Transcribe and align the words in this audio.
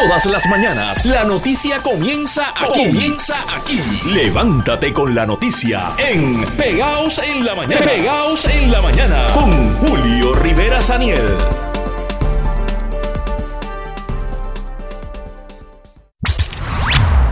Todas 0.00 0.24
las 0.24 0.46
mañanas 0.46 1.04
la 1.04 1.24
noticia 1.24 1.82
comienza 1.82 2.54
aquí. 2.56 2.86
Comienza 2.86 3.34
aquí. 3.54 3.78
Levántate 4.06 4.94
con 4.94 5.14
la 5.14 5.26
noticia 5.26 5.90
en 5.98 6.42
Pegaos 6.56 7.18
en 7.18 7.44
la 7.44 7.54
mañana. 7.54 7.84
Pegaos 7.84 8.46
en 8.46 8.72
la 8.72 8.80
mañana 8.80 9.26
con 9.34 9.74
Julio 9.76 10.32
Rivera 10.36 10.80
Saniel. 10.80 11.36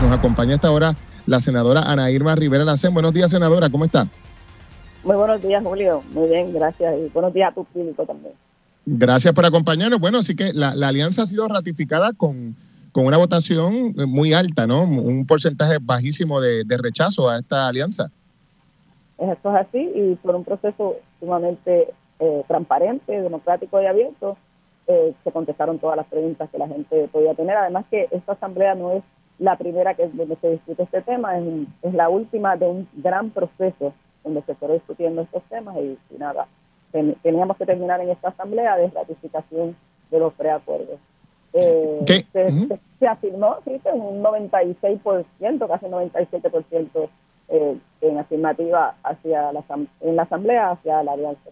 Nos 0.03 0.11
acompaña 0.11 0.53
esta 0.53 0.69
hora 0.69 0.93
la 1.25 1.39
senadora 1.39 1.81
Ana 1.81 2.11
Irma 2.11 2.35
Rivera 2.35 2.65
Lacen. 2.65 2.93
Buenos 2.93 3.13
días, 3.13 3.31
senadora, 3.31 3.71
¿cómo 3.71 3.85
está? 3.85 4.05
Muy 5.03 5.15
buenos 5.15 5.41
días, 5.41 5.63
Julio. 5.63 6.03
Muy 6.11 6.29
bien, 6.29 6.53
gracias. 6.53 6.93
Y 6.99 7.09
buenos 7.11 7.33
días 7.33 7.51
a 7.51 7.55
tu 7.55 7.65
público 7.65 8.05
también. 8.05 8.35
Gracias 8.85 9.33
por 9.33 9.45
acompañarnos. 9.45 9.99
Bueno, 9.99 10.19
así 10.19 10.35
que 10.35 10.51
la, 10.53 10.71
alianza 10.71 11.23
ha 11.23 11.25
sido 11.27 11.47
ratificada 11.47 12.13
con, 12.13 12.55
una 12.95 13.17
votación 13.17 13.93
muy 14.07 14.33
alta, 14.33 14.67
¿no? 14.67 14.83
Un 14.83 15.25
porcentaje 15.25 15.77
bajísimo 15.81 16.41
de, 16.41 16.65
rechazo 16.77 17.29
a 17.29 17.37
esta 17.37 17.67
alianza. 17.67 18.11
Esto 19.17 19.55
es 19.55 19.67
así 19.67 19.89
y 19.95 20.15
por 20.15 20.35
un 20.35 20.43
proceso 20.43 20.97
sumamente 21.19 21.93
eh, 22.19 22.43
transparente, 22.47 23.21
democrático 23.21 23.81
y 23.81 23.85
abierto, 23.85 24.37
eh, 24.87 25.13
se 25.23 25.31
contestaron 25.31 25.79
todas 25.79 25.95
las 25.95 26.07
preguntas 26.07 26.49
que 26.49 26.57
la 26.57 26.67
gente 26.67 27.07
podía 27.09 27.33
tener. 27.35 27.55
Además 27.55 27.85
que 27.89 28.07
esta 28.11 28.33
asamblea 28.33 28.75
no 28.75 28.91
es 28.91 29.03
la 29.37 29.57
primera 29.57 29.93
que 29.93 30.07
donde 30.07 30.35
se 30.41 30.51
discute 30.51 30.83
este 30.83 31.01
tema, 31.01 31.37
es, 31.37 31.45
es 31.83 31.93
la 31.93 32.09
última 32.09 32.57
de 32.57 32.65
un 32.65 32.89
gran 32.95 33.29
proceso 33.29 33.93
donde 34.23 34.41
se 34.43 34.55
fue 34.55 34.73
discutiendo 34.73 35.21
estos 35.21 35.43
temas 35.43 35.77
y 35.77 35.97
nada, 36.17 36.47
teníamos 36.91 37.57
que 37.57 37.65
terminar 37.65 38.01
en 38.01 38.09
esta 38.09 38.29
asamblea 38.29 38.77
de 38.77 38.89
ratificación 38.89 39.75
de 40.11 40.19
los 40.19 40.33
preacuerdos. 40.33 40.99
Eh, 41.53 42.25
se, 42.99 43.07
afirmó, 43.07 43.57
sí, 43.65 43.79
un 43.93 44.21
96%, 44.21 45.67
casi 45.67 45.85
un 45.85 45.91
97% 45.91 47.09
eh, 47.49 47.77
en 48.01 48.17
afirmativa 48.19 48.95
hacia 49.03 49.51
la, 49.51 49.63
en 50.01 50.15
la 50.15 50.23
asamblea 50.23 50.71
hacia 50.71 51.01
la 51.03 51.13
alianza. 51.13 51.49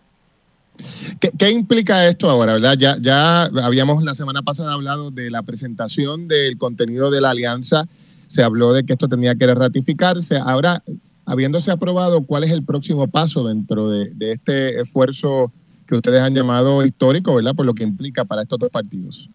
¿Qué, 1.19 1.49
implica 1.49 2.05
esto 2.05 2.29
ahora, 2.29 2.53
verdad? 2.53 2.75
Ya, 2.77 2.97
ya 3.01 3.45
habíamos 3.63 4.03
la 4.03 4.13
semana 4.13 4.44
pasada 4.44 4.73
hablado 4.73 5.09
de 5.09 5.31
la 5.31 5.41
presentación 5.41 6.27
del 6.27 6.57
contenido 6.59 7.09
de 7.09 7.22
la 7.22 7.31
alianza, 7.31 7.85
se 8.27 8.44
habló 8.44 8.73
de 8.73 8.85
que 8.85 8.94
esto 8.94 9.07
tenía 9.07 9.33
que 9.33 9.51
ratificarse. 9.53 10.38
Ahora, 10.38 10.83
habiéndose 11.28 11.72
aprobado, 11.72 12.25
¿cuál 12.25 12.45
es 12.45 12.52
el 12.52 12.64
próximo 12.64 13.08
paso 13.08 13.45
dentro 13.47 13.89
de, 13.89 14.09
este 14.31 14.80
esfuerzo 14.80 15.52
que 15.86 15.95
ustedes 15.95 16.22
han 16.22 16.34
llamado 16.34 16.84
histórico, 16.84 17.36
¿verdad? 17.36 17.53
Por 17.53 17.66
lo 17.66 17.73
que 17.73 17.84
implica 17.84 18.25
para 18.25 18.42
estos 18.42 18.58
dos 18.58 18.69
partidos. 18.69 19.30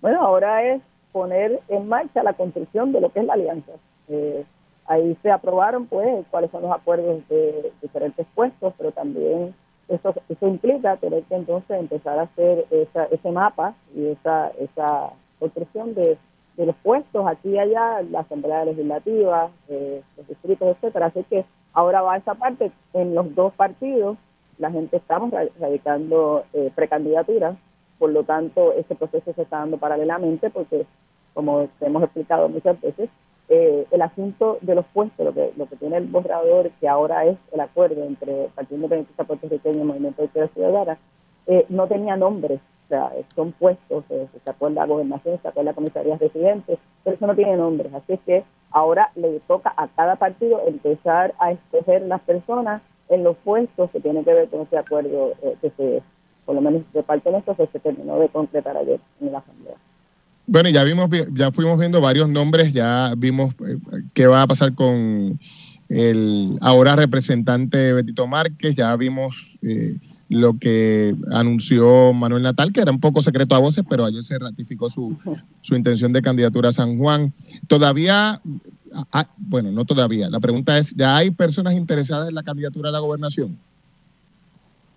Bueno, 0.00 0.20
ahora 0.22 0.62
es 0.64 0.82
poner 1.12 1.60
en 1.68 1.88
marcha 1.88 2.22
la 2.22 2.32
construcción 2.32 2.92
de 2.92 3.00
lo 3.00 3.12
que 3.12 3.20
es 3.20 3.26
la 3.26 3.34
alianza. 3.34 3.72
Eh, 4.08 4.44
ahí 4.86 5.16
se 5.22 5.30
aprobaron, 5.30 5.86
pues, 5.86 6.26
cuáles 6.30 6.50
son 6.50 6.62
los 6.62 6.72
acuerdos 6.72 7.22
de 7.28 7.72
diferentes 7.82 8.26
puestos, 8.34 8.72
pero 8.78 8.90
también 8.92 9.54
eso, 9.88 10.14
eso 10.28 10.48
implica 10.48 10.96
tener 10.96 11.22
que 11.24 11.36
entonces 11.36 11.78
empezar 11.78 12.18
a 12.18 12.22
hacer 12.22 12.66
ese 12.70 13.30
mapa 13.30 13.74
y 13.94 14.06
esa, 14.06 14.48
esa 14.58 15.10
construcción 15.38 15.94
de 15.94 16.18
de 16.56 16.66
los 16.66 16.76
puestos 16.76 17.26
aquí 17.26 17.50
y 17.50 17.58
allá, 17.58 18.02
la 18.02 18.20
Asamblea 18.20 18.64
Legislativa, 18.64 19.50
eh, 19.68 20.02
los 20.16 20.28
distritos, 20.28 20.68
etcétera. 20.68 21.06
Así 21.06 21.22
que 21.24 21.44
ahora 21.72 22.02
va 22.02 22.16
esa 22.16 22.34
parte. 22.34 22.72
En 22.92 23.14
los 23.14 23.34
dos 23.34 23.52
partidos, 23.54 24.16
la 24.58 24.70
gente 24.70 24.96
estamos 24.96 25.30
radicando 25.60 26.44
eh, 26.52 26.70
precandidaturas, 26.74 27.56
por 27.98 28.10
lo 28.10 28.24
tanto, 28.24 28.72
ese 28.74 28.94
proceso 28.94 29.32
se 29.32 29.42
está 29.42 29.58
dando 29.58 29.78
paralelamente 29.78 30.50
porque, 30.50 30.86
como 31.34 31.68
hemos 31.80 32.02
explicado 32.02 32.48
muchas 32.48 32.80
veces, 32.80 33.08
eh, 33.48 33.86
el 33.90 34.02
asunto 34.02 34.58
de 34.60 34.74
los 34.74 34.84
puestos, 34.86 35.24
lo 35.24 35.32
que, 35.32 35.52
lo 35.56 35.66
que 35.66 35.76
tiene 35.76 35.98
el 35.98 36.06
borrador, 36.06 36.70
que 36.80 36.88
ahora 36.88 37.24
es 37.26 37.38
el 37.52 37.60
acuerdo 37.60 38.02
entre 38.02 38.46
el 38.46 38.50
Partido 38.50 38.76
Independiente 38.76 39.24
Puertorriqueño 39.24 39.78
y 39.78 39.80
el 39.80 39.86
Movimiento 39.86 40.22
de 40.22 40.28
Ciudad 40.28 40.50
Ciudadana, 40.52 40.98
eh, 41.46 41.64
no 41.68 41.86
tenía 41.86 42.16
nombre 42.16 42.58
sea, 42.88 43.10
son 43.34 43.52
puestos, 43.52 44.04
se 44.08 44.28
sacó 44.44 44.68
la 44.70 44.86
gobernación, 44.86 45.36
se 45.36 45.42
sacó 45.42 45.62
la 45.62 45.74
comisaría 45.74 46.16
residente, 46.16 46.78
pero 47.04 47.16
eso 47.16 47.26
no 47.26 47.34
tiene 47.34 47.56
nombres. 47.56 47.92
Así 47.94 48.14
es 48.14 48.20
que 48.26 48.44
ahora 48.70 49.10
le 49.14 49.40
toca 49.40 49.72
a 49.76 49.88
cada 49.88 50.16
partido 50.16 50.60
empezar 50.66 51.34
a 51.38 51.52
escoger 51.52 52.02
las 52.02 52.20
personas 52.22 52.82
en 53.08 53.24
los 53.24 53.36
puestos 53.38 53.90
que 53.90 54.00
tienen 54.00 54.24
que 54.24 54.34
ver 54.34 54.48
con 54.48 54.62
ese 54.62 54.78
acuerdo 54.78 55.32
eh, 55.42 55.56
que 55.60 55.70
se, 55.76 56.02
por 56.44 56.54
lo 56.54 56.60
menos 56.60 56.82
de 56.92 57.02
parte 57.02 57.30
de 57.30 57.38
nosotros, 57.38 57.68
se 57.72 57.78
terminó 57.78 58.18
de 58.18 58.28
concretar 58.28 58.76
ayer 58.76 59.00
en 59.20 59.32
la 59.32 59.38
Asamblea. 59.38 59.74
Bueno, 60.48 60.68
ya 60.68 60.84
vimos, 60.84 61.10
ya 61.32 61.50
fuimos 61.50 61.78
viendo 61.78 62.00
varios 62.00 62.28
nombres, 62.28 62.72
ya 62.72 63.12
vimos 63.16 63.52
eh, 63.66 63.78
qué 64.14 64.26
va 64.26 64.42
a 64.42 64.46
pasar 64.46 64.74
con 64.74 65.38
el 65.88 66.58
ahora 66.60 66.96
representante 66.96 67.92
Betito 67.92 68.26
Márquez, 68.26 68.74
ya 68.74 68.94
vimos 68.96 69.58
eh, 69.62 69.96
lo 70.28 70.58
que 70.58 71.14
anunció 71.32 72.12
Manuel 72.12 72.42
Natal, 72.42 72.72
que 72.72 72.80
era 72.80 72.90
un 72.90 73.00
poco 73.00 73.22
secreto 73.22 73.54
a 73.54 73.60
voces, 73.60 73.84
pero 73.88 74.04
ayer 74.04 74.24
se 74.24 74.38
ratificó 74.38 74.88
su, 74.88 75.16
su 75.60 75.76
intención 75.76 76.12
de 76.12 76.22
candidatura 76.22 76.70
a 76.70 76.72
San 76.72 76.98
Juan. 76.98 77.32
Todavía, 77.68 78.40
ah, 79.12 79.28
bueno, 79.36 79.70
no 79.70 79.84
todavía, 79.84 80.28
la 80.28 80.40
pregunta 80.40 80.76
es, 80.78 80.94
¿ya 80.94 81.16
hay 81.16 81.30
personas 81.30 81.74
interesadas 81.74 82.28
en 82.28 82.34
la 82.34 82.42
candidatura 82.42 82.88
a 82.88 82.92
la 82.92 82.98
gobernación? 82.98 83.58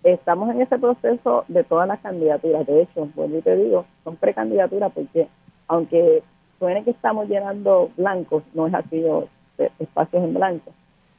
Estamos 0.02 0.50
en 0.50 0.62
ese 0.62 0.78
proceso 0.78 1.44
de 1.48 1.62
todas 1.62 1.86
las 1.86 2.00
candidaturas, 2.00 2.66
de 2.66 2.82
hecho, 2.82 3.08
pues 3.14 3.30
yo 3.30 3.42
te 3.42 3.54
digo, 3.56 3.86
son 4.02 4.16
precandidaturas 4.16 4.90
porque 4.94 5.28
aunque 5.68 6.22
suene 6.58 6.82
que 6.84 6.90
estamos 6.90 7.28
llenando 7.28 7.90
blancos, 7.96 8.42
no 8.54 8.66
es 8.66 8.74
así, 8.74 9.04
espacios 9.78 10.24
en 10.24 10.34
blanco 10.34 10.72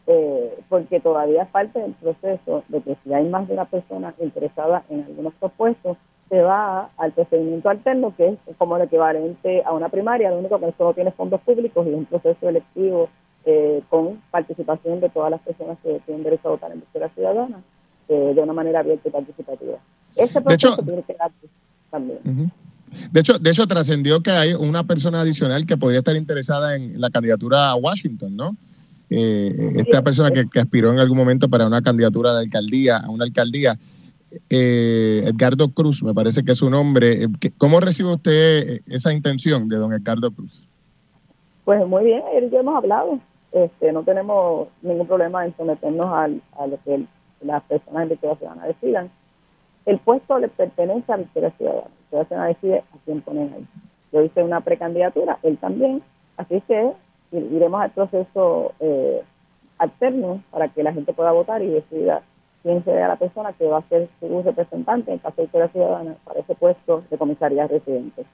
eh, 0.08 0.60
porque 0.70 1.00
todavía 1.00 1.46
falta 1.48 1.84
el 1.84 1.94
proceso 1.94 2.64
de 2.70 2.82
que 2.82 2.98
si 3.04 3.14
hay 3.14 3.28
más 3.28 3.48
de 3.48 3.54
una 3.54 3.66
persona 3.66 4.14
interesada 4.20 4.84
en 4.90 5.04
algunos 5.04 5.34
propuestos, 5.36 5.98
se 6.30 6.42
va 6.42 6.90
al 6.98 7.12
procedimiento 7.12 7.70
alterno, 7.70 8.16
que 8.16 8.30
es 8.30 8.56
como 8.58 8.78
el 8.78 8.84
equivalente 8.84 9.64
a 9.66 9.74
una 9.74 9.90
primaria, 9.90 10.32
lo 10.32 10.40
único 10.40 10.60
que 10.60 10.74
solo 10.78 10.94
tiene 10.94 11.12
fondos 11.12 11.42
públicos 11.42 11.86
y 11.86 11.90
un 11.90 12.06
proceso 12.06 12.48
electivo 12.48 13.10
eh, 13.46 13.82
con 13.90 14.22
participación 14.32 15.02
de 15.02 15.10
todas 15.10 15.30
las 15.30 15.42
personas 15.42 15.78
que 15.84 16.00
tienen 16.06 16.24
derecho 16.24 16.48
a 16.48 16.52
votar 16.52 16.72
en 16.72 16.84
la 16.94 17.10
ciudadana 17.10 17.62
eh, 18.08 18.34
de 18.34 18.42
una 18.42 18.54
manera 18.54 18.80
abierta 18.80 19.10
y 19.10 19.12
participativa. 19.12 19.78
Ese 20.16 20.42
proceso 20.42 20.84
tiene 20.84 21.04
que 21.04 21.16
darse 21.16 21.48
también. 21.90 22.52
De 23.12 23.20
hecho, 23.20 23.38
de 23.40 23.50
hecho 23.50 23.68
trascendió 23.68 24.22
que 24.22 24.32
hay 24.32 24.54
una 24.54 24.84
persona 24.84 25.22
adicional 25.22 25.66
que 25.66 25.78
podría 25.78 26.00
estar 26.00 26.16
interesada 26.16 26.76
en 26.76 27.00
la 27.00 27.10
candidatura 27.10 27.70
a 27.70 27.76
Washington, 27.76 28.36
¿no? 28.36 28.58
Eh, 29.14 29.74
esta 29.76 30.02
persona 30.02 30.32
que, 30.32 30.48
aspiró 30.58 30.90
en 30.90 31.00
algún 31.00 31.18
momento 31.18 31.50
para 31.50 31.68
una 31.68 31.82
candidatura 31.82 32.34
de 32.34 32.46
alcaldía, 32.46 32.98
a 32.98 33.10
una 33.10 33.26
alcaldía, 33.26 33.76
eh, 34.50 35.24
Edgardo 35.26 35.70
Cruz, 35.74 36.02
me 36.02 36.14
parece 36.14 36.44
que 36.44 36.54
es 36.54 36.58
su 36.58 36.70
nombre. 36.70 37.24
Eh, 37.24 37.28
¿Cómo 37.58 37.82
recibe 37.82 38.14
usted 38.14 38.80
esa 38.88 39.12
intención 39.12 39.68
de 39.68 39.76
don 39.76 39.92
Edgardo 39.92 40.32
Cruz? 40.32 40.66
Pues 41.66 41.86
muy 41.86 42.06
bien, 42.06 42.24
él 42.34 42.50
ya 42.50 42.62
hemos 42.62 42.78
hablado. 42.78 43.20
Este, 43.52 43.92
no 43.92 44.04
tenemos 44.04 44.70
ningún 44.82 45.08
problema 45.08 45.46
en 45.46 45.54
someternos 45.58 46.08
a 46.08 46.68
lo 46.68 46.80
que 46.86 47.06
las 47.42 47.62
personas 47.64 48.08
de 48.08 48.18
la 48.22 48.36
Ciudadana 48.36 48.68
decidan. 48.68 49.12
El 49.86 49.98
puesto 50.00 50.40
le 50.40 50.48
pertenece 50.48 51.12
a 51.12 51.18
la 51.18 51.52
Ciudadana. 51.58 51.88
La 52.12 52.24
Ciudadana 52.24 52.48
decide 52.48 52.78
a 52.78 52.98
quién 53.04 53.20
ponen 53.20 53.54
ahí. 53.54 53.68
Yo 54.14 54.24
hice 54.24 54.42
una 54.42 54.62
precandidatura, 54.62 55.38
él 55.44 55.58
también. 55.58 56.02
Así 56.38 56.62
que 56.66 56.94
iremos 57.32 57.82
al 57.82 57.92
proceso 57.92 58.74
eh, 58.80 59.22
alterno 59.78 60.44
para 60.52 60.68
que 60.70 60.84
la 60.84 60.94
gente 60.94 61.14
pueda 61.14 61.32
votar 61.32 61.62
y 61.62 61.68
decida 61.68 62.22
quién 62.64 62.84
sea 62.84 63.08
la 63.08 63.16
persona 63.16 63.54
que 63.54 63.66
va 63.66 63.80
a 63.80 63.90
ser 63.90 64.08
su 64.20 64.42
representante 64.44 65.12
en 65.12 65.20
caso 65.20 65.42
de 65.42 65.48
que 65.48 65.68
ciudadana 65.70 66.16
para 66.24 66.42
ese 66.42 66.56
puesto 66.56 67.04
de 67.10 67.18
comisaría 67.18 67.68
residente. 67.68 68.26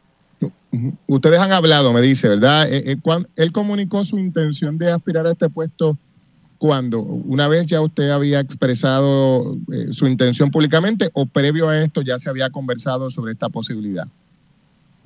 Ustedes 1.07 1.39
han 1.39 1.51
hablado, 1.51 1.93
me 1.93 2.01
dice, 2.01 2.27
¿verdad? 2.27 2.71
Eh, 2.71 2.91
eh, 2.91 3.23
él 3.35 3.51
comunicó 3.51 4.03
su 4.03 4.19
intención 4.19 4.77
de 4.77 4.91
aspirar 4.91 5.25
a 5.25 5.31
este 5.31 5.49
puesto 5.49 5.97
cuando, 6.57 7.01
una 7.01 7.47
vez 7.47 7.67
ya 7.67 7.81
usted 7.81 8.09
había 8.09 8.39
expresado 8.39 9.55
su 9.91 10.07
intención 10.07 10.49
públicamente 10.49 11.09
o 11.13 11.27
previo 11.27 11.69
a 11.69 11.79
esto 11.79 12.01
ya 12.01 12.17
se 12.17 12.29
había 12.29 12.49
conversado 12.49 13.09
sobre 13.09 13.33
esta 13.33 13.47
posibilidad. 13.49 14.07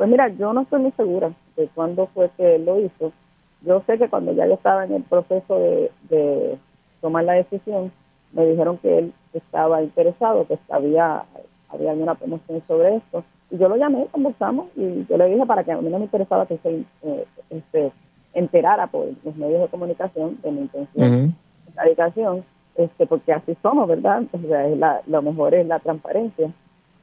Pues 0.02 0.10
mira, 0.10 0.30
yo 0.30 0.52
no 0.52 0.62
estoy 0.62 0.82
muy 0.82 0.92
segura 0.94 1.32
de 1.56 1.68
cuándo 1.76 2.10
fue 2.16 2.32
que 2.36 2.56
él 2.56 2.66
lo 2.66 2.80
hizo, 2.80 3.14
yo 3.62 3.82
sé 3.86 3.98
que 3.98 4.10
cuando 4.10 4.34
ya 4.34 4.48
yo 4.48 4.54
estaba 4.54 4.86
en 4.86 4.94
el 4.94 5.04
proceso 5.04 5.60
de, 5.60 6.58
tomar 7.00 7.24
la 7.24 7.34
decisión, 7.34 7.92
me 8.32 8.46
dijeron 8.46 8.78
que 8.78 9.00
él 9.00 9.14
estaba 9.34 9.82
interesado, 9.82 10.46
que 10.46 10.58
había, 10.70 11.24
había 11.70 11.92
alguna 11.92 12.16
promoción 12.16 12.62
sobre 12.62 12.98
esto. 12.98 13.24
Y 13.50 13.58
yo 13.58 13.68
lo 13.68 13.76
llamé, 13.76 14.06
conversamos 14.12 14.68
y 14.76 15.06
yo 15.08 15.18
le 15.18 15.26
dije 15.28 15.46
para 15.46 15.64
que 15.64 15.72
a 15.72 15.82
mí 15.82 15.90
no 15.90 15.98
me 15.98 16.06
interesaba 16.06 16.46
que 16.46 16.58
se 16.60 16.84
eh, 17.02 17.26
este, 17.50 17.92
enterara 18.34 18.88
por 18.88 19.08
los 19.24 19.36
medios 19.36 19.62
de 19.62 19.68
comunicación 19.68 20.38
de 20.44 20.52
mi 20.52 20.62
intención 20.62 21.36
de 21.66 21.74
radicación, 21.76 22.46
este, 22.76 23.08
porque 23.08 23.34
así 23.34 23.58
somos, 23.64 23.88
¿verdad? 23.88 24.24
O 24.32 24.38
sea, 24.48 24.68
es 24.68 24.78
la, 24.78 25.02
lo 25.08 25.22
mejor 25.24 25.56
es 25.56 25.66
la 25.66 25.80
transparencia. 25.80 26.52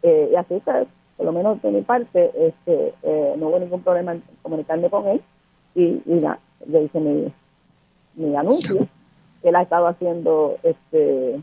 Eh, 0.02 0.30
y 0.32 0.36
así 0.36 0.60
que 0.60 0.86
por 1.16 1.26
lo 1.26 1.32
menos 1.32 1.60
de 1.60 1.72
mi 1.72 1.82
parte, 1.82 2.30
este, 2.36 2.94
eh, 3.02 3.34
no 3.36 3.48
hubo 3.48 3.58
ningún 3.58 3.82
problema 3.82 4.12
en 4.12 4.22
comunicarme 4.42 4.88
con 4.88 5.08
él 5.08 5.20
y, 5.74 6.00
y 6.06 6.20
le 6.66 6.84
hice 6.84 7.00
mi, 7.00 7.32
mi 8.14 8.36
anuncio. 8.36 8.86
Él 9.42 9.56
ha 9.56 9.62
estado 9.62 9.86
haciendo 9.86 10.56
este, 10.62 11.40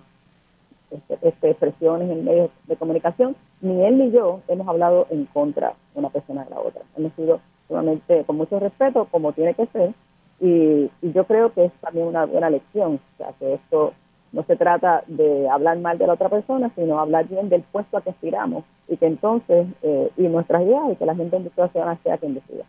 este, 0.92 1.18
este, 1.22 1.50
expresiones 1.50 2.10
en 2.10 2.26
medios 2.26 2.50
de 2.68 2.76
comunicación. 2.76 3.36
Ni 3.62 3.86
él 3.86 3.98
ni 3.98 4.12
yo 4.12 4.42
hemos 4.48 4.68
hablado 4.68 5.08
en 5.10 5.26
contra 5.26 5.74
de 5.94 6.00
una 6.00 6.10
persona 6.10 6.44
de 6.44 6.50
la 6.50 6.60
otra. 6.60 6.82
Hemos 6.98 7.14
sido 7.14 7.40
solamente 7.68 8.24
con 8.26 8.38
mucho 8.38 8.60
respeto, 8.60 9.08
como 9.10 9.34
tiene 9.34 9.54
que 9.54 9.66
ser, 9.68 9.94
y, 10.40 10.92
y 11.02 11.12
yo 11.14 11.26
creo 11.26 11.54
que 11.54 11.66
es 11.66 11.74
también 11.82 12.08
una 12.08 12.26
buena 12.26 12.50
lección. 12.50 13.00
O 13.14 13.18
sea, 13.18 13.34
que 13.40 13.54
esto 13.54 13.94
no 14.36 14.44
se 14.44 14.58
trata 14.58 15.04
de 15.08 15.48
hablar 15.50 15.78
mal 15.80 15.98
de 15.98 16.08
la 16.08 16.14
otra 16.14 16.30
persona, 16.30 16.70
sino 16.76 17.00
hablar 17.00 17.28
bien 17.28 17.48
del 17.48 17.62
puesto 17.64 17.98
a 17.98 18.02
que 18.02 18.10
aspiramos 18.10 18.66
y 18.88 18.98
que 18.98 19.08
entonces, 19.08 19.68
eh, 19.82 20.12
y 20.18 20.24
nuestras 20.24 20.62
ideas, 20.64 20.92
y 20.92 20.96
que 20.98 21.06
la 21.06 21.16
gente 21.16 21.38
en 21.38 21.50
ciudadana 21.52 21.98
sea 22.04 22.18
quien 22.18 22.34
decida. 22.34 22.66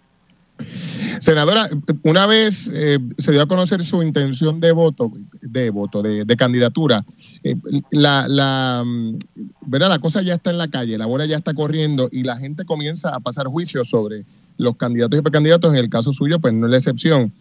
Senadora, 1.20 1.68
una 2.02 2.26
vez 2.26 2.70
eh, 2.74 2.98
se 3.18 3.32
dio 3.32 3.42
a 3.42 3.46
conocer 3.46 3.84
su 3.84 4.02
intención 4.02 4.60
de 4.60 4.72
voto, 4.72 5.12
de 5.40 5.70
voto, 5.70 6.02
de, 6.02 6.36
candidatura, 6.36 7.04
eh, 7.42 7.56
la, 7.90 8.26
la, 8.28 8.84
¿verdad? 9.62 9.88
la 9.88 9.98
cosa 9.98 10.22
ya 10.22 10.34
está 10.34 10.50
en 10.50 10.58
la 10.58 10.68
calle, 10.68 10.98
la 10.98 11.06
bola 11.06 11.26
ya 11.26 11.36
está 11.36 11.54
corriendo 11.54 12.08
y 12.12 12.22
la 12.22 12.36
gente 12.36 12.64
comienza 12.64 13.14
a 13.14 13.20
pasar 13.20 13.46
juicios 13.46 13.88
sobre 13.88 14.24
los 14.58 14.76
candidatos 14.76 15.18
y 15.18 15.22
precandidatos, 15.22 15.70
en 15.72 15.78
el 15.78 15.88
caso 15.88 16.12
suyo, 16.12 16.38
pues 16.38 16.54
no 16.54 16.66
es 16.66 16.70
la 16.70 16.78
excepción. 16.78 17.32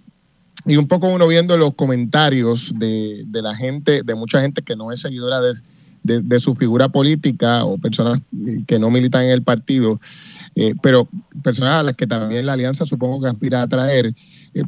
Y 0.66 0.78
un 0.78 0.88
poco 0.88 1.08
uno 1.08 1.28
viendo 1.28 1.58
los 1.58 1.76
comentarios 1.76 2.74
de, 2.78 3.24
de 3.28 3.42
la 3.42 3.56
gente, 3.56 4.02
de 4.04 4.16
mucha 4.16 4.42
gente 4.42 4.62
que 4.62 4.76
no 4.76 4.92
es 4.92 5.02
seguidora 5.02 5.40
de, 5.42 5.52
de, 6.06 6.40
su 6.40 6.56
figura 6.56 6.90
política 6.90 7.66
o 7.66 7.78
personas 7.78 8.22
que 8.68 8.80
no 8.80 8.90
militan 8.92 9.24
en 9.24 9.32
el 9.32 9.44
partido, 9.44 10.00
eh, 10.56 10.76
pero 10.82 11.08
personas 11.44 11.80
a 11.80 11.84
las 11.84 11.96
que 11.96 12.08
también 12.08 12.46
la 12.46 12.54
alianza 12.54 12.86
supongo 12.86 13.22
que 13.22 13.30
aspira 13.30 13.62
a 13.62 13.68
traer. 13.68 14.14
Eh, 14.54 14.64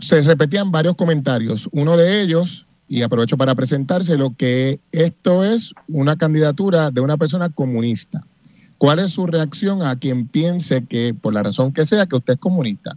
se 0.00 0.22
repetían 0.22 0.72
varios 0.72 0.96
comentarios. 0.96 1.68
Uno 1.72 1.96
de 1.96 2.22
ellos, 2.22 2.66
y 2.88 3.02
aprovecho 3.02 3.36
para 3.36 3.54
presentárselo, 3.54 4.34
que 4.36 4.80
esto 4.92 5.44
es 5.44 5.74
una 5.88 6.16
candidatura 6.16 6.90
de 6.90 7.00
una 7.00 7.16
persona 7.16 7.50
comunista. 7.50 8.24
¿Cuál 8.78 8.98
es 8.98 9.12
su 9.12 9.26
reacción 9.26 9.82
a 9.82 9.96
quien 9.96 10.26
piense 10.26 10.84
que, 10.84 11.14
por 11.14 11.32
la 11.32 11.42
razón 11.42 11.72
que 11.72 11.84
sea, 11.84 12.06
que 12.06 12.16
usted 12.16 12.34
es 12.34 12.40
comunista? 12.40 12.96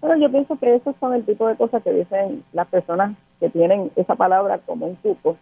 Bueno, 0.00 0.20
yo 0.20 0.30
pienso 0.30 0.58
que 0.58 0.74
esos 0.74 0.94
son 1.00 1.14
el 1.14 1.24
tipo 1.24 1.46
de 1.46 1.56
cosas 1.56 1.82
que 1.82 1.92
dicen 1.92 2.42
las 2.52 2.66
personas 2.68 3.16
que 3.40 3.48
tienen 3.50 3.90
esa 3.96 4.14
palabra 4.16 4.58
como 4.58 4.86
un 4.86 4.96
cupo 4.96 5.36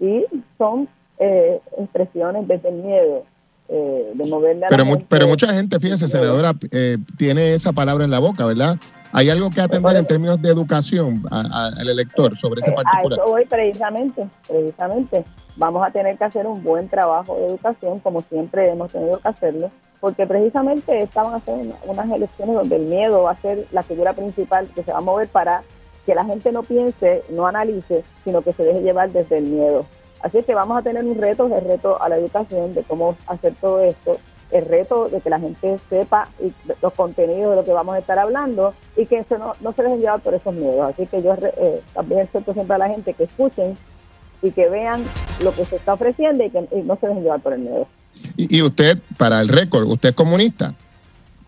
y 0.00 0.24
son 0.56 0.88
eh, 1.18 1.60
expresiones 1.78 2.46
desde 2.46 2.68
el 2.68 2.76
miedo. 2.76 3.24
Eh, 3.70 4.12
de 4.14 4.30
moverle 4.30 4.64
a 4.64 4.70
pero, 4.70 4.82
la 4.82 4.90
gente. 4.92 5.06
pero 5.10 5.28
mucha 5.28 5.52
gente, 5.52 5.78
fíjese, 5.78 6.08
senadora, 6.08 6.54
eh, 6.72 6.96
tiene 7.18 7.52
esa 7.52 7.70
palabra 7.70 8.02
en 8.02 8.10
la 8.10 8.18
boca, 8.18 8.46
¿verdad? 8.46 8.78
¿Hay 9.12 9.28
algo 9.28 9.50
que 9.50 9.60
atender 9.60 9.96
en 9.96 10.06
términos 10.06 10.40
de 10.40 10.48
educación 10.48 11.22
al 11.30 11.86
elector 11.86 12.34
sobre 12.34 12.60
ese 12.60 12.72
particular? 12.72 13.18
A 13.18 13.22
eso 13.22 13.30
voy 13.30 13.44
precisamente, 13.44 14.26
precisamente. 14.48 15.24
Vamos 15.56 15.86
a 15.86 15.90
tener 15.90 16.16
que 16.16 16.24
hacer 16.24 16.46
un 16.46 16.62
buen 16.62 16.88
trabajo 16.88 17.36
de 17.36 17.46
educación, 17.46 18.00
como 18.00 18.22
siempre 18.22 18.70
hemos 18.70 18.90
tenido 18.92 19.18
que 19.18 19.28
hacerlo, 19.28 19.70
porque 20.00 20.26
precisamente 20.26 21.02
estaban 21.02 21.34
haciendo 21.34 21.76
unas 21.86 22.10
elecciones 22.10 22.54
donde 22.54 22.76
el 22.76 22.86
miedo 22.86 23.24
va 23.24 23.32
a 23.32 23.36
ser 23.36 23.66
la 23.72 23.82
figura 23.82 24.12
principal 24.12 24.68
que 24.74 24.82
se 24.82 24.92
va 24.92 24.98
a 24.98 25.02
mover 25.02 25.28
para 25.28 25.62
que 26.08 26.14
la 26.14 26.24
gente 26.24 26.52
no 26.52 26.62
piense, 26.62 27.22
no 27.28 27.46
analice, 27.46 28.02
sino 28.24 28.40
que 28.40 28.54
se 28.54 28.64
deje 28.64 28.80
llevar 28.80 29.12
desde 29.12 29.36
el 29.36 29.44
miedo. 29.44 29.84
Así 30.22 30.42
que 30.42 30.54
vamos 30.54 30.78
a 30.78 30.82
tener 30.82 31.04
un 31.04 31.16
reto, 31.16 31.54
el 31.54 31.64
reto 31.66 32.00
a 32.02 32.08
la 32.08 32.16
educación 32.16 32.72
de 32.72 32.82
cómo 32.82 33.14
hacer 33.26 33.52
todo 33.60 33.82
esto, 33.82 34.16
el 34.50 34.64
reto 34.64 35.10
de 35.10 35.20
que 35.20 35.28
la 35.28 35.38
gente 35.38 35.78
sepa 35.90 36.26
los 36.80 36.94
contenidos 36.94 37.50
de 37.50 37.56
lo 37.56 37.64
que 37.64 37.74
vamos 37.74 37.94
a 37.94 37.98
estar 37.98 38.18
hablando 38.18 38.72
y 38.96 39.04
que 39.04 39.22
no, 39.38 39.52
no 39.60 39.72
se 39.74 39.82
dejen 39.82 40.00
llevar 40.00 40.20
por 40.20 40.32
esos 40.32 40.54
miedos. 40.54 40.80
Así 40.80 41.04
que 41.04 41.22
yo 41.22 41.34
eh, 41.34 41.82
también 41.92 42.22
exhorto 42.22 42.54
siempre 42.54 42.76
a 42.76 42.78
la 42.78 42.88
gente 42.88 43.12
que 43.12 43.24
escuchen 43.24 43.76
y 44.40 44.50
que 44.52 44.66
vean 44.70 45.04
lo 45.44 45.52
que 45.52 45.66
se 45.66 45.76
está 45.76 45.92
ofreciendo 45.92 46.42
y 46.42 46.48
que 46.48 46.66
no 46.84 46.96
se 46.96 47.06
dejen 47.06 47.22
llevar 47.22 47.40
por 47.40 47.52
el 47.52 47.60
miedo. 47.60 47.86
Y, 48.38 48.56
y 48.56 48.62
usted, 48.62 48.96
para 49.18 49.42
el 49.42 49.48
récord, 49.48 49.86
¿usted 49.86 50.08
es 50.08 50.14
comunista? 50.14 50.72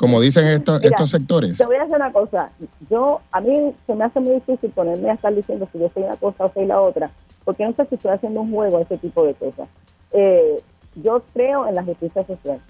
Como 0.00 0.18
dicen 0.18 0.46
estos, 0.46 0.82
estos 0.82 1.10
sectores. 1.10 1.58
Te 1.58 1.66
voy 1.66 1.76
a 1.76 1.82
hacer 1.82 1.96
una 1.96 2.10
cosa. 2.10 2.50
Yo, 2.88 3.20
a 3.30 3.40
mí 3.42 3.74
se 3.86 3.94
me 3.94 4.04
hace 4.04 4.18
muy 4.18 4.36
difícil 4.36 4.70
ponerme 4.70 5.10
a 5.10 5.12
estar 5.12 5.34
diciendo 5.34 5.68
si 5.70 5.78
yo 5.78 5.90
soy 5.92 6.04
una 6.04 6.16
cosa 6.16 6.46
o 6.46 6.52
soy 6.54 6.64
la 6.64 6.80
otra, 6.80 7.10
porque 7.44 7.66
no 7.66 7.74
sé 7.74 7.84
si 7.84 7.96
estoy 7.96 8.12
haciendo 8.12 8.40
un 8.40 8.50
juego 8.50 8.78
a 8.78 8.80
ese 8.80 8.96
tipo 8.96 9.26
de 9.26 9.34
cosas. 9.34 9.68
Eh, 10.12 10.62
yo 10.94 11.22
creo 11.34 11.66
en 11.68 11.74
la 11.74 11.84
justicia 11.84 12.24
social 12.24 12.60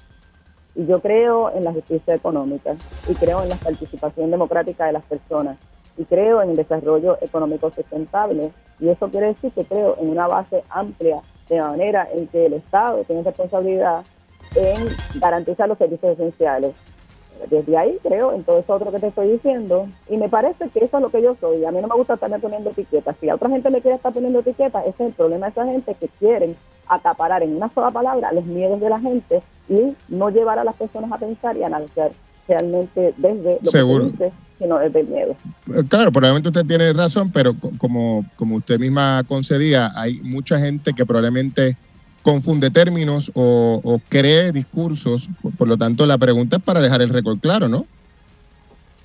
y 0.74 0.86
yo 0.86 1.00
creo 1.00 1.54
en 1.54 1.62
la 1.62 1.72
justicia 1.72 2.16
económica 2.16 2.74
y 3.08 3.14
creo 3.14 3.44
en 3.44 3.48
la 3.48 3.54
participación 3.54 4.32
democrática 4.32 4.86
de 4.86 4.92
las 4.92 5.04
personas 5.04 5.56
y 5.96 6.04
creo 6.06 6.42
en 6.42 6.50
el 6.50 6.56
desarrollo 6.56 7.16
económico 7.20 7.70
sustentable 7.70 8.50
y 8.80 8.88
eso 8.88 9.08
quiere 9.08 9.28
decir 9.28 9.52
que 9.52 9.64
creo 9.64 9.96
en 10.00 10.10
una 10.10 10.26
base 10.26 10.64
amplia 10.68 11.20
de 11.48 11.60
manera 11.60 12.08
en 12.12 12.26
que 12.26 12.46
el 12.46 12.54
Estado 12.54 13.04
tiene 13.04 13.22
responsabilidad 13.22 14.04
en 14.56 14.88
garantizar 15.20 15.68
los 15.68 15.78
servicios 15.78 16.18
esenciales 16.18 16.74
desde 17.48 17.76
ahí 17.76 17.98
creo 18.02 18.32
en 18.32 18.44
todo 18.44 18.58
eso 18.58 18.74
otro 18.74 18.92
que 18.92 18.98
te 18.98 19.08
estoy 19.08 19.32
diciendo 19.32 19.88
y 20.08 20.16
me 20.16 20.28
parece 20.28 20.68
que 20.68 20.84
eso 20.84 20.96
es 20.96 21.02
lo 21.02 21.10
que 21.10 21.22
yo 21.22 21.36
soy. 21.40 21.64
A 21.64 21.70
mí 21.70 21.78
no 21.80 21.88
me 21.88 21.94
gusta 21.94 22.14
estarme 22.14 22.38
poniendo 22.38 22.70
etiquetas. 22.70 23.16
Si 23.20 23.28
a 23.28 23.34
otra 23.34 23.48
gente 23.48 23.70
le 23.70 23.80
quiere 23.80 23.96
estar 23.96 24.12
poniendo 24.12 24.40
etiquetas, 24.40 24.82
ese 24.86 25.04
es 25.04 25.08
el 25.10 25.14
problema 25.14 25.46
de 25.46 25.52
esa 25.52 25.66
gente 25.66 25.94
que 25.94 26.08
quieren 26.18 26.56
acaparar 26.88 27.42
en 27.42 27.56
una 27.56 27.72
sola 27.72 27.90
palabra 27.90 28.32
los 28.32 28.44
miedos 28.44 28.80
de 28.80 28.90
la 28.90 29.00
gente 29.00 29.42
y 29.68 29.94
no 30.08 30.30
llevar 30.30 30.58
a 30.58 30.64
las 30.64 30.74
personas 30.74 31.10
a 31.12 31.18
pensar 31.18 31.56
y 31.56 31.62
analizar 31.62 32.10
realmente 32.48 33.14
desde 33.16 33.58
lo 33.62 33.70
que 33.70 34.10
dice, 34.10 34.32
sino 34.58 34.78
desde 34.78 35.00
el 35.00 35.06
miedo. 35.06 35.36
Eh, 35.74 35.84
claro, 35.88 36.10
probablemente 36.10 36.48
usted 36.48 36.66
tiene 36.66 36.92
razón, 36.92 37.30
pero 37.30 37.54
como, 37.78 38.24
como 38.36 38.56
usted 38.56 38.78
misma 38.78 39.22
concedía, 39.28 39.92
hay 39.94 40.20
mucha 40.20 40.58
gente 40.58 40.92
que 40.92 41.06
probablemente 41.06 41.76
confunde 42.22 42.70
términos 42.70 43.30
o, 43.34 44.00
cree 44.08 44.52
discursos. 44.52 45.28
Por, 45.58 45.68
lo 45.68 45.76
tanto, 45.76 46.06
la 46.06 46.18
pregunta 46.18 46.56
es 46.56 46.62
para 46.62 46.80
dejar 46.80 47.02
el 47.02 47.10
récord 47.10 47.38
claro, 47.38 47.68
¿no? 47.68 47.86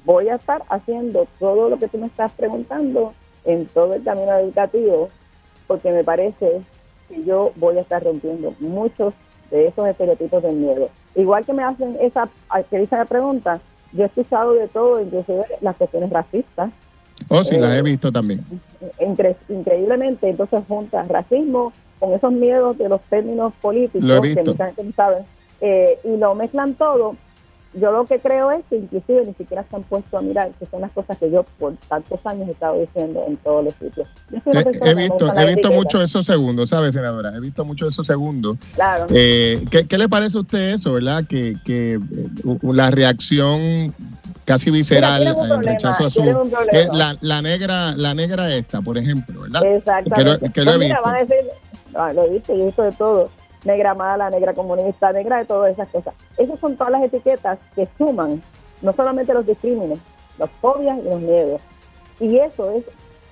Voy 0.05 0.29
a 0.29 0.35
estar 0.35 0.63
haciendo 0.69 1.27
todo 1.39 1.69
lo 1.69 1.79
que 1.79 1.87
tú 1.87 1.97
me 1.97 2.07
estás 2.07 2.31
preguntando 2.33 3.13
en 3.43 3.65
todo 3.67 3.95
el 3.95 4.03
camino 4.03 4.37
educativo, 4.37 5.09
porque 5.67 5.91
me 5.91 6.03
parece 6.03 6.61
que 7.09 7.23
yo 7.23 7.51
voy 7.55 7.77
a 7.77 7.81
estar 7.81 8.03
rompiendo 8.03 8.53
muchos 8.59 9.13
de 9.51 9.67
esos 9.67 9.87
estereotipos 9.87 10.43
del 10.43 10.55
miedo. 10.55 10.89
Igual 11.15 11.45
que 11.45 11.53
me 11.53 11.63
hacen 11.63 11.97
esa, 12.01 12.29
que 12.69 12.79
dicen 12.79 12.99
la 12.99 13.05
pregunta, 13.05 13.59
yo 13.93 14.03
he 14.03 14.07
escuchado 14.07 14.53
de 14.53 14.67
todo, 14.67 15.01
inclusive 15.01 15.45
las 15.61 15.75
cuestiones 15.75 16.09
racistas. 16.09 16.71
Oh, 17.29 17.43
sí, 17.43 17.57
las 17.57 17.71
he 17.71 17.79
eh, 17.79 17.81
visto 17.81 18.11
también. 18.11 18.43
increíblemente, 19.47 20.29
entonces 20.29 20.61
juntas 20.67 21.07
racismo, 21.07 21.71
con 21.99 22.13
esos 22.13 22.31
miedos 22.31 22.77
de 22.77 22.89
los 22.89 23.01
términos 23.01 23.53
políticos 23.61 24.21
que 24.21 24.43
mucha 24.43 24.65
gente 24.65 24.83
no 24.83 24.91
sabe, 24.93 25.17
eh, 25.61 25.99
y 26.03 26.17
lo 26.17 26.35
mezclan 26.35 26.73
todo, 26.75 27.15
yo 27.75 27.91
lo 27.91 28.05
que 28.05 28.19
creo 28.19 28.51
es 28.51 28.63
que 28.69 28.77
inclusive 28.77 29.25
ni 29.25 29.33
siquiera 29.33 29.65
se 29.69 29.75
han 29.75 29.83
puesto 29.83 30.17
a 30.17 30.21
mirar, 30.21 30.51
que 30.57 30.65
son 30.65 30.81
las 30.81 30.91
cosas 30.91 31.17
que 31.17 31.29
yo 31.29 31.43
por 31.59 31.75
tantos 31.89 32.19
años 32.25 32.47
he 32.47 32.51
estado 32.51 32.79
diciendo 32.79 33.25
en 33.27 33.35
todos 33.37 33.65
los 33.65 33.73
sitios. 33.73 34.07
Eh, 34.31 34.71
he, 34.83 34.95
visto, 34.95 35.37
he 35.37 35.45
visto 35.45 35.71
mucho 35.71 36.01
esos 36.01 36.25
segundos, 36.25 36.69
¿sabe, 36.69 36.91
senadora? 36.93 37.33
He 37.35 37.39
visto 37.41 37.65
mucho 37.65 37.87
esos 37.87 38.05
segundos. 38.05 38.57
Claro. 38.75 39.07
Eh, 39.09 39.65
¿qué, 39.69 39.97
le 39.97 40.07
parece 40.07 40.37
a 40.37 40.41
usted 40.41 40.75
eso, 40.75 40.93
verdad? 40.93 41.25
Que, 41.27 41.55
que 41.65 41.99
la 42.61 42.91
reacción 42.91 43.93
casi 44.45 44.71
visceral 44.71 45.27
el 45.27 45.65
rechazo 45.65 46.05
azul. 46.05 46.51
La, 46.93 47.17
la, 47.19 47.41
negra, 47.41 47.93
la 47.95 48.13
negra 48.13 48.53
esta, 48.55 48.81
por 48.81 48.97
ejemplo, 48.97 49.41
¿verdad? 49.41 49.65
Exactamente. 49.65 50.51
Que 50.51 50.63
lo, 50.63 50.73
he 50.73 50.77
visto. 50.77 50.97
Van 51.03 51.15
a 51.15 51.19
decir, 51.19 51.37
Ah, 51.95 52.13
lo 52.13 52.23
he 52.23 52.29
visto, 52.29 52.53
yo 52.53 52.65
he 52.65 52.81
de 52.81 52.91
todo, 52.91 53.29
negra 53.63 53.93
mala, 53.93 54.29
negra 54.29 54.53
comunista, 54.53 55.11
negra 55.11 55.37
de 55.37 55.45
todas 55.45 55.73
esas 55.73 55.89
cosas. 55.89 56.13
Esas 56.37 56.59
son 56.59 56.75
todas 56.75 56.91
las 56.91 57.03
etiquetas 57.03 57.57
que 57.73 57.87
suman 57.97 58.41
no 58.81 58.93
solamente 58.93 59.33
los 59.33 59.45
discrímenes, 59.45 59.99
las 60.37 60.49
fobias 60.61 60.99
y 60.99 61.03
los 61.03 61.21
miedos. 61.21 61.61
Y 62.19 62.37
eso 62.37 62.71
es 62.71 62.83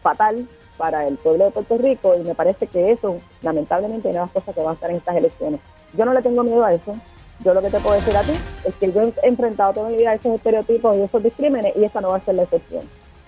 fatal 0.01 0.48
para 0.77 1.08
el 1.08 1.17
pueblo 1.17 1.46
de 1.46 1.51
Puerto 1.51 1.77
Rico 1.77 2.15
y 2.15 2.24
me 2.24 2.36
parece 2.36 2.67
que 2.67 2.91
eso, 2.91 3.17
lamentablemente, 3.41 4.10
es 4.10 4.15
una 4.15 4.25
de 4.25 4.32
cosas 4.32 4.55
que 4.55 4.62
van 4.62 4.72
a 4.72 4.74
estar 4.74 4.89
en 4.89 4.98
estas 4.98 5.15
elecciones. 5.15 5.60
Yo 5.93 6.05
no 6.05 6.13
le 6.13 6.22
tengo 6.22 6.43
miedo 6.43 6.63
a 6.63 6.74
eso. 6.74 6.96
Yo 7.43 7.53
lo 7.53 7.62
que 7.62 7.70
te 7.70 7.79
puedo 7.79 7.96
decir 7.96 8.15
a 8.15 8.22
ti 8.22 8.34
es 8.63 8.74
que 8.75 8.91
yo 8.91 9.01
he 9.01 9.27
enfrentado 9.27 9.74
toda 9.74 9.89
mi 9.89 9.98
vida 9.98 10.13
esos 10.13 10.36
estereotipos 10.36 10.96
y 10.96 11.01
esos 11.01 11.22
discrímenes 11.22 11.75
y 11.75 11.84
esa 11.84 12.00
no 12.00 12.10
va 12.10 12.17
a 12.17 12.22
ser 12.22 12.36
la 12.36 12.43
excepción. 12.43 12.84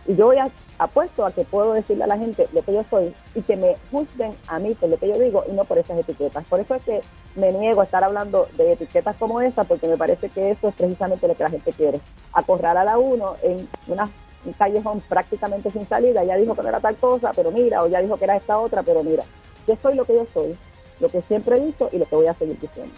Y 0.07 0.15
yo 0.15 0.27
voy 0.27 0.38
a 0.38 0.50
apuesto 0.77 1.25
a 1.25 1.31
que 1.31 1.43
puedo 1.45 1.74
decirle 1.74 2.03
a 2.03 2.07
la 2.07 2.17
gente 2.17 2.47
lo 2.53 2.62
que 2.62 2.74
yo 2.74 2.83
soy 2.89 3.13
y 3.33 3.41
que 3.41 3.55
me 3.55 3.75
juzguen 3.91 4.33
a 4.47 4.59
mí 4.59 4.74
por 4.74 4.89
lo 4.89 4.97
que 4.97 5.07
yo 5.07 5.17
digo 5.17 5.43
y 5.50 5.53
no 5.53 5.63
por 5.65 5.77
esas 5.77 5.97
etiquetas. 5.97 6.43
Por 6.45 6.59
eso 6.59 6.75
es 6.75 6.83
que 6.83 7.01
me 7.35 7.51
niego 7.51 7.81
a 7.81 7.85
estar 7.85 8.03
hablando 8.03 8.47
de 8.57 8.74
etiquetas 8.74 9.15
como 9.17 9.41
esa, 9.41 9.63
porque 9.63 9.88
me 9.88 9.97
parece 9.97 10.29
que 10.29 10.51
eso 10.51 10.67
es 10.67 10.75
precisamente 10.75 11.27
lo 11.27 11.35
que 11.35 11.43
la 11.43 11.50
gente 11.50 11.71
quiere. 11.71 12.00
Acorralar 12.33 12.88
a 12.88 12.97
uno 12.97 13.35
en 13.41 13.67
una, 13.88 14.09
un 14.45 14.53
callejón 14.53 15.01
prácticamente 15.01 15.71
sin 15.71 15.88
salida, 15.88 16.24
ya 16.24 16.35
dijo 16.35 16.55
que 16.55 16.62
no 16.62 16.69
era 16.69 16.79
tal 16.79 16.95
cosa, 16.97 17.31
pero 17.35 17.51
mira, 17.51 17.83
o 17.83 17.88
ya 17.88 18.01
dijo 18.01 18.17
que 18.17 18.25
era 18.25 18.35
esta 18.35 18.59
otra, 18.59 18.83
pero 18.83 19.03
mira. 19.03 19.24
Yo 19.67 19.77
soy 19.81 19.95
lo 19.95 20.05
que 20.05 20.13
yo 20.13 20.27
soy, 20.33 20.55
lo 21.00 21.09
que 21.09 21.21
siempre 21.24 21.57
he 21.57 21.65
dicho 21.65 21.89
y 21.91 21.97
lo 21.97 22.05
que 22.05 22.15
voy 22.15 22.27
a 22.27 22.33
seguir 22.33 22.59
diciendo. 22.59 22.93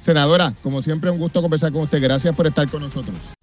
Senadora, 0.00 0.52
como 0.62 0.82
siempre, 0.82 1.10
un 1.10 1.18
gusto 1.18 1.40
conversar 1.40 1.70
con 1.70 1.82
usted. 1.82 2.02
Gracias 2.02 2.34
por 2.34 2.46
estar 2.48 2.68
con 2.68 2.82
nosotros. 2.82 3.34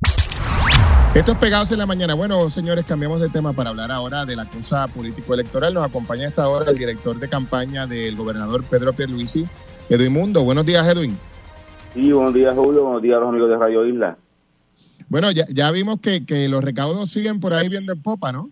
Esto 1.16 1.32
es 1.32 1.38
Pegados 1.40 1.72
en 1.72 1.80
la 1.80 1.88
Mañana. 1.88 2.14
Bueno, 2.14 2.48
señores, 2.52 2.86
cambiamos 2.86 3.20
de 3.20 3.30
tema 3.30 3.52
para 3.52 3.72
hablar 3.72 3.92
ahora 3.92 4.26
de 4.26 4.36
la 4.36 4.46
cosa 4.46 4.88
político-electoral. 4.88 5.74
Nos 5.74 5.84
acompaña 5.84 6.28
esta 6.28 6.48
hora 6.48 6.70
el 6.70 6.78
director 6.78 7.18
de 7.18 7.28
campaña 7.28 7.88
del 7.88 8.16
gobernador 8.16 8.64
Pedro 8.64 8.94
Pierluisi, 8.94 9.48
Edwin 9.90 10.14
Mundo. 10.14 10.44
Buenos 10.44 10.68
días, 10.68 10.88
Edwin. 10.88 11.18
Sí, 11.96 12.12
buenos 12.12 12.36
días, 12.36 12.54
Julio. 12.54 12.84
Buenos 12.84 13.02
días 13.02 13.18
a 13.18 13.22
los 13.22 13.30
amigos 13.30 13.50
de 13.50 13.58
Radio 13.58 13.88
Isla. 13.88 14.18
Bueno, 15.10 15.32
ya, 15.32 15.46
ya 15.50 15.72
vimos 15.72 16.00
que, 16.00 16.28
que 16.28 16.48
los 16.48 16.64
recaudos 16.64 17.10
siguen 17.10 17.40
por 17.40 17.54
ahí 17.54 17.70
viendo 17.70 17.92
en 17.92 18.02
popa, 18.04 18.32
¿no? 18.32 18.52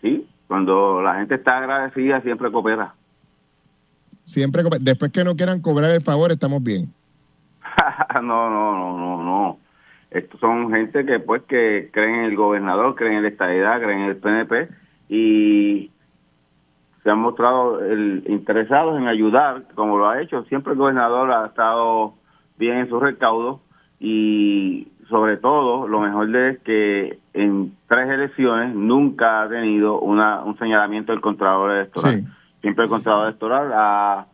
Sí, 0.00 0.26
cuando 0.48 1.02
la 1.02 1.16
gente 1.16 1.34
está 1.34 1.58
agradecida 1.58 2.22
siempre 2.22 2.50
coopera. 2.50 2.94
Siempre, 4.24 4.62
después 4.80 5.12
que 5.12 5.22
no 5.22 5.36
quieran 5.36 5.60
cobrar 5.60 5.90
el 5.90 6.00
favor, 6.00 6.32
estamos 6.32 6.62
bien. 6.62 6.90
no, 8.14 8.22
no, 8.22 8.48
no, 8.48 8.98
no, 8.98 9.22
no. 9.22 9.64
Estos 10.14 10.38
son 10.38 10.70
gente 10.70 11.04
que 11.04 11.18
pues 11.18 11.42
que 11.42 11.90
creen 11.92 12.14
en 12.14 12.24
el 12.26 12.36
gobernador, 12.36 12.94
creen 12.94 13.14
en 13.14 13.22
la 13.24 13.30
estabilidad, 13.30 13.80
creen 13.80 13.98
en 13.98 14.10
el 14.10 14.16
PNP 14.16 14.68
y 15.08 15.90
se 17.02 17.10
han 17.10 17.18
mostrado 17.18 17.84
el, 17.84 18.22
interesados 18.28 18.96
en 18.96 19.08
ayudar, 19.08 19.64
como 19.74 19.98
lo 19.98 20.08
ha 20.08 20.22
hecho. 20.22 20.44
Siempre 20.44 20.74
el 20.74 20.78
gobernador 20.78 21.32
ha 21.32 21.46
estado 21.46 22.14
bien 22.56 22.76
en 22.76 22.88
sus 22.88 23.02
recaudos 23.02 23.60
y 23.98 24.86
sobre 25.08 25.36
todo 25.36 25.88
lo 25.88 25.98
mejor 25.98 26.30
de 26.30 26.50
es 26.50 26.58
que 26.60 27.18
en 27.32 27.74
tres 27.88 28.08
elecciones 28.08 28.72
nunca 28.72 29.42
ha 29.42 29.48
tenido 29.48 29.98
una, 29.98 30.44
un 30.44 30.56
señalamiento 30.58 31.10
del 31.10 31.20
Contralor 31.20 31.72
Electoral. 31.72 32.22
Siempre 32.60 32.84
el 32.84 32.90
Contralor 32.90 33.26
Electoral 33.26 33.72
ha 33.74 34.26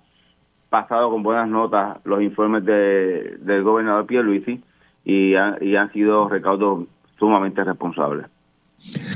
pasado 0.69 1.11
con 1.11 1.23
buenas 1.23 1.49
notas 1.49 1.97
los 2.05 2.21
informes 2.21 2.67
de, 2.67 3.39
del 3.41 3.63
gobernador 3.63 4.05
Pierluisi 4.05 4.63
y, 5.11 5.33
y 5.33 5.77
han 5.77 5.93
sido 5.93 6.29
recaudos 6.29 6.87
sumamente 7.19 7.65
responsables. 7.65 8.27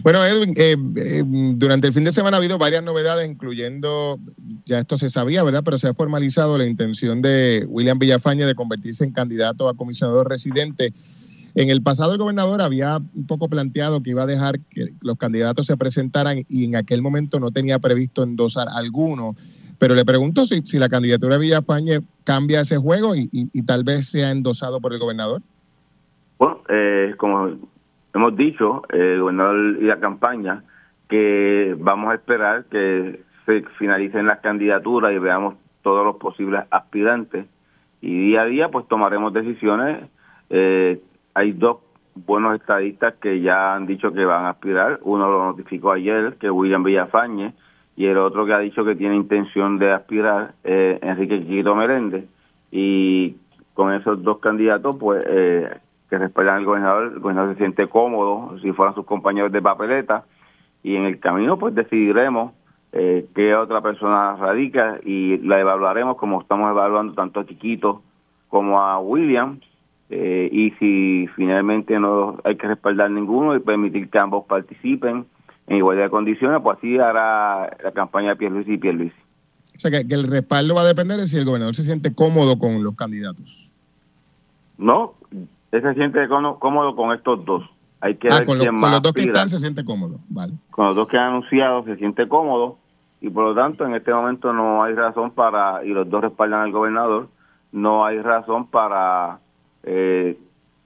Bueno, 0.02 0.22
Edwin, 0.24 0.52
eh, 0.56 0.76
eh, 0.96 1.22
durante 1.24 1.86
el 1.86 1.94
fin 1.94 2.04
de 2.04 2.12
semana 2.12 2.36
ha 2.36 2.40
habido 2.40 2.58
varias 2.58 2.82
novedades, 2.82 3.28
incluyendo, 3.28 4.18
ya 4.66 4.80
esto 4.80 4.96
se 4.98 5.08
sabía, 5.08 5.42
¿verdad? 5.42 5.62
Pero 5.64 5.78
se 5.78 5.88
ha 5.88 5.94
formalizado 5.94 6.58
la 6.58 6.66
intención 6.66 7.22
de 7.22 7.64
William 7.66 7.98
Villafañe 7.98 8.44
de 8.44 8.54
convertirse 8.54 9.04
en 9.04 9.12
candidato 9.12 9.68
a 9.68 9.74
comisionador 9.74 10.28
residente. 10.28 10.92
En 11.54 11.70
el 11.70 11.82
pasado 11.82 12.12
el 12.12 12.18
gobernador 12.18 12.60
había 12.60 12.98
un 12.98 13.26
poco 13.26 13.48
planteado 13.48 14.02
que 14.02 14.10
iba 14.10 14.24
a 14.24 14.26
dejar 14.26 14.58
que 14.60 14.92
los 15.00 15.16
candidatos 15.16 15.66
se 15.66 15.76
presentaran 15.76 16.44
y 16.48 16.64
en 16.64 16.76
aquel 16.76 17.00
momento 17.00 17.40
no 17.40 17.52
tenía 17.52 17.78
previsto 17.78 18.22
endosar 18.22 18.68
alguno. 18.68 19.34
Pero 19.78 19.94
le 19.94 20.04
pregunto 20.04 20.46
si, 20.46 20.60
si 20.64 20.78
la 20.78 20.88
candidatura 20.88 21.36
de 21.36 21.40
Villafañe 21.40 22.00
cambia 22.24 22.60
ese 22.60 22.76
juego 22.76 23.14
y, 23.16 23.28
tal 23.62 23.84
vez 23.84 24.08
sea 24.08 24.30
endosado 24.30 24.80
por 24.80 24.92
el 24.92 24.98
gobernador. 24.98 25.42
Bueno, 26.38 26.60
eh, 26.68 27.14
como 27.16 27.50
hemos 28.12 28.36
dicho, 28.36 28.82
el 28.90 29.20
gobernador 29.20 29.78
y 29.80 29.84
la 29.84 30.00
campaña, 30.00 30.64
que 31.08 31.76
vamos 31.78 32.10
a 32.10 32.14
esperar 32.14 32.64
que 32.66 33.20
se 33.46 33.62
finalicen 33.78 34.26
las 34.26 34.40
candidaturas 34.40 35.12
y 35.12 35.18
veamos 35.18 35.54
todos 35.82 36.04
los 36.04 36.16
posibles 36.16 36.64
aspirantes 36.70 37.46
y 38.04 38.28
día 38.28 38.42
a 38.42 38.44
día 38.44 38.68
pues 38.68 38.86
tomaremos 38.86 39.32
decisiones. 39.32 40.10
Eh, 40.50 41.00
hay 41.32 41.52
dos 41.52 41.78
buenos 42.14 42.54
estadistas 42.60 43.14
que 43.14 43.40
ya 43.40 43.74
han 43.74 43.86
dicho 43.86 44.12
que 44.12 44.26
van 44.26 44.44
a 44.44 44.50
aspirar. 44.50 45.00
Uno 45.04 45.30
lo 45.30 45.42
notificó 45.46 45.92
ayer, 45.92 46.34
que 46.38 46.50
William 46.50 46.84
Villafañe, 46.84 47.54
y 47.96 48.04
el 48.04 48.18
otro 48.18 48.44
que 48.44 48.52
ha 48.52 48.58
dicho 48.58 48.84
que 48.84 48.94
tiene 48.94 49.16
intención 49.16 49.78
de 49.78 49.92
aspirar, 49.92 50.52
eh, 50.64 50.98
Enrique 51.00 51.40
Chiquito 51.40 51.74
Meléndez. 51.74 52.26
Y 52.70 53.36
con 53.72 53.94
esos 53.94 54.22
dos 54.22 54.38
candidatos, 54.38 54.96
pues 54.96 55.24
eh, 55.26 55.70
que 56.08 56.18
respaldan 56.18 56.56
al 56.56 56.64
gobernador, 56.64 57.12
el 57.14 57.20
gobernador 57.20 57.54
se 57.54 57.58
siente 57.58 57.88
cómodo 57.88 58.58
si 58.60 58.72
fueran 58.72 58.94
sus 58.94 59.06
compañeros 59.06 59.52
de 59.52 59.62
papeleta 59.62 60.24
y 60.82 60.96
en 60.96 61.04
el 61.04 61.18
camino 61.18 61.58
pues 61.58 61.74
decidiremos 61.74 62.52
eh, 62.92 63.26
qué 63.34 63.54
otra 63.54 63.80
persona 63.80 64.36
radica 64.36 64.98
y 65.04 65.38
la 65.38 65.58
evaluaremos 65.60 66.16
como 66.16 66.42
estamos 66.42 66.70
evaluando 66.70 67.14
tanto 67.14 67.40
a 67.40 67.46
Chiquito 67.46 68.02
como 68.48 68.80
a 68.80 68.98
William 69.00 69.58
eh, 70.10 70.48
y 70.52 70.70
si 70.72 71.26
finalmente 71.34 71.98
no 71.98 72.38
hay 72.44 72.56
que 72.56 72.68
respaldar 72.68 73.10
ninguno 73.10 73.56
y 73.56 73.60
permitir 73.60 74.10
que 74.10 74.18
ambos 74.18 74.44
participen 74.46 75.26
en 75.66 75.76
igualdad 75.76 76.04
de 76.04 76.10
condiciones, 76.10 76.60
pues 76.62 76.78
así 76.78 76.98
hará 76.98 77.76
la 77.82 77.92
campaña 77.92 78.30
de 78.30 78.36
Pierluisi 78.36 78.74
y 78.74 78.78
Pierluisi. 78.78 79.16
O 79.74 79.78
sea, 79.78 79.90
que, 79.90 80.06
que 80.06 80.14
el 80.14 80.28
respaldo 80.28 80.74
va 80.74 80.82
a 80.82 80.86
depender 80.86 81.18
de 81.18 81.26
si 81.26 81.38
el 81.38 81.46
gobernador 81.46 81.74
se 81.74 81.82
siente 81.82 82.14
cómodo 82.14 82.58
con 82.58 82.84
los 82.84 82.94
candidatos. 82.94 83.72
No, 84.76 85.14
él 85.74 85.82
se 85.82 85.94
siente 85.94 86.28
cómodo 86.28 86.94
con 86.94 87.12
estos 87.12 87.44
dos. 87.44 87.64
Hay 88.00 88.16
que 88.16 88.28
ah, 88.30 88.44
con, 88.44 88.58
los 88.58 89.02
dos 89.02 89.12
que 89.12 89.22
están 89.22 89.48
se 89.48 89.58
siente 89.58 89.84
cómodo, 89.84 90.18
vale. 90.28 90.52
Con 90.70 90.86
los 90.86 90.96
dos 90.96 91.08
que 91.08 91.16
han 91.16 91.30
anunciado 91.30 91.84
se 91.84 91.96
siente 91.96 92.28
cómodo 92.28 92.76
y 93.20 93.30
por 93.30 93.44
lo 93.44 93.54
tanto 93.54 93.84
en 93.84 93.94
este 93.94 94.12
momento 94.12 94.52
no 94.52 94.84
hay 94.84 94.94
razón 94.94 95.30
para, 95.30 95.84
y 95.84 95.88
los 95.88 96.08
dos 96.08 96.22
respaldan 96.22 96.60
al 96.60 96.72
gobernador, 96.72 97.28
no 97.72 98.04
hay 98.04 98.20
razón 98.20 98.66
para 98.66 99.38
eh, 99.82 100.38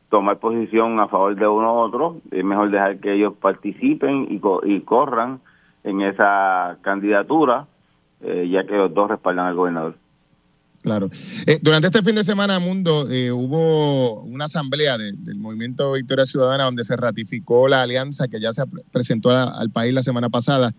tomar 0.08 0.38
posición 0.38 0.98
a 1.00 1.08
favor 1.08 1.34
de 1.34 1.46
uno 1.46 1.74
u 1.74 1.78
otro. 1.78 2.16
Es 2.30 2.44
mejor 2.44 2.70
dejar 2.70 2.98
que 3.00 3.14
ellos 3.14 3.34
participen 3.34 4.28
y, 4.30 4.40
y 4.72 4.80
corran 4.82 5.40
en 5.84 6.00
esa 6.00 6.78
candidatura, 6.82 7.66
eh, 8.22 8.48
ya 8.50 8.64
que 8.64 8.74
los 8.74 8.94
dos 8.94 9.10
respaldan 9.10 9.46
al 9.46 9.54
gobernador. 9.54 9.96
Claro. 10.88 11.10
Eh, 11.46 11.58
durante 11.60 11.88
este 11.88 12.02
fin 12.02 12.14
de 12.14 12.24
semana, 12.24 12.58
Mundo, 12.58 13.10
eh, 13.10 13.30
hubo 13.30 14.22
una 14.22 14.46
asamblea 14.46 14.96
del 14.96 15.36
Movimiento 15.36 15.92
Victoria 15.92 16.24
Ciudadana 16.24 16.64
donde 16.64 16.82
se 16.82 16.96
ratificó 16.96 17.68
la 17.68 17.82
alianza 17.82 18.26
que 18.26 18.40
ya 18.40 18.54
se 18.54 18.62
presentó 18.90 19.30
al 19.30 19.70
país 19.70 19.92
la 19.92 20.02
semana 20.02 20.30
pasada. 20.30 20.74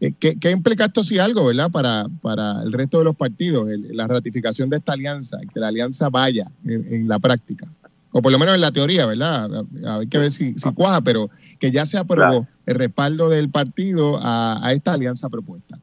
Eh, 0.00 0.12
¿qué, 0.18 0.50
implica 0.50 0.86
esto 0.86 1.04
si 1.04 1.18
algo, 1.18 1.44
verdad, 1.44 1.70
para, 1.70 2.06
para 2.22 2.62
el 2.62 2.72
resto 2.72 3.00
de 3.00 3.04
los 3.04 3.16
partidos, 3.16 3.68
la 3.90 4.06
ratificación 4.06 4.70
de 4.70 4.78
esta 4.78 4.94
alianza, 4.94 5.38
que 5.52 5.60
la 5.60 5.68
alianza 5.68 6.08
vaya 6.08 6.50
en, 6.64 7.06
la 7.06 7.18
práctica? 7.18 7.70
O 8.12 8.22
por 8.22 8.32
lo 8.32 8.38
menos 8.38 8.54
en 8.54 8.62
la 8.62 8.72
teoría, 8.72 9.04
¿verdad? 9.04 9.66
Hay 9.86 10.06
que 10.06 10.16
ver 10.16 10.32
si, 10.32 10.54
si 10.54 10.72
cuaja, 10.72 11.02
pero 11.02 11.28
que 11.58 11.70
ya 11.70 11.84
se 11.84 11.98
aprobó 11.98 12.48
el 12.64 12.74
respaldo 12.76 13.28
del 13.28 13.50
partido 13.50 14.18
a 14.22 14.72
esta 14.72 14.94
alianza 14.94 15.28
propuesta. 15.28 15.78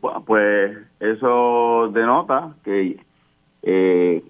Bueno, 0.00 0.24
pues 0.24 0.78
eso 0.98 1.90
denota 1.92 2.54
que 2.64 2.98
eh, 3.62 4.22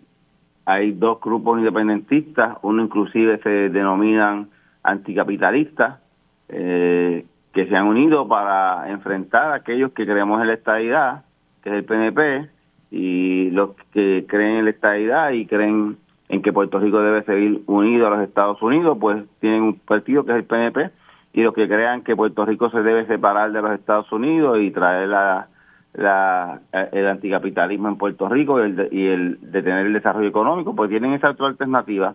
hay 0.65 0.93
dos 0.93 1.21
grupos 1.21 1.59
independentistas, 1.59 2.59
uno 2.63 2.83
inclusive 2.83 3.39
se 3.43 3.69
denominan 3.71 4.49
anticapitalistas, 4.83 6.01
eh, 6.49 7.25
que 7.53 7.67
se 7.67 7.77
han 7.77 7.87
unido 7.87 8.27
para 8.27 8.91
enfrentar 8.91 9.53
a 9.53 9.57
aquellos 9.57 9.93
que 9.93 10.05
creemos 10.05 10.41
en 10.41 10.49
la 10.49 10.55
estadidad, 10.55 11.25
que 11.63 11.71
es 11.71 11.77
el 11.77 11.85
PNP, 11.85 12.49
y 12.91 13.51
los 13.51 13.71
que 13.93 14.25
creen 14.29 14.57
en 14.57 14.65
la 14.65 14.71
estadidad 14.71 15.31
y 15.31 15.47
creen 15.47 15.99
en 16.29 16.43
que 16.43 16.53
Puerto 16.53 16.79
Rico 16.79 17.01
debe 17.01 17.23
seguir 17.25 17.63
unido 17.67 18.07
a 18.07 18.11
los 18.11 18.21
Estados 18.23 18.61
Unidos, 18.63 18.99
pues 19.01 19.25
tienen 19.41 19.63
un 19.63 19.79
partido 19.79 20.25
que 20.25 20.33
es 20.33 20.39
el 20.39 20.45
PNP, 20.45 20.91
y 21.33 21.43
los 21.43 21.55
que 21.55 21.69
crean 21.69 22.03
que 22.03 22.17
Puerto 22.17 22.45
Rico 22.45 22.71
se 22.71 22.83
debe 22.83 23.07
separar 23.07 23.53
de 23.53 23.63
los 23.63 23.73
Estados 23.73 24.11
Unidos 24.11 24.59
y 24.61 24.71
traer 24.73 25.09
la 25.09 25.49
la, 25.95 26.61
el 26.93 27.07
anticapitalismo 27.07 27.89
en 27.89 27.97
Puerto 27.97 28.29
Rico 28.29 28.61
y 28.61 28.63
el, 28.63 28.89
y 28.93 29.07
el 29.07 29.39
detener 29.53 29.87
el 29.87 29.93
desarrollo 29.93 30.29
económico, 30.29 30.75
pues 30.75 30.91
tienen 30.91 31.15
esa 31.15 31.31
otra 31.31 31.49
alternativa 31.49 32.15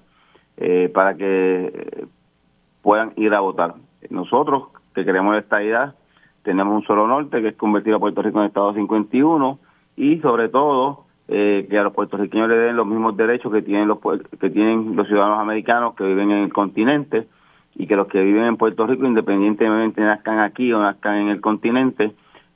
eh, 0.57 0.89
para 0.93 1.15
que 1.15 1.65
eh, 1.73 2.05
puedan 2.81 3.11
ir 3.17 3.33
a 3.33 3.41
votar. 3.41 3.75
Nosotros, 4.09 4.69
que 4.93 5.03
queremos 5.03 5.37
esta 5.37 5.61
idea, 5.61 5.93
tenemos 6.43 6.75
un 6.75 6.83
solo 6.83 7.07
norte, 7.07 7.41
que 7.41 7.49
es 7.49 7.55
convertir 7.55 7.93
a 7.93 7.99
Puerto 7.99 8.21
Rico 8.21 8.39
en 8.39 8.45
Estado 8.45 8.73
51 8.73 9.59
y 9.97 10.19
sobre 10.19 10.49
todo 10.49 11.05
eh, 11.27 11.65
que 11.69 11.77
a 11.77 11.83
los 11.83 11.93
puertorriqueños 11.93 12.47
le 12.47 12.55
den 12.55 12.75
los 12.75 12.85
mismos 12.85 13.17
derechos 13.17 13.51
que 13.51 13.63
tienen 13.63 13.87
los 13.87 13.97
que 14.39 14.49
tienen 14.51 14.95
los 14.95 15.07
ciudadanos 15.07 15.39
americanos 15.39 15.95
que 15.95 16.03
viven 16.03 16.29
en 16.29 16.43
el 16.43 16.53
continente 16.53 17.27
y 17.73 17.87
que 17.87 17.95
los 17.95 18.07
que 18.07 18.21
viven 18.21 18.43
en 18.43 18.57
Puerto 18.57 18.85
Rico 18.85 19.05
independientemente 19.05 20.01
nazcan 20.01 20.39
aquí 20.39 20.71
o 20.71 20.79
nazcan 20.79 21.17
en 21.17 21.29
el 21.29 21.41
continente 21.41 22.13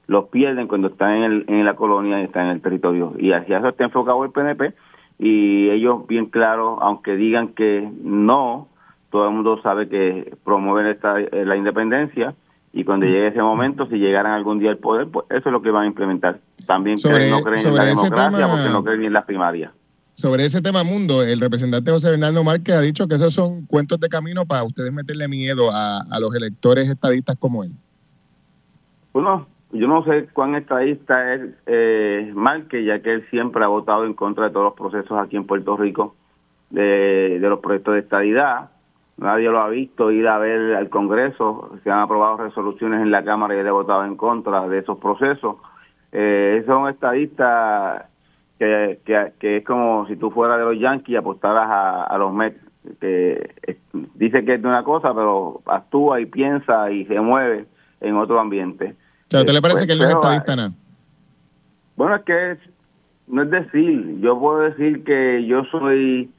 los 0.09 0.25
pierden 0.29 0.67
cuando 0.67 0.87
están 0.87 1.17
en, 1.17 1.23
el, 1.23 1.45
en 1.47 1.65
la 1.65 1.75
colonia 1.75 2.19
y 2.19 2.25
están 2.25 2.47
en 2.47 2.53
el 2.53 2.61
territorio. 2.61 3.13
Y 3.19 3.31
hacia 3.31 3.59
eso 3.59 3.69
está 3.69 3.83
enfocado 3.83 4.23
el 4.25 4.31
PNP 4.31 4.73
y 5.19 5.69
ellos 5.69 6.07
bien 6.07 6.25
claro, 6.25 6.81
aunque 6.81 7.15
digan 7.15 7.49
que 7.49 7.87
no, 8.01 8.67
todo 9.11 9.27
el 9.27 9.35
mundo 9.35 9.61
sabe 9.61 9.87
que 9.87 10.35
promueven 10.43 10.87
esta, 10.87 11.19
eh, 11.19 11.45
la 11.45 11.55
independencia 11.55 12.33
y 12.73 12.85
cuando 12.85 13.05
llegue 13.05 13.27
ese 13.27 13.41
momento, 13.41 13.85
si 13.85 13.97
llegaran 13.97 14.31
algún 14.31 14.57
día 14.57 14.71
al 14.71 14.79
poder, 14.79 15.07
pues 15.09 15.27
eso 15.29 15.49
es 15.49 15.53
lo 15.53 15.61
que 15.61 15.69
van 15.69 15.83
a 15.83 15.87
implementar. 15.87 16.39
También 16.65 16.97
creen, 16.97 17.29
no 17.29 17.41
creen 17.41 17.67
en 17.67 17.75
la 17.75 17.85
democracia 17.85 18.47
porque 18.47 18.69
no 18.69 18.83
creen 18.83 19.03
en 19.03 19.13
las 19.13 19.25
primarias. 19.25 19.71
Sobre 20.15 20.43
ese 20.45 20.59
tema 20.59 20.83
mundo, 20.83 21.21
el 21.21 21.39
representante 21.39 21.91
José 21.91 22.09
Bernardo 22.09 22.43
Márquez 22.43 22.75
ha 22.75 22.81
dicho 22.81 23.07
que 23.07 23.15
esos 23.15 23.31
son 23.31 23.67
cuentos 23.67 23.99
de 23.99 24.09
camino 24.09 24.45
para 24.47 24.63
ustedes 24.63 24.91
meterle 24.91 25.27
miedo 25.27 25.69
a, 25.71 25.99
a 25.99 26.19
los 26.19 26.33
electores 26.33 26.89
estadistas 26.89 27.35
como 27.39 27.63
él. 27.63 27.71
Bueno, 29.13 29.47
yo 29.71 29.88
no 29.88 30.03
sé 30.03 30.27
cuán 30.33 30.55
estadista 30.55 31.33
es 31.33 31.41
eh, 31.67 32.33
que 32.69 32.83
ya 32.83 33.01
que 33.01 33.13
él 33.13 33.27
siempre 33.29 33.63
ha 33.63 33.67
votado 33.67 34.05
en 34.05 34.13
contra 34.13 34.45
de 34.45 34.51
todos 34.51 34.65
los 34.65 34.73
procesos 34.73 35.19
aquí 35.19 35.38
en 35.38 35.45
Puerto 35.45 35.77
Rico, 35.77 36.15
de, 36.71 37.38
los 37.39 37.59
proyectos 37.59 37.93
de 37.93 37.99
estadidad. 37.99 38.71
Nadie 39.17 39.49
lo 39.49 39.59
ha 39.59 39.69
visto 39.69 40.11
ir 40.11 40.27
a 40.27 40.39
ver 40.39 40.75
al 40.75 40.89
Congreso. 40.89 41.77
Se 41.83 41.91
han 41.91 41.99
aprobado 41.99 42.38
resoluciones 42.38 43.01
en 43.01 43.11
la 43.11 43.23
Cámara 43.23 43.55
y 43.55 43.59
él 43.59 43.67
ha 43.67 43.71
votado 43.71 44.05
en 44.05 44.15
contra 44.15 44.67
de 44.67 44.79
esos 44.79 44.97
procesos. 44.97 45.57
Eh, 46.11 46.61
es 46.61 46.67
un 46.67 46.89
estadista 46.89 48.09
que, 48.57 48.99
que, 49.05 49.57
es 49.57 49.65
como 49.65 50.07
si 50.07 50.15
tú 50.15 50.31
fueras 50.31 50.57
de 50.57 50.65
los 50.65 50.79
Yankees 50.79 51.09
y 51.09 51.15
apostaras 51.15 51.67
a, 52.09 52.17
los 52.17 52.33
Mets. 52.33 52.59
Que 52.99 53.55
dice 54.15 54.45
que 54.45 54.55
es 54.55 54.61
de 54.61 54.67
una 54.67 54.83
cosa, 54.83 55.13
pero 55.13 55.61
actúa 55.65 56.21
y 56.21 56.25
piensa 56.25 56.89
y 56.89 57.05
se 57.05 57.19
mueve 57.19 57.65
en 58.01 58.15
otro 58.15 58.39
ambiente. 58.39 58.95
¿Te 59.29 59.53
le 59.53 59.62
parece 59.62 59.86
que 59.86 59.93
él 59.93 60.00
no 60.00 60.05
es 60.05 60.12
estadista 60.12 60.55
nada? 60.55 60.71
Bueno, 61.95 62.15
es 62.15 62.24
que 62.24 62.57
no 63.27 63.43
es 63.43 63.50
decir, 63.51 64.19
yo 64.21 64.39
puedo 64.39 64.62
decir 64.62 65.03
que 65.03 65.45
yo 65.45 65.63
soy 65.65 66.31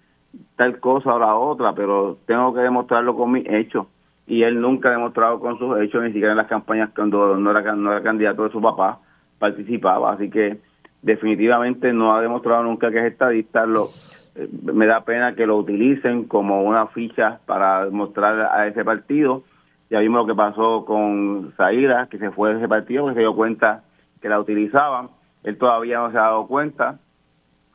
tal 0.57 0.81
cosa 0.81 1.15
o 1.15 1.19
la 1.19 1.37
otra, 1.37 1.73
pero 1.73 2.19
tengo 2.27 2.53
que 2.53 2.61
demostrarlo 2.61 3.15
con 3.17 3.33
mis 3.33 3.49
hechos. 3.49 3.87
Y 4.27 4.43
él 4.43 4.61
nunca 4.61 4.89
ha 4.89 4.93
demostrado 4.93 5.39
con 5.39 5.59
sus 5.59 5.79
hechos, 5.81 6.03
ni 6.03 6.09
siquiera 6.09 6.33
en 6.33 6.39
las 6.39 6.49
campañas 6.49 6.91
cuando 6.95 7.37
no 7.37 7.51
era, 7.51 7.75
no 7.75 7.93
era 7.93 8.03
candidato 8.03 8.45
de 8.45 8.51
su 8.51 8.61
papá, 8.61 8.99
participaba. 9.39 10.13
Así 10.13 10.29
que 10.29 10.61
definitivamente 11.03 11.93
no 11.93 12.15
ha 12.15 12.21
demostrado 12.21 12.65
nunca 12.65 12.91
que 12.91 12.99
es 12.99 13.13
estadista. 13.13 13.67
Lo, 13.67 13.89
eh, 14.35 14.49
me 14.73 14.87
da 14.87 15.05
pena 15.05 15.35
que 15.35 15.47
lo 15.47 15.57
utilicen 15.57 16.25
como 16.25 16.63
una 16.63 16.89
ficha 16.89 17.41
para 17.47 17.89
mostrar 17.91 18.51
a 18.53 18.67
ese 18.67 18.85
partido 18.85 19.45
ya 19.91 19.99
vimos 19.99 20.21
lo 20.21 20.27
que 20.27 20.37
pasó 20.37 20.85
con 20.85 21.53
Zaira, 21.57 22.07
que 22.07 22.19
se 22.19 22.31
fue 22.31 22.53
de 22.53 22.59
ese 22.59 22.69
partido, 22.69 23.09
que 23.09 23.15
se 23.15 23.21
dio 23.21 23.35
cuenta 23.35 23.83
que 24.23 24.29
la 24.29 24.39
utilizaban. 24.39 25.11
Él 25.43 25.59
todavía 25.59 25.99
no 25.99 26.13
se 26.13 26.19
ha 26.19 26.23
dado 26.23 26.47
cuenta. 26.47 27.01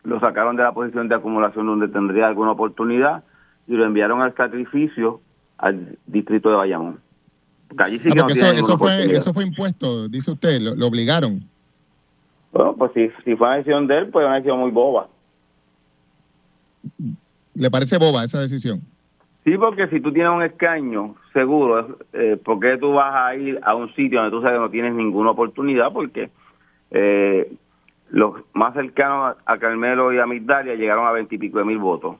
Lo 0.03 0.19
sacaron 0.21 0.55
de 0.55 0.63
la 0.63 0.71
posición 0.71 1.09
de 1.09 1.15
acumulación 1.15 1.65
donde 1.65 1.89
tendría 1.89 2.27
alguna 2.27 2.51
oportunidad 2.51 3.23
y 3.67 3.73
lo 3.73 3.85
enviaron 3.85 4.21
al 4.21 4.33
sacrificio 4.35 5.19
al 5.57 5.97
distrito 6.05 6.49
de 6.49 6.55
Bayamón. 6.55 6.99
Allí 7.77 7.99
sí 7.99 8.09
ah, 8.11 8.25
eso, 8.29 8.77
fue, 8.77 9.11
eso 9.11 9.33
fue 9.33 9.43
impuesto, 9.43 10.07
dice 10.07 10.31
usted, 10.31 10.61
lo, 10.61 10.87
obligaron. 10.87 11.43
Bueno, 12.53 12.75
pues 12.77 12.91
si, 12.93 13.09
si 13.25 13.35
fue 13.35 13.47
una 13.47 13.57
decisión 13.57 13.87
de 13.87 13.97
él, 13.97 14.09
pues 14.09 14.25
una 14.25 14.35
decisión 14.35 14.59
muy 14.59 14.71
boba. 14.71 15.09
¿Le 17.55 17.71
parece 17.71 17.97
boba 17.97 18.23
esa 18.23 18.39
decisión? 18.39 18.81
Sí, 19.45 19.59
porque 19.59 19.87
si 19.89 19.99
tú 19.99 20.11
tienes 20.11 20.31
un 20.33 20.41
escaño 20.41 21.17
seguro, 21.31 21.99
eh, 22.13 22.35
¿por 22.43 22.59
qué 22.59 22.79
tú 22.79 22.93
vas 22.93 23.13
a 23.13 23.35
ir 23.35 23.59
a 23.61 23.75
un 23.75 23.93
sitio 23.93 24.19
donde 24.19 24.35
tú 24.35 24.41
sabes 24.41 24.57
que 24.57 24.63
no 24.63 24.71
tienes 24.71 24.95
ninguna 24.95 25.29
oportunidad? 25.29 25.93
Porque 25.93 26.31
eh, 26.89 27.51
los 28.09 28.41
más 28.53 28.73
cercanos 28.73 29.37
a 29.45 29.57
Carmelo 29.59 30.11
y 30.11 30.17
a 30.17 30.25
Migdalia 30.25 30.73
llegaron 30.73 31.05
a 31.05 31.11
veintipico 31.11 31.59
de 31.59 31.65
mil 31.65 31.77
votos. 31.77 32.15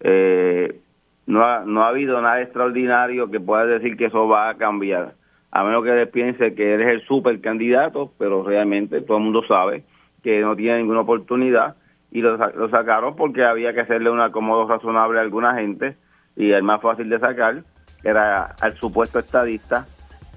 Eh, 0.00 0.80
no, 1.28 1.44
ha, 1.44 1.60
no 1.64 1.84
ha 1.84 1.90
habido 1.90 2.20
nada 2.20 2.42
extraordinario 2.42 3.30
que 3.30 3.38
pueda 3.38 3.64
decir 3.64 3.96
que 3.96 4.06
eso 4.06 4.26
va 4.26 4.48
a 4.48 4.56
cambiar, 4.56 5.14
a 5.52 5.62
menos 5.62 5.84
que 5.84 6.06
piense 6.08 6.56
que 6.56 6.74
eres 6.74 6.88
el 6.88 7.06
super 7.06 7.40
candidato, 7.40 8.10
pero 8.18 8.42
realmente 8.42 9.00
todo 9.02 9.18
el 9.18 9.22
mundo 9.22 9.44
sabe 9.46 9.84
que 10.24 10.40
no 10.40 10.56
tiene 10.56 10.78
ninguna 10.78 11.02
oportunidad 11.02 11.76
y 12.10 12.20
lo, 12.20 12.36
lo 12.36 12.68
sacaron 12.68 13.14
porque 13.14 13.44
había 13.44 13.72
que 13.74 13.82
hacerle 13.82 14.10
un 14.10 14.20
acomodo 14.20 14.66
razonable 14.66 15.20
a 15.20 15.22
alguna 15.22 15.54
gente 15.54 15.94
y 16.38 16.52
el 16.52 16.62
más 16.62 16.80
fácil 16.80 17.10
de 17.10 17.18
sacar 17.18 17.62
era 18.04 18.54
al 18.60 18.78
supuesto 18.78 19.18
estadista 19.18 19.86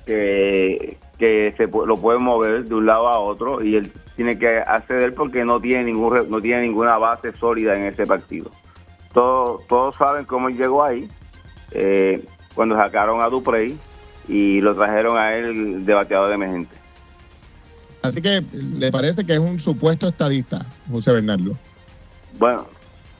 que, 0.05 0.97
que 1.19 1.53
se 1.55 1.67
lo 1.67 1.95
puede 1.95 2.17
mover 2.17 2.65
de 2.65 2.73
un 2.73 2.87
lado 2.87 3.07
a 3.07 3.19
otro 3.19 3.63
y 3.63 3.75
él 3.75 3.91
tiene 4.15 4.37
que 4.39 4.57
acceder 4.57 5.13
porque 5.13 5.45
no 5.45 5.61
tiene 5.61 5.85
ningún 5.85 6.29
no 6.29 6.41
tiene 6.41 6.63
ninguna 6.63 6.97
base 6.97 7.31
sólida 7.33 7.77
en 7.77 7.83
ese 7.83 8.07
partido. 8.07 8.49
Todos, 9.13 9.67
todos 9.67 9.95
saben 9.95 10.25
cómo 10.25 10.47
él 10.47 10.57
llegó 10.57 10.83
ahí 10.83 11.07
eh, 11.71 12.25
cuando 12.55 12.75
sacaron 12.75 13.21
a 13.21 13.29
Duprey 13.29 13.77
y 14.27 14.59
lo 14.61 14.75
trajeron 14.75 15.17
a 15.17 15.35
él 15.35 15.85
de 15.85 15.93
bateador 15.93 16.33
emergente. 16.33 16.75
Así 18.01 18.21
que, 18.21 18.43
¿le 18.51 18.91
parece 18.91 19.23
que 19.23 19.33
es 19.33 19.39
un 19.39 19.59
supuesto 19.59 20.07
estadista, 20.07 20.65
José 20.89 21.13
Bernardo? 21.13 21.55
Bueno, 22.39 22.65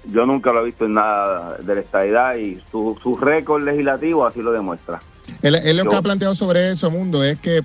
yo 0.06 0.26
nunca 0.26 0.52
lo 0.52 0.62
he 0.62 0.66
visto 0.66 0.86
en 0.86 0.96
nada 0.96 1.58
de 1.58 1.76
la 1.76 1.82
estadidad 1.82 2.36
y 2.36 2.62
su, 2.72 2.98
su 3.02 3.16
récord 3.18 3.64
legislativo 3.64 4.26
así 4.26 4.42
lo 4.42 4.52
demuestra. 4.52 5.02
Él, 5.42 5.78
lo 5.78 5.86
que 5.86 5.96
ha 5.96 6.02
planteado 6.02 6.36
sobre 6.36 6.72
eso, 6.72 6.90
Mundo, 6.90 7.24
es 7.24 7.40
que 7.40 7.62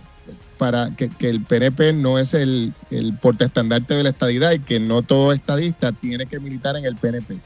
para 0.59 0.91
que, 0.97 1.11
el 1.29 1.43
PNP 1.43 1.93
no 1.93 2.19
es 2.19 2.35
el, 2.35 2.73
el 2.91 3.17
portaestandarte 3.19 3.95
de 3.95 4.03
la 4.03 4.11
estadidad 4.11 4.53
y 4.53 4.61
que 4.61 4.81
no 4.81 5.03
todo 5.03 5.33
estadista 5.33 5.93
tiene 5.93 6.27
que 6.27 6.41
militar 6.41 6.77
en 6.77 6.85
el 6.85 6.97
PNP. 6.97 7.39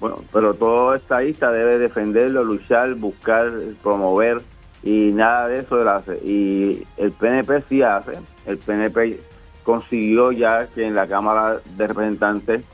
Bueno, 0.00 0.24
pero 0.32 0.54
todo 0.54 0.94
estadista 0.94 1.52
debe 1.52 1.78
defenderlo, 1.78 2.42
luchar, 2.42 2.94
buscar, 2.94 3.52
promover 3.82 4.42
y 4.82 5.12
nada 5.12 5.48
de 5.48 5.60
eso 5.60 5.80
él 5.80 5.88
hace. 5.88 6.18
Y 6.24 6.84
el 6.96 7.12
PNP 7.12 7.62
sí 7.68 7.82
hace. 7.82 8.12
El 8.46 8.58
PNP 8.58 9.20
consiguió 9.62 10.32
ya 10.32 10.66
que 10.66 10.84
en 10.84 10.94
la 10.94 11.06
Cámara 11.06 11.60
de 11.76 11.86
Representantes 11.86 12.64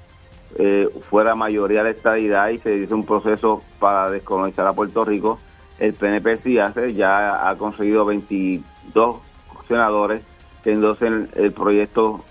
eh, 0.56 0.88
fuera 1.08 1.34
mayoría 1.34 1.82
la 1.82 1.90
estadidad 1.90 2.48
y 2.48 2.58
se 2.58 2.76
hizo 2.76 2.94
un 2.94 3.04
proceso 3.04 3.62
para 3.78 4.10
descolonizar 4.10 4.66
a 4.66 4.72
Puerto 4.72 5.04
Rico. 5.04 5.38
El 5.78 5.94
PNP 5.94 6.38
sí 6.38 6.58
hace, 6.58 6.94
ya 6.94 7.48
ha 7.48 7.56
conseguido 7.56 8.04
22 8.04 9.16
senadores 9.68 10.22
que 10.64 10.72
endosen 10.72 11.28
el 11.36 11.52
proyecto 11.52 12.24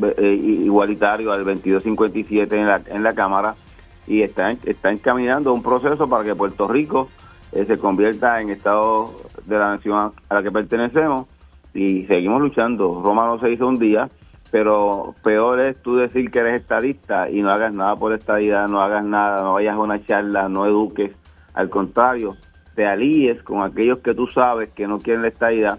eh, 0.00 0.34
igualitario 0.34 1.32
al 1.32 1.44
2257 1.44 2.56
en 2.56 2.66
la, 2.66 2.82
en 2.86 3.02
la 3.02 3.14
Cámara 3.14 3.54
y 4.06 4.22
está, 4.22 4.50
está 4.50 4.90
encaminando 4.90 5.52
un 5.52 5.62
proceso 5.62 6.08
para 6.08 6.24
que 6.24 6.34
Puerto 6.34 6.68
Rico 6.68 7.08
eh, 7.52 7.64
se 7.66 7.78
convierta 7.78 8.40
en 8.40 8.50
Estado 8.50 9.12
de 9.44 9.58
la 9.58 9.76
nación 9.76 10.12
a 10.28 10.34
la 10.34 10.42
que 10.42 10.50
pertenecemos 10.50 11.26
y 11.74 12.04
seguimos 12.06 12.40
luchando. 12.40 13.00
Roma 13.02 13.26
no 13.26 13.38
se 13.38 13.50
hizo 13.50 13.66
un 13.66 13.78
día, 13.78 14.08
pero 14.50 15.14
peor 15.22 15.60
es 15.60 15.76
tú 15.82 15.96
decir 15.96 16.30
que 16.30 16.38
eres 16.38 16.60
estadista 16.60 17.28
y 17.30 17.42
no 17.42 17.50
hagas 17.50 17.72
nada 17.72 17.96
por 17.96 18.12
estadidad, 18.12 18.68
no 18.68 18.80
hagas 18.80 19.04
nada, 19.04 19.42
no 19.42 19.54
vayas 19.54 19.74
a 19.74 19.78
una 19.78 20.04
charla, 20.04 20.48
no 20.48 20.66
eduques, 20.66 21.12
al 21.54 21.68
contrario, 21.70 22.36
te 22.74 22.86
alíes 22.86 23.42
con 23.42 23.62
aquellos 23.62 23.98
que 24.00 24.14
tú 24.14 24.26
sabes 24.28 24.70
que 24.70 24.86
no 24.86 24.98
quieren 24.98 25.22
la 25.22 25.28
estadidad, 25.28 25.78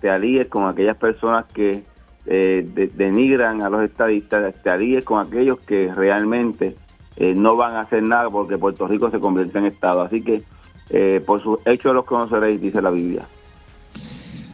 te 0.00 0.10
alíes 0.10 0.48
con 0.48 0.68
aquellas 0.68 0.96
personas 0.96 1.46
que 1.46 1.82
eh, 2.26 2.90
denigran 2.94 3.62
a 3.62 3.70
los 3.70 3.82
estadistas, 3.82 4.54
te 4.62 4.70
alíes 4.70 5.04
con 5.04 5.26
aquellos 5.26 5.58
que 5.60 5.92
realmente 5.94 6.76
eh, 7.16 7.34
no 7.34 7.56
van 7.56 7.74
a 7.74 7.80
hacer 7.80 8.02
nada 8.02 8.28
porque 8.30 8.58
Puerto 8.58 8.86
Rico 8.86 9.10
se 9.10 9.20
convierte 9.20 9.58
en 9.58 9.66
Estado. 9.66 10.02
Así 10.02 10.22
que 10.22 10.42
eh, 10.90 11.22
por 11.24 11.42
sus 11.42 11.58
hechos 11.66 11.94
los 11.94 12.04
conoceréis, 12.04 12.60
dice 12.60 12.82
la 12.82 12.90
Biblia. 12.90 13.26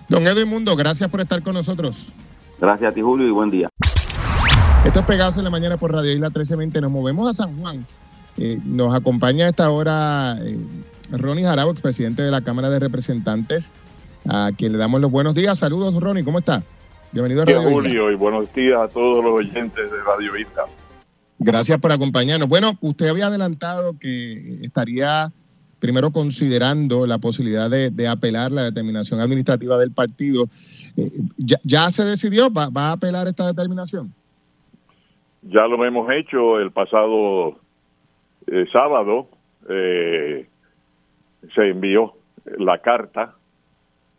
Don 0.09 0.27
Edwin 0.27 0.49
Mundo, 0.49 0.75
gracias 0.77 1.09
por 1.11 1.21
estar 1.21 1.43
con 1.43 1.55
nosotros. 1.55 2.09
Gracias 2.61 2.93
a 2.93 2.95
ti, 2.95 3.01
Julio, 3.01 3.27
y 3.27 3.31
buen 3.31 3.51
día. 3.51 3.71
Esto 4.85 5.01
es 5.01 5.07
Pegados 5.07 5.39
en 5.39 5.45
la 5.45 5.51
Mañana 5.51 5.79
por 5.79 5.93
Radio 5.93 6.13
Isla 6.13 6.29
1320. 6.29 6.81
Nos 6.83 6.91
movemos 6.91 7.31
a 7.31 7.35
San 7.35 7.59
Juan. 7.59 7.87
Eh, 8.37 8.59
nos 8.65 8.95
acompaña 8.95 9.47
a 9.47 9.49
esta 9.49 9.71
hora 9.71 10.37
eh, 10.43 10.59
Ronnie 11.11 11.45
Jarabo, 11.45 11.73
presidente 11.75 12.23
de 12.23 12.31
la 12.31 12.43
Cámara 12.43 12.69
de 12.69 12.79
Representantes, 12.79 13.73
a 14.29 14.51
quien 14.57 14.73
le 14.73 14.79
damos 14.79 15.01
los 15.01 15.11
buenos 15.11 15.35
días. 15.35 15.59
Saludos, 15.59 15.95
Ronnie, 15.99 16.23
¿cómo 16.23 16.41
está? 16.41 16.63
Bienvenido 17.13 17.43
a 17.43 17.45
Radio 17.47 17.71
Julio, 17.71 18.11
y 18.11 18.15
buenos 18.15 18.53
días 18.53 18.79
a 18.79 18.89
todos 18.89 19.25
los 19.25 19.33
oyentes 19.33 19.91
de 19.91 20.03
Radio 20.03 20.37
Isla. 20.37 20.65
Gracias 21.39 21.81
por 21.81 21.93
acompañarnos. 21.93 22.49
Bueno, 22.49 22.77
usted 22.83 23.09
había 23.09 23.29
adelantado 23.29 23.99
que 23.99 24.59
estaría 24.63 25.33
primero 25.81 26.11
considerando 26.13 27.07
la 27.07 27.19
posibilidad 27.19 27.71
de, 27.71 28.09
apelar 28.09 28.53
la 28.53 28.65
determinación 28.65 29.21
administrativa 29.21 29.79
del 29.79 29.93
partido. 29.93 30.45
Eh, 30.97 31.11
ya, 31.39 31.91
se 31.91 32.05
decidió? 32.05 32.53
¿Va, 32.53 32.69
a 32.73 32.93
apelar 32.93 33.27
esta 33.27 33.47
determinación? 33.47 34.13
Ya 35.43 35.67
lo 35.67 35.83
hemos 35.85 36.09
hecho 36.13 36.61
el 36.61 36.71
pasado 36.71 37.59
eh, 38.47 38.67
sábado. 38.73 39.29
Eh, 39.69 40.47
se 41.55 41.69
envió 41.71 42.15
la 42.59 42.79
carta 42.79 43.35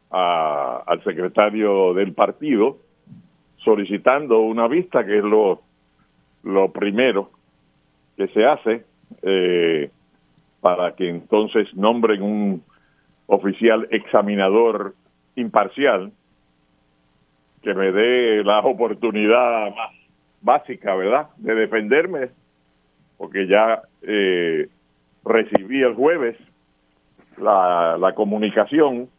al 0.10 1.02
secretario 1.06 1.94
del 1.94 2.14
partido 2.14 2.80
solicitando 3.64 4.40
una 4.40 4.68
vista, 4.68 5.06
que 5.06 5.20
es 5.20 5.24
lo, 5.24 5.62
lo 6.44 6.72
primero 6.72 7.30
que 8.18 8.28
se 8.28 8.46
hace. 8.46 8.84
Para 10.62 10.96
que 10.96 11.10
entonces 11.10 11.68
nombren 11.76 12.22
un 12.22 12.64
oficial 13.28 13.88
examinador 13.92 14.94
imparcial 15.36 16.12
que 17.62 17.74
me 17.74 17.92
dé 17.92 18.44
la 18.44 18.60
oportunidad 18.60 19.76
más 19.76 19.92
básica, 20.42 20.96
¿verdad?, 20.96 21.28
de 21.38 21.54
defenderme, 21.56 22.30
porque 23.18 23.48
ya 23.48 23.82
eh, 24.02 24.68
recibí 25.24 25.82
el 25.82 25.94
jueves 25.94 26.38
la, 27.38 27.98
la 28.00 28.14
comunicación, 28.14 29.10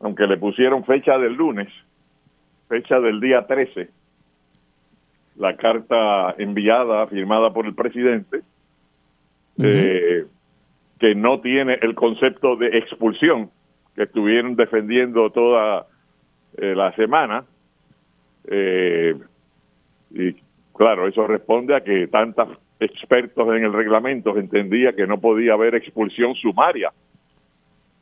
aunque 0.00 0.26
le 0.26 0.36
pusieron 0.36 0.84
fecha 0.84 1.18
del 1.18 1.34
lunes, 1.34 1.68
fecha 2.68 3.00
del 3.00 3.20
día 3.20 3.46
13, 3.46 3.88
la 5.36 5.56
carta 5.56 6.34
enviada, 6.38 7.06
firmada 7.08 7.52
por 7.52 7.66
el 7.66 7.74
presidente, 7.74 8.42
eh, 9.58 10.26
que 11.00 11.14
no 11.14 11.40
tiene 11.40 11.78
el 11.80 11.94
concepto 11.94 12.56
de 12.56 12.78
expulsión 12.78 13.50
que 13.96 14.04
estuvieron 14.04 14.54
defendiendo 14.54 15.30
toda 15.30 15.86
eh, 16.58 16.74
la 16.76 16.92
semana. 16.92 17.44
Eh, 18.44 19.16
y 20.10 20.34
claro, 20.74 21.08
eso 21.08 21.26
responde 21.26 21.74
a 21.74 21.82
que 21.82 22.06
tantos 22.08 22.48
expertos 22.78 23.48
en 23.48 23.64
el 23.64 23.72
reglamento 23.72 24.36
entendía 24.36 24.92
que 24.92 25.06
no 25.06 25.20
podía 25.20 25.54
haber 25.54 25.74
expulsión 25.74 26.34
sumaria. 26.34 26.92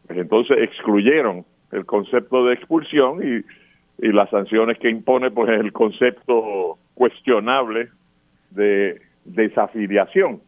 Pues 0.07 0.19
entonces 0.19 0.59
excluyeron 0.61 1.45
el 1.71 1.87
concepto 1.87 2.47
de 2.47 2.55
expulsión 2.55 3.23
y, 3.23 3.45
las 4.01 4.31
sanciones 4.31 4.79
que 4.79 4.89
impone 4.89 5.33
pues 5.33 5.51
el 5.51 5.73
concepto 5.73 6.79
cuestionable 6.95 7.89
de 8.51 9.01
desafiliación. 9.25 10.41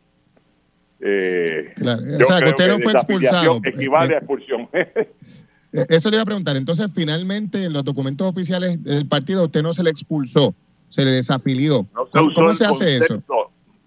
Eh, 1.00 1.72
O 1.80 2.24
sea, 2.24 2.40
que 2.40 2.50
usted 2.50 2.68
no 2.68 2.78
fue 2.80 2.92
expulsado. 2.92 3.60
Equivale 3.64 4.14
a 4.14 4.18
expulsión. 4.18 4.68
Eh, 5.72 5.86
eso 5.88 6.10
le 6.10 6.16
iba 6.16 6.22
a 6.22 6.26
preguntar. 6.26 6.56
Entonces, 6.56 6.88
finalmente, 6.92 7.62
en 7.64 7.72
los 7.72 7.84
documentos 7.84 8.28
oficiales 8.28 8.82
del 8.82 9.06
partido, 9.06 9.44
usted 9.44 9.62
no 9.62 9.72
se 9.72 9.84
le 9.84 9.90
expulsó, 9.90 10.52
se 10.88 11.04
le 11.04 11.12
desafilió. 11.12 11.86
¿Cómo, 12.12 12.52
se 12.54 12.64
hace 12.64 12.96
eso? 12.96 13.22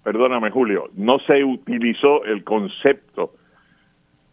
Perdóname, 0.02 0.50
Julio, 0.50 0.90
no 0.96 1.20
se 1.28 1.44
utilizó 1.44 2.24
el 2.24 2.46
concepto 2.46 3.34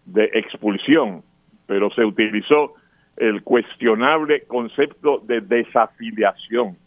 de 0.06 0.30
expulsión, 0.34 1.24
pero 1.66 1.90
se 1.90 2.04
utilizó 2.04 2.74
el 3.16 3.42
cuestionable 3.42 4.42
concepto 4.44 5.20
de 5.26 5.40
desafiliación. 5.40 6.78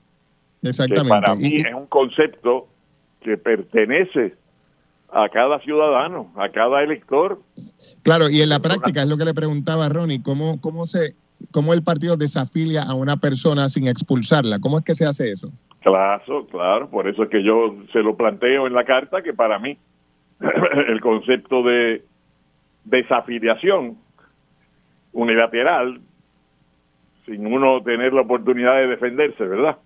Exactamente. 0.62 1.04
Que 1.04 1.10
para 1.10 1.36
mí 1.36 1.54
es 1.56 1.74
un 1.74 1.88
concepto 1.88 2.70
que 3.22 3.36
pertenece 3.36 4.36
a 5.14 5.30
cada 5.30 5.60
ciudadano, 5.60 6.32
a 6.36 6.50
cada 6.50 6.82
elector. 6.82 7.40
Claro, 8.04 8.30
y 8.30 8.42
en 8.42 8.50
la 8.50 8.60
práctica 8.60 9.04
es 9.04 9.08
lo 9.08 9.18
que 9.18 9.26
le 9.26 9.34
preguntaba 9.34 9.86
a 9.86 9.90
Ronnie, 9.90 10.24
¿cómo, 10.24 10.60
cómo, 10.60 10.86
se, 10.86 11.14
¿cómo 11.52 11.74
el 11.74 11.84
partido 11.84 12.18
desafilia 12.18 12.84
a 12.84 12.96
una 12.96 13.18
persona 13.18 13.70
sin 13.70 13.88
expulsarla? 13.88 14.60
¿Cómo 14.60 14.80
es 14.80 14.86
que 14.86 14.96
se 14.96 15.06
hace 15.06 15.32
eso? 15.32 15.50
Claro, 15.82 16.48
claro, 16.48 16.90
por 16.90 17.08
eso 17.08 17.24
es 17.24 17.30
que 17.30 17.44
yo 17.44 17.76
se 17.92 18.00
lo 18.00 18.16
planteo 18.16 18.66
en 18.66 18.74
la 18.74 18.86
carta 18.86 19.22
que 19.22 19.34
para 19.34 19.60
mí 19.60 19.78
el 20.88 21.00
concepto 21.02 21.62
de 21.62 22.04
desafiliación 22.86 23.98
unilateral, 25.12 26.02
sin 27.26 27.46
uno 27.46 27.84
tener 27.84 28.14
la 28.14 28.22
oportunidad 28.22 28.76
de 28.78 28.88
defenderse, 28.88 29.44
¿verdad? 29.46 29.78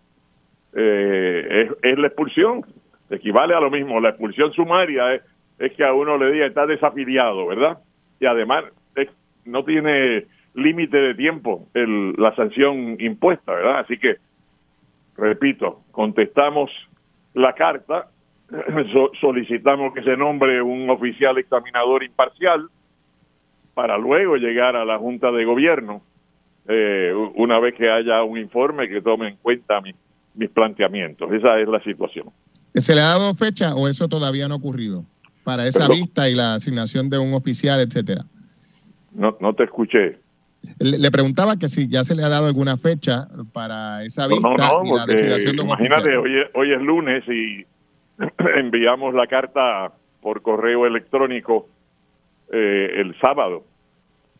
Eh, 0.73 1.67
es, 1.67 1.91
es 1.91 1.99
la 1.99 2.07
expulsión, 2.07 2.65
equivale 3.09 3.53
a 3.53 3.59
lo 3.59 3.69
mismo. 3.71 3.99
La 3.99 4.09
expulsión 4.09 4.51
sumaria 4.53 5.15
es, 5.15 5.21
es 5.59 5.73
que 5.73 5.83
a 5.83 5.93
uno 5.93 6.17
le 6.17 6.31
diga 6.31 6.45
está 6.45 6.65
desafiliado, 6.65 7.47
¿verdad? 7.47 7.79
Y 8.19 8.25
además 8.25 8.65
no 9.47 9.63
tiene 9.63 10.25
límite 10.53 10.97
de 10.97 11.15
tiempo 11.15 11.67
el, 11.73 12.13
la 12.17 12.35
sanción 12.35 12.97
impuesta, 12.99 13.53
¿verdad? 13.53 13.79
Así 13.79 13.97
que, 13.97 14.17
repito, 15.15 15.81
contestamos 15.91 16.71
la 17.33 17.53
carta, 17.53 18.07
solicitamos 19.21 19.93
que 19.93 20.03
se 20.03 20.17
nombre 20.17 20.61
un 20.61 20.89
oficial 20.89 21.37
examinador 21.37 22.03
imparcial 22.03 22.69
para 23.73 23.97
luego 23.97 24.37
llegar 24.37 24.75
a 24.75 24.85
la 24.85 24.97
Junta 24.97 25.31
de 25.31 25.45
Gobierno, 25.45 26.01
eh, 26.67 27.13
una 27.35 27.59
vez 27.59 27.75
que 27.75 27.89
haya 27.89 28.23
un 28.23 28.37
informe 28.37 28.89
que 28.89 29.01
tome 29.01 29.29
en 29.29 29.35
cuenta 29.37 29.79
mis 29.81 30.49
planteamientos. 30.49 31.31
Esa 31.31 31.59
es 31.59 31.67
la 31.67 31.79
situación. 31.81 32.29
¿Se 32.81 32.93
le 32.93 33.01
ha 33.01 33.05
dado 33.05 33.33
fecha 33.33 33.75
o 33.75 33.87
eso 33.87 34.07
todavía 34.07 34.47
no 34.47 34.55
ha 34.55 34.57
ocurrido? 34.57 35.03
Para 35.43 35.65
esa 35.65 35.87
vista 35.87 36.29
y 36.29 36.35
la 36.35 36.55
asignación 36.55 37.09
de 37.09 37.17
un 37.17 37.33
oficial, 37.33 37.79
etcétera. 37.79 38.25
No, 39.13 39.37
no 39.39 39.53
te 39.53 39.63
escuché. 39.63 40.19
Le, 40.79 41.09
preguntaba 41.11 41.57
que 41.57 41.69
si 41.69 41.87
ya 41.87 42.03
se 42.03 42.15
le 42.15 42.23
ha 42.23 42.29
dado 42.29 42.47
alguna 42.47 42.77
fecha 42.77 43.27
para 43.53 44.03
esa 44.03 44.27
vista 44.27 44.49
y 44.83 44.91
la 44.91 45.05
designación 45.05 45.55
de 45.55 45.61
un 45.61 45.67
imagínate, 45.69 46.17
Hoy 46.17 46.39
es, 46.39 46.47
hoy 46.53 46.73
es 46.73 46.81
lunes 46.81 47.23
y 47.27 47.65
enviamos 48.57 49.13
la 49.13 49.27
carta 49.27 49.93
por 50.21 50.41
correo 50.41 50.85
electrónico 50.85 51.69
eh, 52.51 52.95
el 52.97 53.17
sábado, 53.19 53.63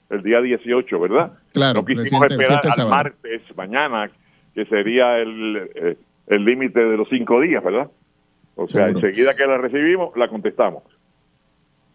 el 0.09 0.21
día 0.21 0.41
18, 0.41 0.99
¿verdad? 0.99 1.31
Claro. 1.53 1.81
No 1.81 1.85
quisimos 1.85 2.23
esperar 2.23 2.61
al 2.77 2.89
martes, 2.89 3.41
mañana, 3.55 4.11
que 4.53 4.65
sería 4.65 5.17
el 5.17 5.69
eh, 5.75 6.39
límite 6.39 6.79
de 6.79 6.97
los 6.97 7.07
cinco 7.09 7.39
días, 7.41 7.63
¿verdad? 7.63 7.89
O 8.57 8.67
sea, 8.67 8.87
enseguida 8.87 9.35
que 9.35 9.45
la 9.45 9.57
recibimos, 9.57 10.15
la 10.17 10.27
contestamos. 10.27 10.83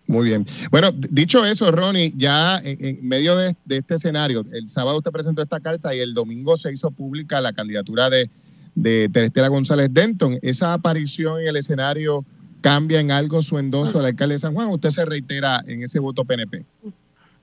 Muy 0.06 0.26
bien. 0.26 0.44
Bueno, 0.70 0.90
dicho 0.92 1.44
eso, 1.44 1.70
Ronnie, 1.70 2.12
ya 2.16 2.58
en, 2.62 3.06
medio 3.06 3.36
de, 3.36 3.54
este 3.68 3.94
escenario, 3.94 4.44
el 4.52 4.68
sábado 4.68 4.98
usted 4.98 5.10
presentó 5.10 5.42
esta 5.42 5.60
carta 5.60 5.94
y 5.94 6.00
el 6.00 6.14
domingo 6.14 6.56
se 6.56 6.72
hizo 6.72 6.90
pública 6.90 7.40
la 7.40 7.52
candidatura 7.52 8.10
de, 8.10 8.28
de 8.74 9.08
Terestela 9.08 9.48
González 9.48 9.92
Denton. 9.92 10.38
¿Esa 10.42 10.72
aparición 10.72 11.40
en 11.40 11.48
el 11.48 11.56
escenario 11.56 12.24
cambia 12.60 13.00
en 13.00 13.10
algo 13.10 13.42
su 13.42 13.58
endoso 13.58 13.98
al 13.98 14.06
alcalde 14.06 14.34
de 14.34 14.38
San 14.38 14.54
Juan? 14.54 14.68
¿Usted 14.68 14.90
se 14.90 15.04
reitera 15.04 15.60
en 15.66 15.82
ese 15.82 15.98
voto 15.98 16.24
PNP? 16.24 16.64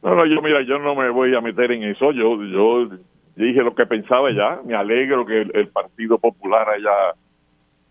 No, 0.01 0.15
no, 0.15 0.25
yo 0.25 0.41
mira, 0.41 0.62
yo 0.65 0.79
no 0.79 0.95
me 0.95 1.10
voy 1.10 1.36
a 1.36 1.41
meter 1.41 1.71
en 1.71 1.84
eso. 1.84 2.12
Yo, 2.12 2.41
yo 2.45 2.89
dije 3.36 3.62
lo 3.62 3.75
que 3.75 3.86
pensaba 3.86 4.32
ya. 4.32 4.62
Me 4.65 4.75
alegro 4.75 5.25
que 5.25 5.41
el 5.41 5.67
Partido 5.69 6.17
Popular 6.17 6.67
haya 6.69 7.15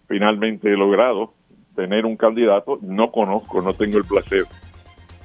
finalmente 0.09 0.73
he 0.73 0.77
logrado 0.77 1.35
tener 1.77 2.07
un 2.07 2.17
candidato. 2.17 2.79
No 2.83 3.13
conozco, 3.13 3.63
no 3.63 3.75
tengo 3.75 3.99
el 3.99 4.05
placer 4.05 4.45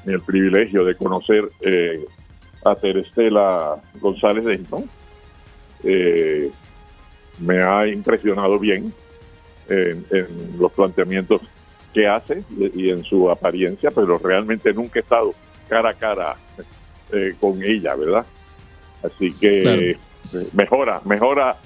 ni 0.06 0.14
el 0.14 0.22
privilegio 0.22 0.84
de 0.84 0.96
conocer 0.96 1.50
eh, 1.62 2.06
a 2.64 2.76
Terestela 2.76 3.82
González 4.00 4.46
Denton. 4.46 4.84
Eh, 5.84 6.52
me 7.40 7.62
ha 7.62 7.88
impresionado 7.88 8.60
bien 8.60 8.94
en, 9.70 10.06
los 10.60 10.72
planteamientos 10.74 11.42
que 11.94 12.08
hace 12.08 12.44
y, 12.76 12.90
en 12.90 13.04
su 13.04 13.30
apariencia, 13.30 13.92
pero 13.92 14.18
realmente 14.18 14.74
nunca 14.74 15.00
he 15.00 15.02
estado 15.02 15.34
cara 15.68 15.90
a 15.90 15.94
cara 15.94 16.36
eh, 17.12 17.36
con 17.40 17.64
ella, 17.64 17.96
¿verdad? 17.96 18.26
Así 19.04 19.32
que 19.34 19.98
mejora, 20.54 21.02
mejora 21.06 21.58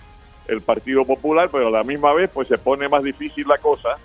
el 0.47 0.61
Partido 0.61 1.05
Popular, 1.05 1.49
pero 1.51 1.67
a 1.67 1.71
la 1.71 1.83
misma 1.83 2.13
vez 2.13 2.29
pues 2.33 2.47
se 2.47 2.57
pone 2.57 2.87
más 2.87 3.03
difícil 3.03 3.47
la 3.47 3.57
cosa 3.57 3.97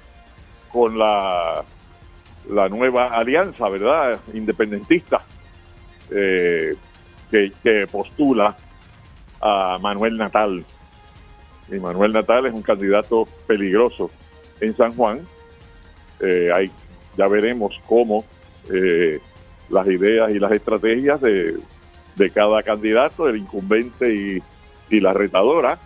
con 0.70 0.98
la, 0.98 1.64
la 2.48 2.68
nueva 2.68 3.08
alianza, 3.08 3.68
¿verdad? 3.68 4.20
Independentista, 4.34 5.22
eh, 6.10 6.74
que, 7.30 7.86
postula 7.90 8.56
a 9.40 9.78
Manuel 9.80 10.16
Natal. 10.16 10.64
Y 11.68 11.78
Manuel 11.78 12.12
Natal 12.12 12.46
es 12.46 12.52
un 12.52 12.62
candidato 12.62 13.26
peligroso 13.46 14.10
en 14.60 14.76
San 14.76 14.94
Juan. 14.94 15.26
Eh, 16.20 16.50
hay, 16.54 16.70
ya 17.16 17.28
veremos 17.28 17.78
cómo 17.86 18.24
eh, 18.72 19.20
las 19.70 19.86
ideas 19.86 20.30
y 20.32 20.38
las 20.38 20.52
estrategias 20.52 21.20
de, 21.20 21.56
de 22.16 22.30
cada 22.30 22.62
candidato, 22.62 23.28
el 23.28 23.36
incumbente 23.36 24.14
y, 24.14 24.42
y 24.90 25.00
la 25.00 25.12
retadora, 25.12 25.78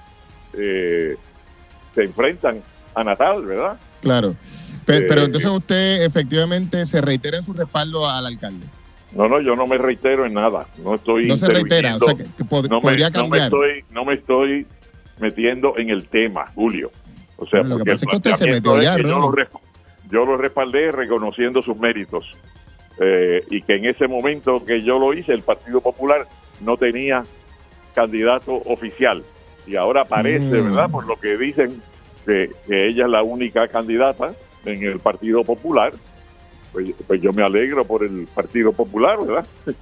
eh, 0.56 1.16
se 1.94 2.02
enfrentan 2.02 2.62
a 2.94 3.04
Natal, 3.04 3.44
¿verdad? 3.44 3.78
Claro. 4.00 4.34
Pero, 4.84 5.22
eh, 5.22 5.24
entonces 5.24 5.50
usted 5.50 6.02
efectivamente 6.02 6.86
se 6.86 7.00
reitera 7.00 7.38
en 7.38 7.42
su 7.42 7.52
respaldo 7.52 8.08
al 8.08 8.26
alcalde. 8.26 8.66
No, 9.12 9.28
no, 9.28 9.40
yo 9.40 9.56
no 9.56 9.66
me 9.66 9.78
reitero 9.78 10.26
en 10.26 10.34
nada. 10.34 10.66
No 10.78 10.94
estoy. 10.94 11.26
No 11.26 11.36
se 11.36 11.48
reitera, 11.48 11.96
o 11.96 11.98
sea, 11.98 12.14
que, 12.14 12.24
no 12.68 12.80
podría 12.80 13.06
me, 13.06 13.12
cambiar. 13.12 13.50
No 13.50 13.54
me, 13.54 13.64
estoy, 13.64 13.84
no 13.90 14.04
me 14.04 14.14
estoy 14.14 14.66
metiendo 15.18 15.76
en 15.78 15.90
el 15.90 16.06
tema, 16.08 16.52
Julio. 16.54 16.90
O 17.36 17.46
sea, 17.46 17.62
lo 17.62 17.78
que 17.78 17.92
pasa 17.92 18.04
es 18.04 18.10
que 18.10 18.16
usted 18.16 18.32
se 18.34 18.46
metió 18.46 18.80
ya, 18.80 18.96
yo, 18.96 20.24
lo, 20.24 20.36
respaldé 20.36 20.92
reconociendo 20.92 21.62
sus 21.62 21.76
méritos. 21.76 22.24
Eh, 22.98 23.44
y 23.50 23.60
que 23.62 23.74
en 23.74 23.86
ese 23.86 24.08
momento 24.08 24.64
que 24.64 24.82
yo 24.82 24.98
lo 24.98 25.12
hice, 25.12 25.32
el 25.32 25.42
Partido 25.42 25.80
Popular 25.80 26.26
no 26.60 26.76
tenía 26.76 27.24
candidato 27.94 28.54
oficial 28.54 29.22
y 29.66 29.76
ahora 29.76 30.04
parece, 30.04 30.44
mm. 30.44 30.64
¿verdad? 30.64 30.90
Por 30.90 31.06
lo 31.06 31.16
que 31.18 31.36
dicen 31.36 31.80
que, 32.24 32.50
ella 32.68 33.04
es 33.04 33.10
la 33.10 33.22
única 33.22 33.68
candidata 33.68 34.34
en 34.64 34.82
el 34.82 34.98
Partido 35.00 35.44
Popular. 35.44 35.92
Pues, 36.72 36.90
pues 37.06 37.20
yo 37.20 37.32
me 37.32 37.42
alegro 37.42 37.84
por 37.84 38.04
el 38.04 38.28
Partido 38.34 38.72
Popular, 38.72 39.18
¿verdad? 39.24 39.46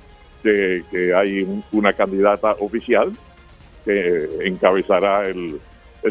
que, 0.42 1.12
hay 1.14 1.62
una 1.72 1.92
candidata 1.92 2.52
oficial 2.60 3.12
que 3.84 4.28
encabezará 4.44 5.28
el, 5.28 5.60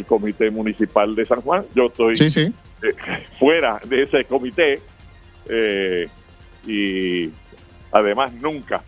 Comité 0.08 0.50
Municipal 0.50 1.14
de 1.14 1.24
San 1.24 1.42
Juan. 1.42 1.66
Yo 1.76 1.86
estoy 1.86 2.16
eh, 2.16 2.56
fuera 3.38 3.80
de 3.86 4.02
ese 4.02 4.26
comité 4.26 4.82
eh, 5.48 6.08
y 6.66 7.30
además 7.92 8.34
nunca 8.34 8.82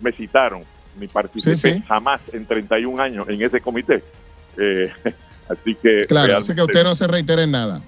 me 0.00 0.12
citaron 0.12 0.62
ni 0.98 1.06
participé 1.08 1.80
jamás 1.86 2.20
en 2.32 2.46
31 2.46 3.02
años 3.02 3.28
en 3.28 3.42
ese 3.42 3.60
comité. 3.60 4.02
Eh, 4.56 4.92
así 5.48 5.74
que... 5.74 6.06
Claro, 6.06 6.36
así 6.36 6.54
que 6.54 6.62
usted 6.62 6.84
no 6.84 6.94
se 6.94 7.06
reitere 7.06 7.44
en 7.44 7.52
nada. 7.52 7.80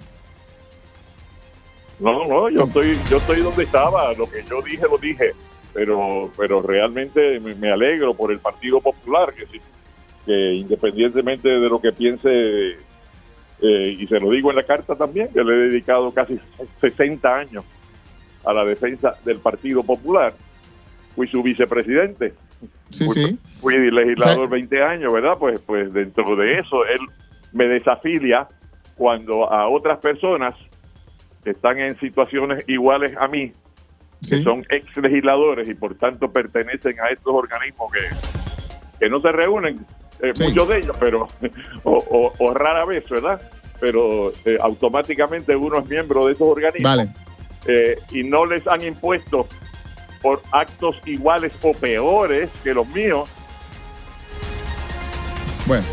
No, 1.98 2.26
no, 2.26 2.50
yo 2.50 2.64
estoy, 2.64 2.98
yo 3.08 3.18
estoy 3.18 3.40
donde 3.40 3.62
estaba, 3.62 4.12
lo 4.14 4.28
que 4.28 4.42
yo 4.48 4.60
dije 4.60 4.82
lo 4.90 4.98
dije, 4.98 5.32
pero, 5.72 6.30
pero 6.36 6.60
realmente 6.60 7.38
me, 7.38 7.70
alegro 7.70 8.12
por 8.14 8.32
el 8.32 8.40
Partido 8.40 8.80
Popular, 8.80 9.32
que, 9.32 9.46
que 10.26 10.54
independientemente 10.54 11.48
de 11.48 11.68
lo 11.68 11.80
que 11.80 11.92
piense, 11.92 12.76
eh, 13.60 13.96
y 13.98 14.06
se 14.08 14.18
lo 14.18 14.30
digo 14.30 14.50
en 14.50 14.56
la 14.56 14.64
carta 14.64 14.96
también, 14.96 15.28
que 15.28 15.44
le 15.44 15.52
he 15.52 15.68
dedicado 15.68 16.10
casi 16.10 16.40
60 16.80 17.36
años 17.36 17.64
a 18.44 18.52
la 18.52 18.64
defensa 18.64 19.14
del 19.24 19.38
Partido 19.38 19.84
Popular, 19.84 20.34
fui 21.14 21.28
su 21.28 21.42
vicepresidente. 21.42 22.34
Sí, 22.90 23.06
fui, 23.06 23.14
sí. 23.14 23.38
fui 23.60 23.90
legislador 23.90 24.48
20 24.48 24.82
años, 24.82 25.12
¿verdad? 25.12 25.36
Pues, 25.38 25.60
pues 25.60 25.92
dentro 25.92 26.36
de 26.36 26.58
eso, 26.58 26.84
él 26.86 27.00
me 27.52 27.66
desafilia 27.66 28.46
cuando 28.96 29.50
a 29.50 29.68
otras 29.68 29.98
personas 29.98 30.54
están 31.44 31.78
en 31.78 31.98
situaciones 31.98 32.64
iguales 32.68 33.16
a 33.18 33.28
mí, 33.28 33.52
que 34.20 34.42
son 34.42 34.64
ex 34.68 34.96
legisladores 34.96 35.68
y 35.68 35.74
por 35.74 35.96
tanto 35.96 36.30
pertenecen 36.30 37.00
a 37.00 37.08
estos 37.08 37.34
organismos 37.34 37.90
que, 37.92 38.00
que 39.00 39.10
no 39.10 39.20
se 39.20 39.32
reúnen, 39.32 39.84
eh, 40.20 40.32
muchos 40.38 40.68
de 40.68 40.78
ellos, 40.78 40.96
pero 41.00 41.26
o, 41.82 42.54
rara 42.54 42.84
vez, 42.84 43.08
¿verdad? 43.08 43.40
Pero 43.80 44.32
eh, 44.44 44.58
automáticamente 44.60 45.56
uno 45.56 45.78
es 45.78 45.88
miembro 45.88 46.26
de 46.26 46.34
esos 46.34 46.48
organismos 46.48 47.08
eh, 47.66 47.96
y 48.12 48.22
no 48.22 48.46
les 48.46 48.66
han 48.68 48.82
impuesto 48.82 49.48
por 50.22 50.42
actos 50.52 50.96
iguales 51.04 51.52
o 51.62 51.74
peores 51.74 52.48
que 52.62 52.72
los 52.72 52.86
míos. 52.88 53.28
Bueno, 55.66 55.84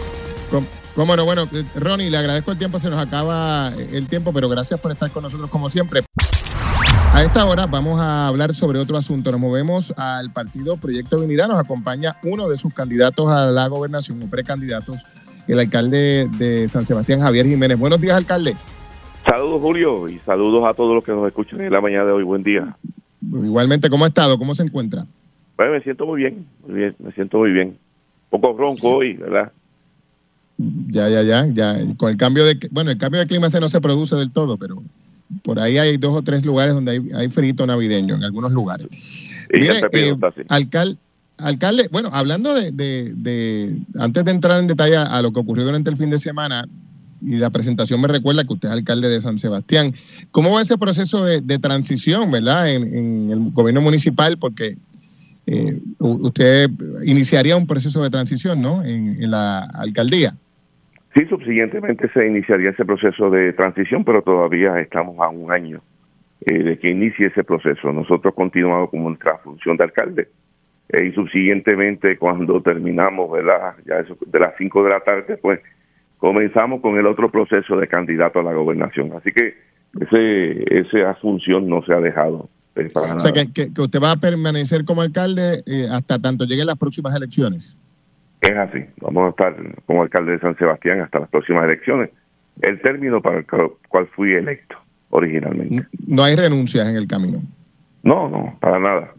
Cómo 0.99 1.15
no, 1.15 1.23
bueno, 1.23 1.47
Ronnie, 1.75 2.09
le 2.09 2.17
agradezco 2.17 2.51
el 2.51 2.57
tiempo, 2.57 2.77
se 2.77 2.89
nos 2.89 2.99
acaba 2.99 3.69
el 3.69 4.09
tiempo, 4.09 4.33
pero 4.33 4.49
gracias 4.49 4.81
por 4.81 4.91
estar 4.91 5.09
con 5.11 5.23
nosotros 5.23 5.49
como 5.49 5.69
siempre. 5.69 6.01
A 7.13 7.23
esta 7.23 7.45
hora 7.45 7.67
vamos 7.67 8.01
a 8.01 8.27
hablar 8.27 8.53
sobre 8.53 8.79
otro 8.79 8.97
asunto. 8.97 9.31
Nos 9.31 9.39
movemos 9.39 9.93
al 9.97 10.33
partido 10.33 10.75
Proyecto 10.75 11.17
Unidad. 11.17 11.47
Nos 11.47 11.57
acompaña 11.57 12.17
uno 12.23 12.49
de 12.49 12.57
sus 12.57 12.73
candidatos 12.73 13.29
a 13.29 13.45
la 13.45 13.67
gobernación, 13.67 14.21
o 14.23 14.29
precandidatos, 14.29 15.05
el 15.47 15.59
alcalde 15.59 16.27
de 16.37 16.67
San 16.67 16.85
Sebastián, 16.85 17.21
Javier 17.21 17.45
Jiménez. 17.45 17.79
Buenos 17.79 18.01
días, 18.01 18.17
alcalde. 18.17 18.57
Saludos, 19.25 19.61
Julio, 19.61 20.09
y 20.09 20.19
saludos 20.19 20.65
a 20.65 20.73
todos 20.73 20.95
los 20.95 21.03
que 21.05 21.13
nos 21.13 21.25
escuchan 21.25 21.61
en 21.61 21.71
la 21.71 21.79
mañana 21.79 22.05
de 22.05 22.11
hoy. 22.11 22.23
Buen 22.23 22.43
día. 22.43 22.75
Igualmente, 23.21 23.89
¿cómo 23.89 24.05
ha 24.05 24.07
estado? 24.07 24.37
¿Cómo 24.37 24.55
se 24.55 24.63
encuentra? 24.63 25.05
Bueno, 25.57 25.73
me 25.73 25.81
siento 25.81 26.05
muy 26.05 26.21
bien, 26.21 26.45
muy 26.65 26.75
bien, 26.75 26.95
me 26.99 27.11
siento 27.11 27.39
muy 27.39 27.51
bien. 27.51 27.77
Un 28.31 28.41
poco 28.41 28.57
ronco 28.57 28.97
hoy, 28.97 29.13
¿verdad? 29.13 29.51
Ya, 30.57 31.09
ya, 31.09 31.21
ya, 31.23 31.45
ya. 31.47 31.75
Con 31.97 32.11
el 32.11 32.17
cambio 32.17 32.45
de, 32.45 32.57
bueno, 32.71 32.91
el 32.91 32.97
cambio 32.97 33.19
de 33.19 33.27
clima 33.27 33.49
se 33.49 33.59
no 33.59 33.67
se 33.67 33.81
produce 33.81 34.15
del 34.15 34.31
todo, 34.31 34.57
pero 34.57 34.81
por 35.43 35.59
ahí 35.59 35.77
hay 35.77 35.97
dos 35.97 36.15
o 36.15 36.21
tres 36.21 36.45
lugares 36.45 36.73
donde 36.73 36.91
hay, 36.91 37.09
hay 37.13 37.29
frito 37.29 37.65
navideño, 37.65 38.15
en 38.15 38.23
algunos 38.23 38.51
lugares. 38.51 38.87
Mire, 39.51 39.81
eh, 39.91 40.15
alcalde, 40.47 40.97
alcalde, 41.37 41.89
bueno, 41.91 42.09
hablando 42.11 42.53
de, 42.53 42.71
de, 42.71 43.77
antes 43.99 44.25
de 44.25 44.31
entrar 44.31 44.59
en 44.59 44.67
detalle 44.67 44.97
a 44.97 45.21
lo 45.21 45.31
que 45.31 45.39
ocurrió 45.39 45.65
durante 45.65 45.89
el 45.89 45.97
fin 45.97 46.09
de 46.09 46.19
semana, 46.19 46.67
y 47.21 47.37
la 47.37 47.49
presentación 47.49 48.01
me 48.01 48.07
recuerda 48.07 48.43
que 48.43 48.53
usted 48.53 48.69
es 48.69 48.73
alcalde 48.73 49.09
de 49.09 49.21
San 49.21 49.37
Sebastián. 49.37 49.93
¿Cómo 50.31 50.51
va 50.51 50.61
ese 50.61 50.77
proceso 50.77 51.25
de, 51.25 51.59
transición, 51.59 52.31
verdad, 52.31 52.73
en, 52.73 53.31
el 53.31 53.51
gobierno 53.51 53.81
municipal? 53.81 54.37
Porque 54.37 54.75
eh, 55.47 55.79
usted 55.99 56.69
iniciaría 57.05 57.55
un 57.55 57.67
proceso 57.67 58.01
de 58.03 58.09
transición, 58.09 58.61
¿no? 58.61 58.83
en 58.83 59.29
la 59.29 59.59
alcaldía. 59.59 60.35
Sí, 61.15 61.25
subsiguientemente 61.25 62.07
se 62.13 62.27
iniciaría 62.27 62.69
ese 62.69 62.85
proceso 62.85 63.29
de 63.31 63.51
transición, 63.53 64.03
pero 64.03 64.21
todavía 64.21 64.79
estamos 64.79 65.19
a 65.19 65.29
un 65.29 65.51
año 65.51 65.81
eh, 66.45 66.63
de 66.63 66.77
que 66.77 66.91
inicie 66.91 67.27
ese 67.27 67.43
proceso. 67.43 67.91
Nosotros 67.91 68.33
continuamos 68.35 68.91
con 68.91 69.03
nuestra 69.03 69.37
función 69.39 69.75
de 69.75 69.85
alcalde 69.85 70.29
eh, 70.89 71.05
y 71.05 71.11
subsiguientemente 71.13 72.17
cuando 72.17 72.61
terminamos, 72.61 73.31
¿verdad? 73.31 73.73
Ya 73.85 74.03
de 74.03 74.39
las 74.39 74.53
5 74.57 74.83
de 74.83 74.89
la 74.89 74.99
tarde, 74.99 75.37
pues 75.37 75.59
comenzamos 76.19 76.81
con 76.81 76.97
el 76.97 77.07
otro 77.07 77.31
proceso 77.31 77.75
de 77.75 77.87
candidato 77.87 78.39
a 78.39 78.43
la 78.43 78.53
gobernación. 78.53 79.11
Así 79.13 79.31
que 79.31 79.55
ese, 79.99 80.79
esa 80.79 81.15
función 81.15 81.67
no 81.67 81.83
se 81.83 81.93
ha 81.93 81.99
dejado. 81.99 82.47
Eh, 82.75 82.89
o 82.93 83.19
sea, 83.19 83.31
que, 83.31 83.51
que, 83.51 83.81
usted 83.81 83.99
va 84.01 84.11
a 84.11 84.15
permanecer 84.15 84.85
como 84.85 85.01
alcalde 85.01 85.63
hasta 85.91 86.19
tanto 86.19 86.45
lleguen 86.45 86.67
las 86.67 86.77
próximas 86.77 87.15
elecciones. 87.15 87.75
Es 88.41 88.55
así, 88.55 88.85
vamos 89.01 89.25
a 89.25 89.29
estar 89.29 89.55
como 89.85 90.03
alcalde 90.03 90.33
de 90.33 90.39
San 90.39 90.55
Sebastián 90.57 91.01
hasta 91.01 91.19
las 91.19 91.29
próximas 91.29 91.65
elecciones, 91.65 92.11
el 92.61 92.81
término 92.81 93.21
para 93.21 93.39
el 93.39 93.45
cual 93.89 94.07
fui 94.15 94.33
electo 94.33 94.77
originalmente. 95.09 95.85
No 96.07 96.23
hay 96.23 96.35
renuncias 96.35 96.87
en 96.87 96.95
el 96.95 97.07
camino. 97.07 97.41
No, 98.03 98.29
no, 98.29 98.57
para 98.61 98.79
nada. 98.79 99.13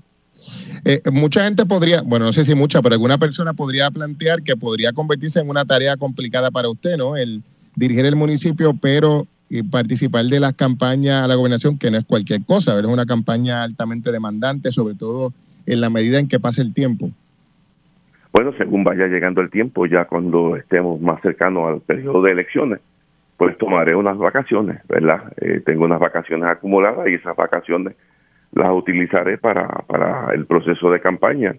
Eh, 0.84 1.00
mucha 1.12 1.44
gente 1.44 1.66
podría, 1.66 2.02
bueno, 2.02 2.26
no 2.26 2.32
sé 2.32 2.44
si 2.44 2.54
mucha, 2.54 2.82
pero 2.82 2.94
alguna 2.94 3.18
persona 3.18 3.52
podría 3.52 3.90
plantear 3.90 4.42
que 4.42 4.56
podría 4.56 4.92
convertirse 4.92 5.40
en 5.40 5.48
una 5.48 5.64
tarea 5.64 5.96
complicada 5.96 6.50
para 6.50 6.68
usted, 6.68 6.96
¿no? 6.96 7.16
El 7.16 7.42
dirigir 7.76 8.04
el 8.04 8.16
municipio, 8.16 8.74
pero 8.80 9.26
participar 9.70 10.24
de 10.26 10.38
las 10.38 10.52
campañas 10.52 11.22
a 11.22 11.26
la 11.26 11.34
gobernación, 11.34 11.76
que 11.76 11.90
no 11.90 11.98
es 11.98 12.04
cualquier 12.04 12.44
cosa, 12.44 12.78
es 12.78 12.86
una 12.86 13.04
campaña 13.04 13.62
altamente 13.62 14.12
demandante, 14.12 14.70
sobre 14.70 14.94
todo 14.94 15.32
en 15.66 15.80
la 15.80 15.90
medida 15.90 16.18
en 16.18 16.28
que 16.28 16.38
pase 16.38 16.62
el 16.62 16.72
tiempo. 16.72 17.10
Bueno, 18.32 18.52
según 18.56 18.84
vaya 18.84 19.06
llegando 19.08 19.40
el 19.40 19.50
tiempo, 19.50 19.86
ya 19.86 20.04
cuando 20.04 20.56
estemos 20.56 21.00
más 21.00 21.20
cercanos 21.20 21.68
al 21.68 21.80
periodo 21.80 22.22
de 22.22 22.32
elecciones, 22.32 22.80
pues 23.36 23.58
tomaré 23.58 23.96
unas 23.96 24.18
vacaciones, 24.18 24.80
¿verdad? 24.88 25.32
Eh, 25.40 25.62
tengo 25.64 25.84
unas 25.84 25.98
vacaciones 25.98 26.48
acumuladas 26.48 27.08
y 27.08 27.14
esas 27.14 27.34
vacaciones 27.34 27.96
las 28.52 28.70
utilizaré 28.70 29.38
para, 29.38 29.66
para 29.86 30.32
el 30.34 30.46
proceso 30.46 30.90
de 30.90 31.00
campaña. 31.00 31.54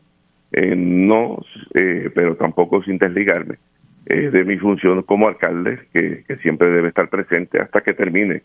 Eh, 0.52 0.76
no, 0.76 1.40
eh, 1.74 2.10
pero 2.14 2.36
tampoco 2.36 2.84
sin 2.84 2.98
desligarme 2.98 3.56
de 4.04 4.44
mi 4.44 4.58
función 4.58 5.04
como 5.04 5.30
alcalde, 5.30 5.80
que, 5.94 6.26
siempre 6.42 6.70
debe 6.70 6.90
estar 6.90 7.08
presente 7.08 7.62
hasta 7.62 7.82
que 7.82 7.94
termine 7.94 8.42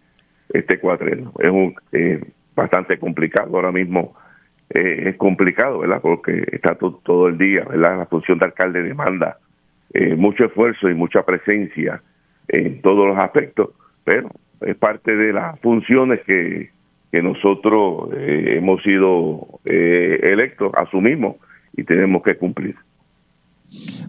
este 0.50 0.78
cuatreno. 0.78 1.32
Es 1.40 1.50
un, 1.50 1.74
bastante 2.54 2.98
complicado 2.98 3.56
ahora 3.56 3.72
mismo 3.72 4.14
eh, 4.70 5.10
es 5.10 5.16
complicado, 5.16 5.78
¿verdad? 5.78 6.00
Porque 6.02 6.44
está 6.50 6.74
todo 6.74 7.28
el 7.28 7.38
día, 7.38 7.64
¿verdad? 7.64 7.98
La 7.98 8.06
función 8.06 8.38
de 8.38 8.46
alcalde 8.46 8.82
demanda 8.82 9.38
eh, 9.94 10.16
mucho 10.16 10.46
esfuerzo 10.46 10.90
y 10.90 10.94
mucha 10.94 11.22
presencia 11.22 12.02
en 12.48 12.80
todos 12.82 13.06
los 13.06 13.18
aspectos, 13.18 13.70
pero 14.04 14.28
es 14.60 14.76
parte 14.76 15.14
de 15.14 15.32
las 15.32 15.58
funciones 15.60 16.20
que, 16.26 16.70
que 17.12 17.22
nosotros 17.22 18.10
eh, 18.16 18.56
hemos 18.58 18.82
sido 18.82 19.46
electos, 19.64 20.72
asumimos 20.74 21.36
y 21.76 21.84
tenemos 21.84 22.22
que 22.22 22.36
cumplir. 22.36 22.76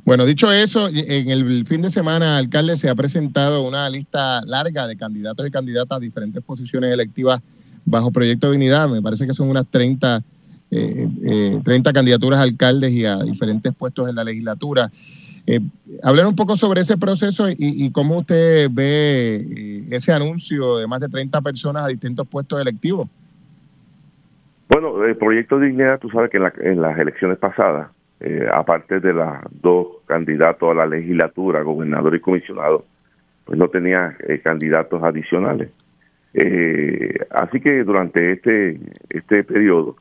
Bueno, 0.06 0.26
dicho 0.26 0.52
eso, 0.52 0.88
en 0.90 1.30
el 1.30 1.66
fin 1.66 1.82
de 1.82 1.90
semana, 1.90 2.38
alcalde, 2.38 2.78
se 2.78 2.90
ha 2.90 2.96
presentado 2.96 3.68
una 3.68 3.90
lista 3.90 4.42
larga 4.46 4.88
de 4.88 4.96
candidatos 4.96 5.46
y 5.48 5.52
candidatas 5.52 5.98
a 5.98 6.00
diferentes 6.00 6.44
posiciones 6.44 6.94
electivas 6.94 7.42
bajo 7.84 8.12
Proyecto 8.12 8.50
de 8.50 8.56
Unidad. 8.56 8.88
Me 8.90 9.02
parece 9.02 9.26
que 9.26 9.34
son 9.34 9.50
unas 9.50 9.66
30 9.68 10.24
eh, 10.70 11.08
eh, 11.24 11.62
30 11.64 11.94
candidaturas 11.94 12.40
a 12.40 12.44
alcaldes 12.44 12.92
y 12.92 13.06
a 13.06 13.18
diferentes 13.20 13.74
puestos 13.74 14.10
en 14.10 14.16
la 14.16 14.24
legislatura. 14.24 14.90
Eh, 15.46 15.62
hablar 16.04 16.28
un 16.28 16.36
poco 16.36 16.58
sobre 16.58 16.82
ese 16.82 16.98
proceso 16.98 17.46
y, 17.50 17.90
cómo 17.92 18.18
usted 18.18 18.68
ve 18.70 19.36
eh, 19.36 19.84
ese 19.92 20.12
anuncio 20.12 20.78
de 20.78 20.88
más 20.88 21.00
de 21.00 21.08
30 21.08 21.40
personas 21.42 21.86
a 21.86 21.88
distintos 21.88 22.28
puestos 22.28 22.60
electivos. 22.62 23.08
Bueno, 24.68 25.06
el 25.06 25.16
proyecto 25.16 25.58
de 25.58 25.68
Dignidad, 25.68 26.00
tú 26.00 26.10
sabes 26.10 26.30
que 26.30 26.38
en, 26.38 26.82
las 26.82 27.00
elecciones 27.00 27.38
pasadas, 27.38 27.88
aparte 28.52 29.00
de 29.00 29.14
los 29.14 29.28
dos 29.62 29.88
candidatos 30.06 30.70
a 30.70 30.74
la 30.74 30.86
legislatura, 30.86 31.62
gobernador 31.62 32.14
y 32.16 32.20
comisionado, 32.20 32.84
pues 33.46 33.58
no 33.58 33.70
tenía 33.70 34.18
candidatos 34.44 35.02
adicionales. 35.02 35.70
Así 37.32 37.60
que 37.60 37.84
durante 37.84 38.34
este, 38.34 38.80
este 39.10 39.44
periodo 39.44 39.96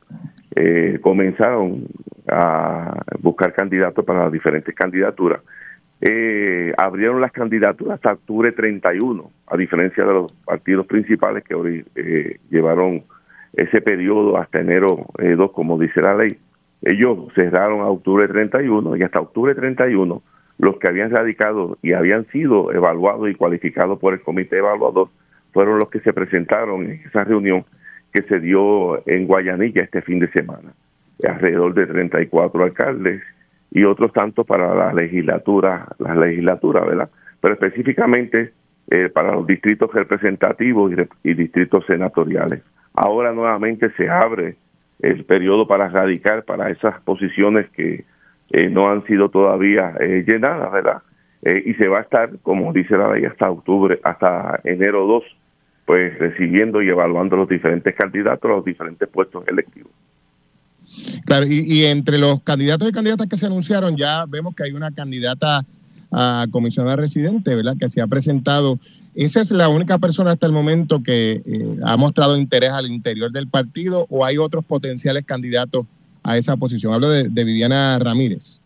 eh, 0.55 0.97
comenzaron 1.01 1.85
a 2.27 2.99
buscar 3.19 3.53
candidatos 3.53 4.03
para 4.03 4.23
las 4.23 4.31
diferentes 4.31 4.73
candidaturas. 4.73 5.41
Eh, 6.01 6.73
abrieron 6.77 7.21
las 7.21 7.31
candidaturas 7.31 7.95
hasta 7.95 8.13
octubre 8.13 8.51
31, 8.51 9.31
a 9.47 9.57
diferencia 9.57 10.03
de 10.03 10.13
los 10.13 10.31
partidos 10.45 10.87
principales 10.87 11.43
que 11.43 11.85
eh, 11.95 12.39
llevaron 12.49 13.03
ese 13.53 13.81
periodo 13.81 14.37
hasta 14.37 14.59
enero 14.59 15.05
2, 15.17 15.51
como 15.51 15.77
dice 15.77 16.01
la 16.01 16.15
ley. 16.15 16.37
Ellos 16.81 17.31
cerraron 17.35 17.81
a 17.81 17.87
octubre 17.87 18.27
31 18.27 18.97
y 18.97 19.03
hasta 19.03 19.19
octubre 19.19 19.53
31 19.53 20.21
los 20.59 20.77
que 20.77 20.87
habían 20.87 21.11
radicado 21.11 21.77
y 21.83 21.93
habían 21.93 22.25
sido 22.27 22.71
evaluados 22.73 23.29
y 23.29 23.35
cualificados 23.35 23.99
por 23.99 24.13
el 24.13 24.21
comité 24.21 24.57
evaluador 24.57 25.09
fueron 25.57 25.79
los 25.79 25.89
que 25.89 25.99
se 26.01 26.13
presentaron 26.13 26.83
en 26.83 27.01
esa 27.03 27.23
reunión 27.23 27.65
que 28.13 28.21
se 28.21 28.39
dio 28.39 29.01
en 29.09 29.25
Guayanilla 29.25 29.81
este 29.81 30.03
fin 30.03 30.19
de 30.19 30.29
semana. 30.29 30.71
Alrededor 31.27 31.73
de 31.73 31.87
34 31.87 32.63
alcaldes 32.63 33.23
y 33.71 33.83
otros 33.83 34.13
tantos 34.13 34.45
para 34.45 34.75
la 34.75 34.93
legislatura, 34.93 35.87
la 35.97 36.13
legislatura, 36.13 36.81
¿verdad? 36.81 37.09
pero 37.41 37.55
específicamente 37.55 38.53
eh, 38.91 39.09
para 39.09 39.31
los 39.31 39.47
distritos 39.47 39.91
representativos 39.91 40.93
y, 41.23 41.33
distritos 41.33 41.83
senatoriales. 41.87 42.61
Ahora 42.93 43.33
nuevamente 43.33 43.89
se 43.97 44.07
abre 44.07 44.57
el 44.99 45.25
periodo 45.25 45.67
para 45.67 45.89
radicar 45.89 46.43
para 46.43 46.69
esas 46.69 47.01
posiciones 47.01 47.67
que 47.71 48.05
eh, 48.51 48.69
no 48.69 48.91
han 48.91 49.03
sido 49.07 49.29
todavía 49.29 49.95
eh, 50.01 50.23
llenadas, 50.23 50.71
¿verdad? 50.71 51.01
y 51.43 51.75
se 51.75 51.87
va 51.87 51.99
a 51.99 52.01
estar, 52.01 52.29
como 52.43 52.73
dice 52.73 52.97
la 52.97 53.13
ley, 53.13 53.23
hasta 53.23 53.49
octubre, 53.49 53.99
hasta 54.03 54.59
enero 54.63 55.05
2, 55.05 55.23
pues 55.87 56.19
recibiendo 56.19 56.81
y 56.81 56.89
evaluando 56.89 57.37
los 57.37 57.47
diferentes 57.47 57.95
candidatos 57.95 58.51
a 58.51 58.55
los 58.55 58.65
diferentes 58.65 59.07
puestos 59.07 59.47
electivos. 59.47 59.89
Claro, 61.25 61.45
y, 61.47 61.85
entre 61.85 62.17
los 62.17 62.41
candidatos 62.41 62.89
y 62.89 62.91
candidatas 62.91 63.27
que 63.27 63.37
se 63.37 63.45
anunciaron, 63.45 63.95
ya 63.95 64.25
vemos 64.27 64.53
que 64.53 64.63
hay 64.63 64.73
una 64.73 64.91
candidata 64.91 65.61
a 66.11 66.45
comisionada 66.51 66.97
residente, 66.97 67.55
¿verdad? 67.55 67.75
Que 67.79 67.89
se 67.89 68.01
ha 68.01 68.07
presentado. 68.07 68.79
¿Esa 69.15 69.39
es 69.39 69.51
la 69.51 69.69
única 69.69 69.97
persona 69.97 70.31
hasta 70.31 70.45
el 70.45 70.51
momento 70.51 71.01
que 71.01 71.41
eh, 71.45 71.77
ha 71.85 71.95
mostrado 71.95 72.37
interés 72.37 72.71
al 72.71 72.91
interior 72.91 73.31
del 73.31 73.47
partido 73.47 74.07
o 74.09 74.25
hay 74.25 74.37
otros 74.37 74.65
potenciales 74.65 75.23
candidatos 75.23 75.85
a 76.21 76.35
esa 76.35 76.57
posición? 76.57 76.93
Hablo 76.93 77.09
de, 77.09 77.43
Viviana 77.45 77.97
Ramírez. 77.97 78.59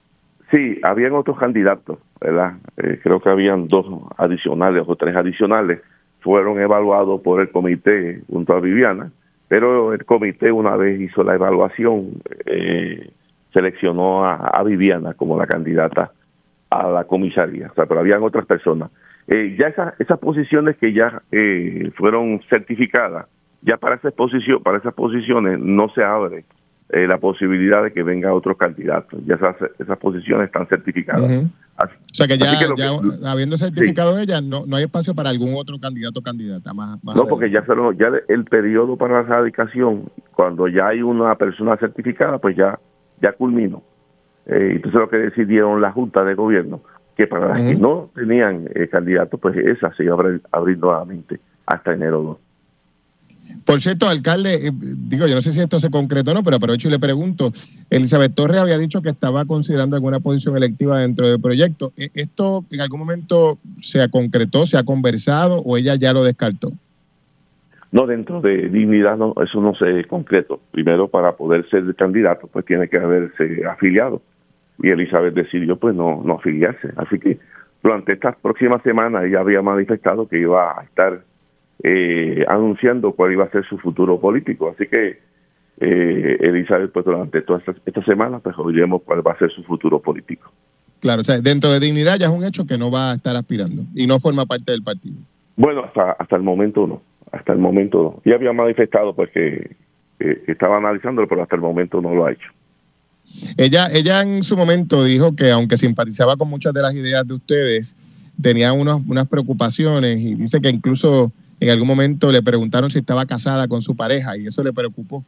Sí, 0.49 0.79
habían 0.81 1.13
otros 1.13 1.37
candidatos, 1.37 1.99
¿verdad? 2.19 2.53
Eh, 2.77 2.99
creo 3.03 3.21
que 3.21 3.29
habían 3.29 3.67
dos 3.67 3.85
adicionales 4.17 4.83
o 4.87 4.95
tres 4.95 5.15
adicionales. 5.15 5.81
Fueron 6.21 6.59
evaluados 6.59 7.21
por 7.21 7.41
el 7.41 7.51
comité 7.51 8.21
junto 8.27 8.53
a 8.53 8.59
Viviana 8.59 9.11
pero 9.51 9.91
el 9.91 10.05
comité 10.05 10.49
una 10.49 10.77
vez 10.77 11.01
hizo 11.01 11.25
la 11.25 11.35
evaluación, 11.35 12.21
eh, 12.45 13.11
seleccionó 13.51 14.23
a, 14.23 14.63
Viviana 14.63 15.13
como 15.13 15.37
la 15.37 15.45
candidata 15.45 16.13
a 16.69 16.87
la 16.87 17.03
comisaría, 17.03 17.67
o 17.69 17.73
sea, 17.73 17.85
pero 17.85 17.99
habían 17.99 18.23
otras 18.23 18.45
personas. 18.45 18.91
Eh, 19.27 19.57
ya 19.59 19.67
esas, 19.67 19.99
esas 19.99 20.19
posiciones 20.19 20.77
que 20.77 20.93
ya 20.93 21.21
eh, 21.33 21.91
fueron 21.97 22.39
certificadas, 22.49 23.27
ya 23.61 23.75
para 23.75 23.95
esa 23.95 24.07
exposición, 24.07 24.63
para 24.63 24.77
esas 24.77 24.93
posiciones 24.93 25.59
no 25.59 25.89
se 25.89 26.01
abre 26.01 26.45
eh, 26.93 27.07
la 27.07 27.17
posibilidad 27.19 27.83
de 27.83 27.93
que 27.93 28.03
venga 28.03 28.33
otro 28.33 28.57
candidato. 28.57 29.17
Ya 29.25 29.35
esas, 29.35 29.55
esas 29.79 29.97
posiciones 29.97 30.47
están 30.47 30.67
certificadas. 30.67 31.23
o 31.31 31.87
sea 32.11 32.27
que 32.27 32.37
ya, 32.37 32.51
habiendo 33.25 33.55
certificado 33.55 34.19
ella, 34.19 34.41
no, 34.41 34.65
no 34.65 34.75
hay 34.75 34.83
espacio 34.83 35.15
para 35.15 35.29
algún 35.29 35.55
otro 35.55 35.79
candidato 35.79 36.19
o 36.19 36.23
candidata 36.23 36.73
más. 36.73 37.01
no, 37.03 37.25
porque 37.27 37.49
ya, 37.49 37.63
ya 37.97 38.11
el 38.27 38.43
periodo 38.45 38.97
para 38.97 39.21
la 39.21 39.23
radicación, 39.23 40.09
cuando 40.35 40.67
ya 40.67 40.87
hay 40.87 41.01
una 41.01 41.35
persona 41.35 41.77
certificada, 41.77 42.39
pues 42.39 42.57
ya, 42.57 42.77
ya 43.21 43.31
culminó. 43.33 43.83
Eh, 44.45 44.73
entonces 44.75 44.99
lo 44.99 45.09
que 45.09 45.17
decidieron 45.17 45.79
la 45.79 45.91
Junta 45.91 46.23
de 46.23 46.33
Gobierno, 46.33 46.81
que 47.15 47.27
para 47.27 47.49
las 47.49 47.61
que 47.61 47.75
no 47.75 48.09
tenían 48.15 48.67
eh, 48.73 48.87
candidato, 48.89 49.37
pues 49.37 49.55
esa 49.55 49.93
se 49.93 50.03
iba 50.03 50.15
a 50.15 50.57
abrir, 50.57 50.77
nuevamente 50.77 51.39
hasta 51.65 51.93
enero 51.93 52.21
2. 52.21 52.37
Por 53.65 53.81
cierto, 53.81 54.07
alcalde, 54.07 54.67
eh, 54.67 54.71
digo, 54.73 55.27
yo 55.27 55.35
no 55.35 55.41
sé 55.41 55.51
si 55.51 55.59
esto 55.59 55.79
se 55.79 55.89
concretó 55.89 56.31
o 56.31 56.33
no, 56.33 56.43
pero 56.43 56.57
aprovecho 56.57 56.87
y 56.87 56.91
le 56.91 56.99
pregunto, 56.99 57.51
Elizabeth 57.89 58.33
Torres 58.33 58.59
había 58.59 58.77
dicho 58.77 59.01
que 59.01 59.09
estaba 59.09 59.45
considerando 59.45 59.95
alguna 59.95 60.19
posición 60.19 60.57
electiva 60.57 60.99
dentro 60.99 61.29
del 61.29 61.39
proyecto. 61.39 61.93
¿E-, 61.97 62.09
¿Esto 62.13 62.65
en 62.71 62.81
algún 62.81 62.99
momento 62.99 63.59
se 63.79 64.07
concretó, 64.09 64.65
se 64.65 64.77
ha 64.77 64.83
conversado 64.83 65.61
o 65.61 65.77
ella 65.77 65.95
ya 65.95 66.13
lo 66.13 66.23
descartó? 66.23 66.71
No, 67.91 68.07
dentro 68.07 68.39
de 68.39 68.69
dignidad 68.69 69.17
no, 69.17 69.33
eso 69.43 69.61
no 69.61 69.75
se 69.75 70.05
concreto. 70.05 70.61
Primero, 70.71 71.09
para 71.09 71.33
poder 71.33 71.69
ser 71.69 71.93
candidato, 71.95 72.47
pues 72.47 72.65
tiene 72.65 72.87
que 72.87 72.97
haberse 72.97 73.65
afiliado. 73.65 74.21
Y 74.81 74.89
Elizabeth 74.89 75.33
decidió 75.33 75.75
pues 75.75 75.93
no, 75.93 76.21
no 76.23 76.35
afiliarse. 76.35 76.89
Así 76.95 77.19
que 77.19 77.37
durante 77.83 78.13
estas 78.13 78.37
próximas 78.37 78.81
semanas 78.83 79.25
ella 79.25 79.41
había 79.41 79.61
manifestado 79.61 80.27
que 80.27 80.39
iba 80.39 80.79
a 80.79 80.83
estar 80.83 81.21
eh, 81.83 82.45
anunciando 82.47 83.13
cuál 83.13 83.31
iba 83.31 83.45
a 83.45 83.51
ser 83.51 83.65
su 83.65 83.77
futuro 83.77 84.19
político. 84.19 84.69
Así 84.69 84.87
que 84.87 85.19
eh, 85.79 86.37
Elizabeth, 86.39 86.91
pues 86.91 87.05
durante 87.05 87.41
todas 87.41 87.63
estas, 87.67 88.05
semanas, 88.05 88.41
pues 88.43 88.55
oiremos 88.59 89.01
cuál 89.03 89.25
va 89.25 89.31
a 89.31 89.39
ser 89.39 89.51
su 89.51 89.63
futuro 89.63 89.99
político. 89.99 90.51
Claro, 90.99 91.21
o 91.21 91.23
sea, 91.23 91.39
dentro 91.41 91.71
de 91.71 91.79
dignidad 91.79 92.19
ya 92.19 92.27
es 92.27 92.31
un 92.31 92.43
hecho 92.43 92.67
que 92.67 92.77
no 92.77 92.91
va 92.91 93.11
a 93.11 93.15
estar 93.15 93.35
aspirando 93.35 93.83
y 93.95 94.05
no 94.05 94.19
forma 94.19 94.45
parte 94.45 94.71
del 94.71 94.83
partido. 94.83 95.15
Bueno, 95.55 95.83
hasta, 95.83 96.11
hasta 96.11 96.35
el 96.35 96.43
momento 96.43 96.85
no, 96.85 97.01
hasta 97.31 97.53
el 97.53 97.59
momento 97.59 98.03
no. 98.03 98.21
Ya 98.23 98.35
había 98.35 98.53
manifestado 98.53 99.15
pues 99.15 99.31
que, 99.31 99.75
estaba 100.45 100.77
analizándolo, 100.77 101.27
pero 101.27 101.41
hasta 101.41 101.55
el 101.55 101.63
momento 101.63 101.99
no 101.99 102.13
lo 102.13 102.27
ha 102.27 102.31
hecho. 102.31 102.47
Ella, 103.57 103.87
ella 103.91 104.21
en 104.21 104.43
su 104.43 104.55
momento 104.55 105.03
dijo 105.03 105.35
que 105.35 105.49
aunque 105.49 105.77
simpatizaba 105.77 106.37
con 106.37 106.47
muchas 106.47 106.73
de 106.73 106.81
las 106.83 106.93
ideas 106.95 107.27
de 107.27 107.33
ustedes, 107.33 107.95
tenía 108.39 108.71
unos, 108.71 109.01
unas 109.07 109.27
preocupaciones 109.27 110.21
y 110.21 110.35
dice 110.35 110.61
que 110.61 110.69
incluso 110.69 111.31
en 111.61 111.69
algún 111.69 111.87
momento 111.87 112.31
le 112.31 112.41
preguntaron 112.41 112.89
si 112.89 112.99
estaba 112.99 113.25
casada 113.27 113.67
con 113.67 113.81
su 113.81 113.95
pareja 113.95 114.35
y 114.35 114.47
eso 114.47 114.63
le 114.63 114.73
preocupó. 114.73 115.23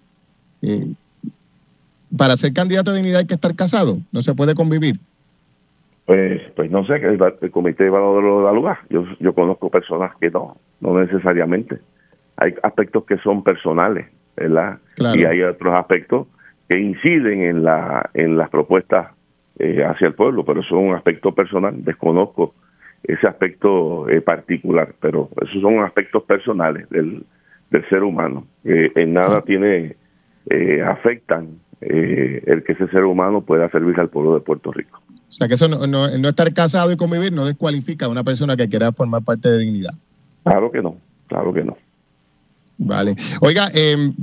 Eh, 0.64 0.94
para 2.18 2.36
ser 2.38 2.54
candidato 2.54 2.90
a 2.90 2.96
dignidad 2.96 3.20
hay 3.20 3.28
que 3.28 3.36
estar 3.36 3.56
casado, 3.56 4.00
no 4.12 4.22
se 4.22 4.34
puede 4.34 4.56
convivir. 4.56 5.00
Pues, 6.06 6.42
pues 6.56 6.72
no 6.72 6.86
sé, 6.86 6.96
el, 6.96 7.20
el 7.40 7.52
comité 7.52 7.86
de 7.86 7.92
valor 7.92 8.24
lo 8.24 8.54
lugar. 8.54 8.80
Yo, 8.90 9.06
yo 9.20 9.34
conozco 9.34 9.70
personas 9.70 10.12
que 10.20 10.32
no, 10.32 10.58
no 10.82 11.00
necesariamente. 11.00 11.80
Hay 12.38 12.56
aspectos 12.64 13.06
que 13.06 13.18
son 13.20 13.44
personales, 13.44 14.08
¿verdad? 14.36 14.80
Y 15.16 15.26
hay 15.26 15.44
otros 15.44 15.76
aspectos 15.76 16.28
que 16.68 16.80
inciden 16.80 17.44
en 17.44 17.64
la 17.64 18.10
en 18.16 18.38
las 18.38 18.50
propuestas 18.50 19.12
eh, 19.60 19.84
hacia 19.86 20.08
el 20.08 20.16
pueblo, 20.16 20.44
pero 20.44 20.64
son 20.64 20.80
un 20.80 20.96
aspecto 20.96 21.34
personal. 21.34 21.84
Desconozco 21.84 22.56
ese 23.04 23.28
aspecto 23.28 24.10
eh, 24.10 24.22
particular, 24.22 24.94
pero 25.00 25.30
esos 25.42 25.62
son 25.62 25.80
aspectos 25.80 26.24
personales 26.24 26.90
del, 26.90 27.26
del 27.70 27.90
ser 27.90 28.04
humano. 28.04 28.46
en 28.64 29.14
nada 29.14 29.42
tiene 29.42 29.96
eh, 30.50 30.82
afectan 30.82 31.60
eh, 31.80 32.44
el 32.46 32.64
que 32.64 32.74
ese 32.74 32.88
ser 32.88 33.06
humano 33.06 33.42
pueda 33.42 33.70
servir 33.70 33.98
al 34.00 34.10
pueblo 34.10 34.34
de 34.36 34.42
Puerto 34.42 34.72
Rico. 34.72 35.02
O 35.10 35.32
sea, 35.32 35.48
que 35.48 35.54
eso 35.54 35.70
no, 35.70 35.88
no, 35.88 36.30
estar 36.30 36.54
casado 36.54 36.92
y 36.92 36.98
convivir 36.98 37.32
no 37.32 37.46
descualifica 37.46 38.06
a 38.06 38.10
una 38.10 38.24
persona 38.24 38.58
que 38.58 38.68
quiera 38.68 38.92
formar 38.92 39.24
parte 39.24 39.50
de 39.50 39.60
dignidad. 39.60 39.94
Claro 40.44 40.70
que 40.70 40.82
no, 40.82 40.98
claro 41.28 41.54
que 41.54 41.64
no. 41.64 41.78
Vale. 42.78 43.16
Oiga, 43.40 43.70
em, 43.74 44.14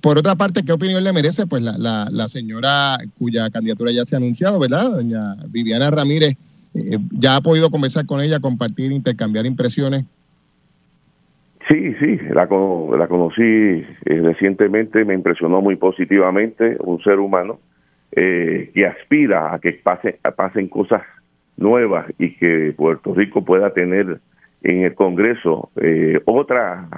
por 0.00 0.18
otra 0.18 0.34
parte, 0.34 0.64
¿qué 0.64 0.72
opinión 0.72 1.04
le 1.04 1.12
merece 1.12 1.46
pues 1.46 1.62
la, 1.62 1.78
la, 1.78 2.08
la, 2.10 2.26
señora 2.26 2.98
cuya 3.18 3.50
candidatura 3.50 3.92
ya 3.92 4.04
se 4.04 4.16
ha 4.16 4.18
anunciado, 4.18 4.58
¿verdad? 4.58 4.90
Doña 4.90 5.36
Viviana 5.48 5.90
Ramírez, 5.90 6.36
eh, 6.78 6.98
¿Ya 7.12 7.36
ha 7.36 7.40
podido 7.40 7.70
conversar 7.70 8.06
con 8.06 8.20
ella, 8.20 8.40
compartir, 8.40 8.92
intercambiar 8.92 9.46
impresiones? 9.46 10.04
Sí, 11.68 11.94
sí, 12.00 12.18
la, 12.30 12.44
la 12.44 13.08
conocí 13.08 13.42
eh, 13.42 13.84
recientemente, 14.04 15.04
me 15.04 15.14
impresionó 15.14 15.60
muy 15.60 15.76
positivamente, 15.76 16.76
un 16.80 17.00
ser 17.02 17.18
humano 17.18 17.60
eh, 18.12 18.70
que 18.74 18.86
aspira 18.86 19.54
a 19.54 19.58
que 19.58 19.72
pase, 19.72 20.18
pasen 20.34 20.68
cosas 20.68 21.02
nuevas 21.58 22.06
y 22.18 22.30
que 22.36 22.72
Puerto 22.74 23.12
Rico 23.14 23.44
pueda 23.44 23.74
tener 23.74 24.20
en 24.62 24.82
el 24.84 24.94
Congreso 24.94 25.70
otra 26.24 26.88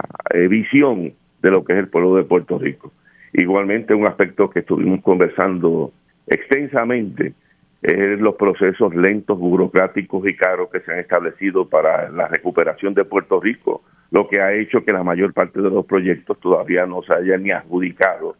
visión 0.48 1.12
de 1.42 1.50
lo 1.50 1.64
que 1.64 1.72
es 1.72 1.78
el 1.80 1.88
pueblo 1.88 2.14
de 2.14 2.24
Puerto 2.24 2.58
Rico. 2.58 2.92
Igualmente 3.32 3.94
un 3.94 4.06
aspecto 4.06 4.50
que 4.50 4.60
estuvimos 4.60 5.02
conversando 5.02 5.92
extensamente 6.26 7.34
es 7.82 8.20
los 8.20 8.34
procesos 8.34 8.94
lentos, 8.94 9.38
burocráticos 9.38 10.26
y 10.28 10.36
caros 10.36 10.70
que 10.70 10.80
se 10.80 10.92
han 10.92 10.98
establecido 10.98 11.68
para 11.68 12.10
la 12.10 12.28
recuperación 12.28 12.94
de 12.94 13.04
Puerto 13.04 13.40
Rico, 13.40 13.82
lo 14.10 14.28
que 14.28 14.40
ha 14.40 14.52
hecho 14.52 14.84
que 14.84 14.92
la 14.92 15.02
mayor 15.02 15.32
parte 15.32 15.62
de 15.62 15.70
los 15.70 15.86
proyectos 15.86 16.38
todavía 16.40 16.84
no 16.86 17.02
se 17.02 17.14
hayan 17.14 17.42
ni 17.42 17.52
adjudicado, 17.52 18.36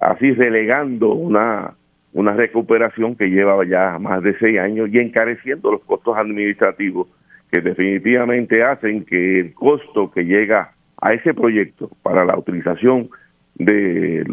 así 0.00 0.32
relegando 0.32 1.12
una, 1.12 1.74
una 2.12 2.32
recuperación 2.32 3.14
que 3.14 3.30
lleva 3.30 3.64
ya 3.64 3.98
más 3.98 4.22
de 4.22 4.36
seis 4.38 4.58
años 4.58 4.88
y 4.90 4.98
encareciendo 4.98 5.70
los 5.70 5.82
costos 5.82 6.16
administrativos 6.16 7.06
que 7.52 7.60
definitivamente 7.60 8.62
hacen 8.62 9.04
que 9.04 9.40
el 9.40 9.54
costo 9.54 10.10
que 10.10 10.24
llega 10.24 10.72
a 11.00 11.12
ese 11.12 11.34
proyecto 11.34 11.90
para 12.02 12.24
la 12.24 12.36
utilización 12.36 13.10
del 13.54 14.24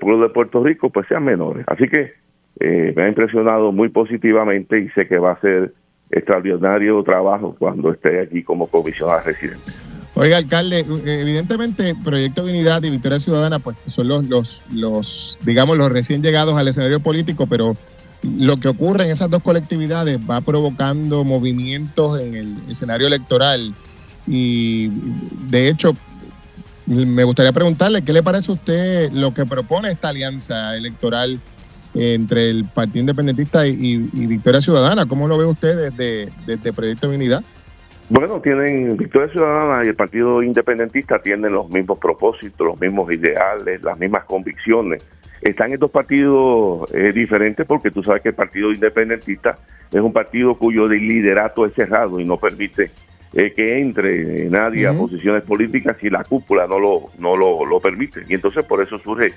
pueblo 0.00 0.20
de 0.20 0.34
Puerto 0.34 0.62
Rico 0.62 0.90
pues 0.90 1.06
sean 1.08 1.24
menores. 1.24 1.64
Así 1.66 1.88
que 1.88 2.12
eh, 2.60 2.92
me 2.96 3.04
ha 3.04 3.08
impresionado 3.08 3.72
muy 3.72 3.88
positivamente 3.88 4.80
y 4.80 4.88
sé 4.90 5.06
que 5.06 5.18
va 5.18 5.32
a 5.32 5.40
ser 5.40 5.72
extraordinario 6.10 7.02
trabajo 7.02 7.54
cuando 7.58 7.92
esté 7.92 8.20
aquí 8.20 8.42
como 8.42 8.66
comisionado 8.66 9.20
residente. 9.24 9.72
Oiga, 10.14 10.36
alcalde, 10.36 10.80
evidentemente 10.80 11.94
Proyecto 12.02 12.42
Unidad 12.42 12.82
y 12.82 12.90
Victoria 12.90 13.20
Ciudadana 13.20 13.60
pues 13.60 13.76
son 13.86 14.08
los, 14.08 14.26
los, 14.26 14.64
los, 14.72 15.38
digamos, 15.44 15.76
los 15.78 15.90
recién 15.90 16.22
llegados 16.22 16.56
al 16.56 16.66
escenario 16.66 16.98
político, 16.98 17.46
pero 17.46 17.76
lo 18.22 18.56
que 18.56 18.66
ocurre 18.66 19.04
en 19.04 19.10
esas 19.10 19.30
dos 19.30 19.42
colectividades 19.42 20.18
va 20.18 20.40
provocando 20.40 21.22
movimientos 21.22 22.20
en 22.20 22.34
el 22.34 22.56
escenario 22.68 23.06
electoral 23.06 23.72
y 24.26 24.88
de 25.48 25.68
hecho 25.68 25.92
me 26.86 27.22
gustaría 27.22 27.52
preguntarle 27.52 28.02
qué 28.02 28.12
le 28.12 28.22
parece 28.22 28.50
a 28.50 28.54
usted 28.54 29.12
lo 29.12 29.34
que 29.34 29.46
propone 29.46 29.92
esta 29.92 30.08
alianza 30.08 30.76
electoral 30.76 31.38
entre 31.98 32.50
el 32.50 32.64
Partido 32.64 33.00
Independentista 33.00 33.66
y, 33.66 33.96
Victoria 34.26 34.60
Ciudadana. 34.60 35.06
¿Cómo 35.06 35.26
lo 35.26 35.36
ve 35.36 35.46
usted 35.46 35.90
desde, 35.90 36.32
desde 36.46 36.72
Proyecto 36.72 37.08
de 37.08 37.16
Unidad? 37.16 37.42
Bueno, 38.08 38.40
tienen 38.40 38.96
Victoria 38.96 39.28
Ciudadana 39.30 39.84
y 39.84 39.88
el 39.88 39.94
Partido 39.94 40.42
Independentista 40.42 41.20
tienen 41.20 41.52
los 41.52 41.68
mismos 41.68 41.98
propósitos, 41.98 42.66
los 42.66 42.80
mismos 42.80 43.12
ideales, 43.12 43.82
las 43.82 43.98
mismas 43.98 44.24
convicciones. 44.24 45.04
Están 45.42 45.72
estos 45.72 45.90
partidos 45.90 46.92
eh, 46.94 47.12
diferentes 47.12 47.66
porque 47.66 47.90
tú 47.90 48.02
sabes 48.02 48.22
que 48.22 48.30
el 48.30 48.34
Partido 48.34 48.72
Independentista 48.72 49.58
es 49.90 50.00
un 50.00 50.12
partido 50.12 50.54
cuyo 50.54 50.86
liderato 50.86 51.66
es 51.66 51.74
cerrado 51.74 52.18
y 52.18 52.24
no 52.24 52.38
permite 52.38 52.90
eh, 53.34 53.52
que 53.54 53.78
entre 53.78 54.48
nadie 54.48 54.86
a 54.86 54.94
posiciones 54.94 55.42
políticas 55.42 55.98
si 56.00 56.08
la 56.08 56.24
cúpula 56.24 56.66
no 56.66 56.78
lo, 56.78 57.10
no 57.18 57.36
lo, 57.36 57.80
permite. 57.80 58.22
Y 58.26 58.34
entonces 58.34 58.64
por 58.64 58.82
eso 58.82 58.98
surge 58.98 59.32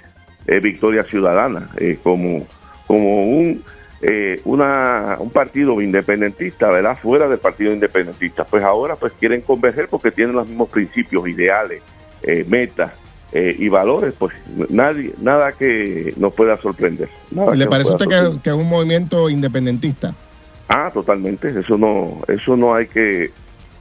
Victoria 0.46 1.04
Ciudadana 1.04 1.70
como, 2.04 2.46
como 2.88 3.26
un 3.26 3.64
eh, 4.04 4.42
una, 4.46 5.18
un 5.20 5.30
partido 5.30 5.80
independentista, 5.80 6.70
¿verdad? 6.70 6.98
Fuera 7.00 7.28
del 7.28 7.38
partido 7.38 7.72
independentista. 7.72 8.44
Pues 8.44 8.64
ahora 8.64 8.96
pues 8.96 9.14
quieren 9.14 9.42
converger 9.42 9.88
porque 9.90 10.10
tienen 10.10 10.36
los 10.36 10.48
mismos 10.48 10.70
principios, 10.70 11.28
ideales, 11.28 11.84
eh, 12.24 12.44
metas 12.48 12.94
eh, 13.32 13.56
y 13.60 13.70
valores, 13.70 14.16
pues 14.18 14.34
nadie, 14.70 15.14
nada 15.22 15.52
que 15.52 16.16
nos 16.18 16.34
pueda 16.34 16.58
sorprender. 16.58 17.10
¿Le 17.54 17.68
parece 17.68 17.92
a 17.92 17.94
usted 17.94 18.08
que, 18.42 18.50
es 18.50 18.56
un 18.56 18.68
movimiento 18.68 19.30
independentista? 19.30 20.16
Ah, 20.68 20.90
totalmente. 20.92 21.60
Eso 21.60 21.78
no, 21.78 22.22
eso 22.28 22.58
no 22.58 22.74
hay 22.74 22.88
que, 22.88 23.30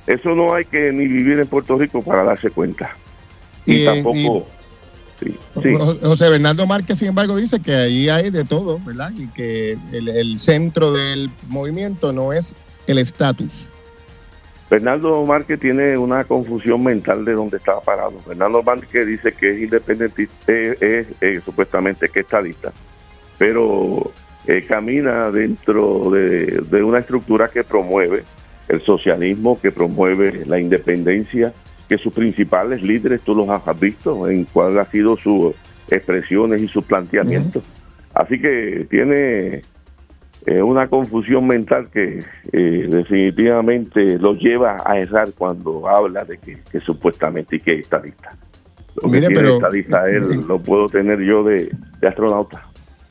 eso 0.07 0.35
no 0.35 0.53
hay 0.53 0.67
que 0.67 0.93
ni 0.93 1.07
vivir 1.07 1.41
en 1.41 1.47
Puerto 1.47 1.79
Rico 1.79 2.03
para 2.03 2.25
darse 2.25 2.51
cuenta. 2.51 2.95
Y, 3.65 3.87
tampoco. 3.87 4.47
José 6.03 6.29
Bernardo 6.29 6.66
Márquez, 6.66 6.99
sin 6.99 7.09
embargo, 7.09 7.37
dice 7.37 7.61
que 7.61 7.75
ahí 7.75 8.09
hay 8.09 8.31
de 8.31 8.45
todo, 8.45 8.79
¿verdad? 8.85 9.11
Y 9.16 9.27
que 9.29 9.77
el, 9.93 10.39
centro 10.39 10.93
del 10.93 11.31
movimiento 11.49 12.12
no 12.12 12.33
es 12.33 12.55
el 12.87 12.99
estatus. 12.99 13.68
Bernardo 14.71 15.25
Márquez 15.27 15.59
tiene 15.59 15.99
una 15.99 16.25
confusión 16.25 16.85
mental 16.85 17.25
de 17.25 17.33
dónde 17.33 17.57
estaba 17.57 17.81
parado. 17.81 18.14
Bernardo 18.27 18.62
Márquez 18.62 19.07
dice 19.07 19.33
que 19.33 19.51
es 19.51 19.62
independiente, 19.62 20.29
es, 20.81 21.45
supuestamente 21.45 22.09
que 22.09 22.21
estadista, 22.21 22.73
pero 23.37 24.12
eh, 24.47 24.64
camina 24.66 25.31
dentro 25.31 26.11
de, 26.11 26.62
de 26.71 26.83
una 26.83 27.01
estructura 27.01 27.49
que 27.49 27.64
promueve 27.64 28.23
el 28.68 28.81
socialismo, 28.83 29.61
que 29.61 29.73
promueve 29.73 30.45
la 30.47 30.61
independencia, 30.61 31.53
que 31.91 31.99
sus 31.99 32.12
principales 32.12 32.82
líderes 32.82 33.20
tú 33.22 33.34
los 33.34 33.49
has 33.49 33.80
visto 33.80 34.28
en 34.28 34.45
cuál 34.45 34.78
ha 34.78 34.84
sido 34.84 35.16
sus 35.16 35.57
expresiones 35.91 36.62
y 36.62 36.68
sus 36.68 36.84
planteamientos. 36.84 37.64
Así 38.14 38.41
que 38.41 38.86
tiene 38.88 39.62
eh, 40.47 40.62
una 40.62 40.86
confusión 40.86 41.49
mental 41.49 41.88
que 41.93 42.24
eh, 42.53 42.86
definitivamente 42.88 44.18
lo 44.18 44.34
lleva 44.34 44.76
a 44.86 45.01
errar 45.01 45.32
cuando 45.36 45.88
habla 45.88 46.24
de 46.24 46.38
que, 46.38 46.61
supuestamente 46.78 47.59
que 47.59 47.74
es 47.74 47.80
estadista. 47.80 48.36
Lo 49.03 49.09
Mire, 49.09 49.26
que 49.26 49.34
pero, 49.34 49.55
estadista 49.55 50.09
él 50.09 50.28
eh, 50.30 50.41
lo 50.47 50.61
puedo 50.61 50.86
tener 50.88 51.18
yo 51.22 51.43
de, 51.43 51.74
astronauta 52.07 52.62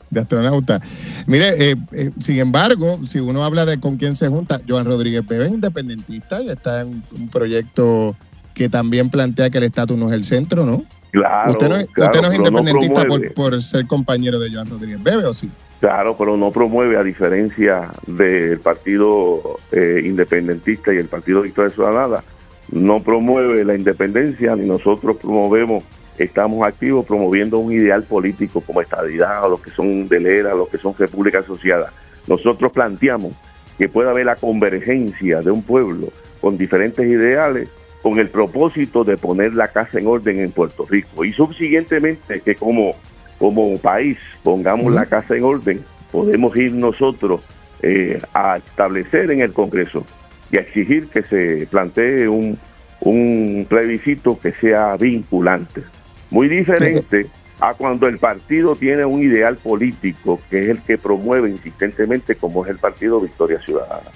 de 0.08 0.20
astronauta. 0.20 0.80
Mire, 1.26 1.76
sin 2.18 2.38
embargo, 2.38 2.98
si 3.06 3.20
uno 3.20 3.44
habla 3.44 3.64
de 3.66 3.78
con 3.78 3.98
quién 3.98 4.16
se 4.16 4.26
junta, 4.26 4.60
Joan 4.66 4.86
Rodríguez 4.86 5.22
Pérez 5.24 5.48
es 5.48 5.52
independentista 5.52 6.40
y 6.40 6.48
está 6.48 6.80
en 6.80 7.04
un 7.12 7.28
proyecto 7.28 8.16
que 8.60 8.68
también 8.68 9.08
plantea 9.08 9.48
que 9.48 9.56
el 9.56 9.64
estatus 9.64 9.96
no 9.96 10.08
es 10.08 10.12
el 10.12 10.22
centro, 10.22 10.66
¿no? 10.66 10.84
Claro. 11.12 11.52
Usted 11.52 11.68
no, 11.70 11.76
es 11.76 12.34
independentista 12.34 13.06
por, 13.34 13.62
ser 13.62 13.86
compañero 13.86 14.38
de 14.38 14.52
Joan 14.52 14.68
Rodríguez 14.68 15.02
Bebe, 15.02 15.24
¿o 15.24 15.32
sí? 15.32 15.50
Claro, 15.80 16.14
pero 16.18 16.36
no 16.36 16.50
promueve, 16.50 16.98
a 16.98 17.02
diferencia 17.02 17.88
del 18.06 18.58
Partido 18.58 19.60
eh, 19.72 20.02
Independentista 20.04 20.92
y 20.92 20.98
el 20.98 21.06
Partido 21.06 21.40
Victoria 21.40 21.70
Ciudadana, 21.70 22.22
no 22.70 23.02
promueve 23.02 23.64
la 23.64 23.74
independencia, 23.74 24.54
ni 24.54 24.66
nosotros 24.66 25.16
promovemos, 25.16 25.82
estamos 26.18 26.62
activos 26.62 27.06
promoviendo 27.06 27.58
un 27.60 27.72
ideal 27.72 28.02
político 28.02 28.60
como 28.60 28.82
estadidad, 28.82 29.42
o 29.46 29.48
los 29.48 29.62
que 29.62 29.70
son 29.70 30.06
delera, 30.06 30.52
los 30.52 30.68
que 30.68 30.76
son 30.76 30.94
república 30.98 31.38
asociada. 31.38 31.94
Nosotros 32.26 32.72
planteamos 32.72 33.32
que 33.78 33.88
pueda 33.88 34.10
haber 34.10 34.26
la 34.26 34.36
convergencia 34.36 35.40
de 35.40 35.50
un 35.50 35.62
pueblo 35.62 36.08
con 36.42 36.58
diferentes 36.58 37.06
ideales 37.06 37.70
con 38.02 38.18
el 38.18 38.28
propósito 38.28 39.04
de 39.04 39.16
poner 39.16 39.54
la 39.54 39.68
casa 39.68 39.98
en 39.98 40.06
orden 40.06 40.40
en 40.40 40.52
Puerto 40.52 40.86
Rico 40.88 41.24
y 41.24 41.32
subsiguientemente 41.32 42.40
que 42.40 42.54
como, 42.54 42.94
como 43.38 43.76
país 43.78 44.18
pongamos 44.42 44.92
la 44.94 45.06
casa 45.06 45.36
en 45.36 45.44
orden, 45.44 45.84
podemos 46.10 46.56
ir 46.56 46.72
nosotros 46.72 47.42
eh, 47.82 48.20
a 48.34 48.56
establecer 48.56 49.30
en 49.30 49.40
el 49.40 49.52
Congreso 49.52 50.04
y 50.50 50.56
a 50.56 50.60
exigir 50.60 51.08
que 51.08 51.22
se 51.22 51.66
plantee 51.70 52.28
un, 52.28 52.58
un 53.00 53.66
plebiscito 53.68 54.38
que 54.38 54.52
sea 54.52 54.96
vinculante. 54.96 55.82
Muy 56.30 56.48
diferente 56.48 57.26
a 57.60 57.74
cuando 57.74 58.06
el 58.06 58.18
partido 58.18 58.74
tiene 58.74 59.04
un 59.04 59.22
ideal 59.22 59.56
político 59.56 60.40
que 60.48 60.60
es 60.60 60.68
el 60.68 60.82
que 60.82 60.96
promueve 60.96 61.50
insistentemente 61.50 62.34
como 62.34 62.64
es 62.64 62.70
el 62.70 62.78
partido 62.78 63.20
Victoria 63.20 63.60
Ciudadana. 63.60 64.10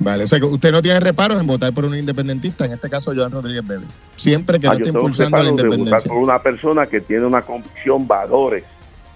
Vale, 0.00 0.24
o 0.24 0.26
sea 0.26 0.40
que 0.40 0.46
usted 0.46 0.72
no 0.72 0.80
tiene 0.80 0.98
reparos 0.98 1.38
en 1.38 1.46
votar 1.46 1.74
por 1.74 1.84
un 1.84 1.94
independentista, 1.94 2.64
en 2.64 2.72
este 2.72 2.88
caso 2.88 3.12
Joan 3.14 3.30
Rodríguez 3.30 3.66
Bebe, 3.66 3.84
siempre 4.16 4.58
que 4.58 4.66
ah, 4.66 4.70
no 4.70 4.76
esté 4.76 4.88
impulsando 4.88 5.42
la 5.42 5.50
independencia. 5.50 5.96
votar 5.96 6.08
por 6.08 6.16
una 6.16 6.38
persona 6.38 6.86
que 6.86 7.02
tiene 7.02 7.26
una 7.26 7.42
convicción, 7.42 8.08
valores 8.08 8.64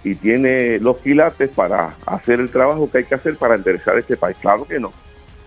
y 0.05 0.14
tiene 0.14 0.78
los 0.80 0.99
quilates 0.99 1.49
para 1.49 1.95
hacer 2.05 2.39
el 2.39 2.51
trabajo 2.51 2.91
que 2.91 2.99
hay 2.99 3.05
que 3.05 3.14
hacer 3.14 3.37
para 3.37 3.55
enderezar 3.55 3.99
este 3.99 4.18
país. 4.18 4.37
Claro 4.39 4.66
que 4.66 4.78
no, 4.78 4.93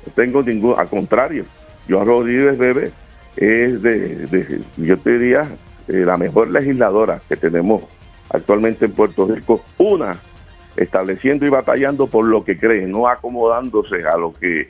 no 0.06 0.12
tengo 0.16 0.42
ningún, 0.42 0.74
al 0.76 0.90
contrario, 0.90 1.46
Joan 1.88 2.08
Rodríguez 2.08 2.58
Bebe 2.58 2.92
es 3.36 3.80
de, 3.84 4.62
yo 4.78 4.98
te 4.98 5.20
diría, 5.20 5.44
eh, 5.88 6.04
la 6.04 6.18
mejor 6.18 6.50
legisladora 6.50 7.22
que 7.30 7.38
tenemos 7.38 7.84
actualmente 8.32 8.86
en 8.86 8.92
Puerto 8.92 9.28
Rico. 9.28 9.64
Una, 9.78 10.20
estableciendo 10.76 11.46
y 11.46 11.50
batallando 11.50 12.08
por 12.08 12.26
lo 12.26 12.44
que 12.44 12.58
cree, 12.58 12.88
no 12.88 13.08
acomodándose 13.08 14.04
a 14.04 14.18
lo 14.18 14.34
que 14.34 14.70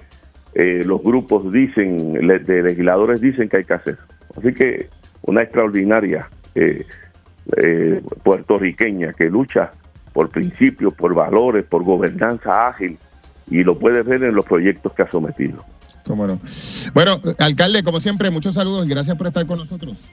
eh, 0.54 0.84
los 0.86 1.02
grupos 1.02 1.52
dicen, 1.52 2.14
de 2.14 2.64
legisladores 2.64 3.22
dicen 3.22 3.50
que 3.50 3.58
hay 3.58 3.64
que 3.64 3.74
hacer. 3.74 3.98
Así 4.36 4.54
que 4.54 4.90
una 5.24 5.44
extraordinaria 5.44 6.30
eh, 6.56 6.86
eh, 7.58 8.02
puertorriqueña 8.24 9.14
que 9.14 9.26
lucha 9.26 9.72
por 10.14 10.30
principios, 10.30 10.94
por 10.94 11.14
valores, 11.14 11.66
por 11.66 11.84
gobernanza 11.84 12.68
ágil 12.68 12.98
y 13.50 13.64
lo 13.64 13.78
puedes 13.78 14.06
ver 14.06 14.24
en 14.24 14.36
los 14.36 14.46
proyectos 14.46 14.94
que 14.94 15.04
ha 15.04 15.12
sometido. 15.12 15.64
Cómo 16.06 16.26
no. 16.26 16.40
Bueno, 16.94 17.22
alcalde, 17.40 17.84
como 17.84 18.00
siempre, 18.00 18.32
muchos 18.32 18.54
saludos 18.54 18.86
y 18.86 18.90
gracias 18.90 19.16
por 19.18 19.28
estar 19.28 19.46
con 19.46 19.60
nosotros. 19.60 20.10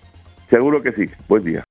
Seguro 0.51 0.83
que 0.83 0.93
sí. 0.93 1.09
Buen 1.29 1.45
día. 1.45 1.65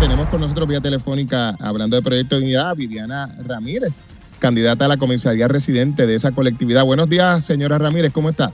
Tenemos 0.00 0.28
con 0.28 0.40
nosotros 0.40 0.68
vía 0.68 0.80
telefónica, 0.80 1.54
hablando 1.60 1.96
de 1.96 2.02
Proyecto 2.02 2.36
de 2.36 2.42
Unidad, 2.42 2.76
Viviana 2.76 3.36
Ramírez 3.44 4.04
candidata 4.38 4.84
a 4.84 4.88
la 4.88 4.96
comisaría 4.96 5.48
residente 5.48 6.06
de 6.06 6.14
esa 6.14 6.32
colectividad. 6.32 6.84
Buenos 6.84 7.08
días, 7.08 7.44
señora 7.44 7.78
Ramírez, 7.78 8.12
¿cómo 8.12 8.30
está? 8.30 8.52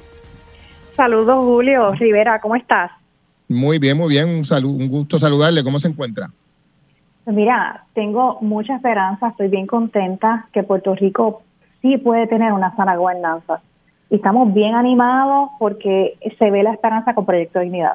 Saludos, 0.95 1.45
Julio 1.45 1.93
Rivera, 1.93 2.41
¿cómo 2.41 2.57
estás? 2.57 2.91
Muy 3.49 3.79
bien, 3.79 3.97
muy 3.97 4.09
bien, 4.09 4.29
un, 4.29 4.45
saludo, 4.45 4.75
un 4.75 4.89
gusto 4.89 5.19
saludarle, 5.19 5.63
¿cómo 5.63 5.79
se 5.79 5.89
encuentra? 5.89 6.31
Pues 7.25 7.37
mira, 7.37 7.85
tengo 7.95 8.39
mucha 8.41 8.77
esperanza, 8.77 9.29
estoy 9.29 9.49
bien 9.49 9.67
contenta 9.67 10.47
que 10.53 10.63
Puerto 10.63 10.95
Rico 10.95 11.43
sí 11.83 11.99
puede 11.99 12.27
tener 12.27 12.53
una 12.53 12.75
sana 12.77 12.97
gobernanza. 12.97 13.61
Y 14.11 14.17
estamos 14.17 14.53
bien 14.53 14.75
animados 14.75 15.51
porque 15.59 16.19
se 16.39 16.51
ve 16.51 16.63
la 16.63 16.73
esperanza 16.73 17.15
con 17.15 17.27
Proyecto 17.27 17.59
de 17.59 17.65
Dignidad. 17.67 17.95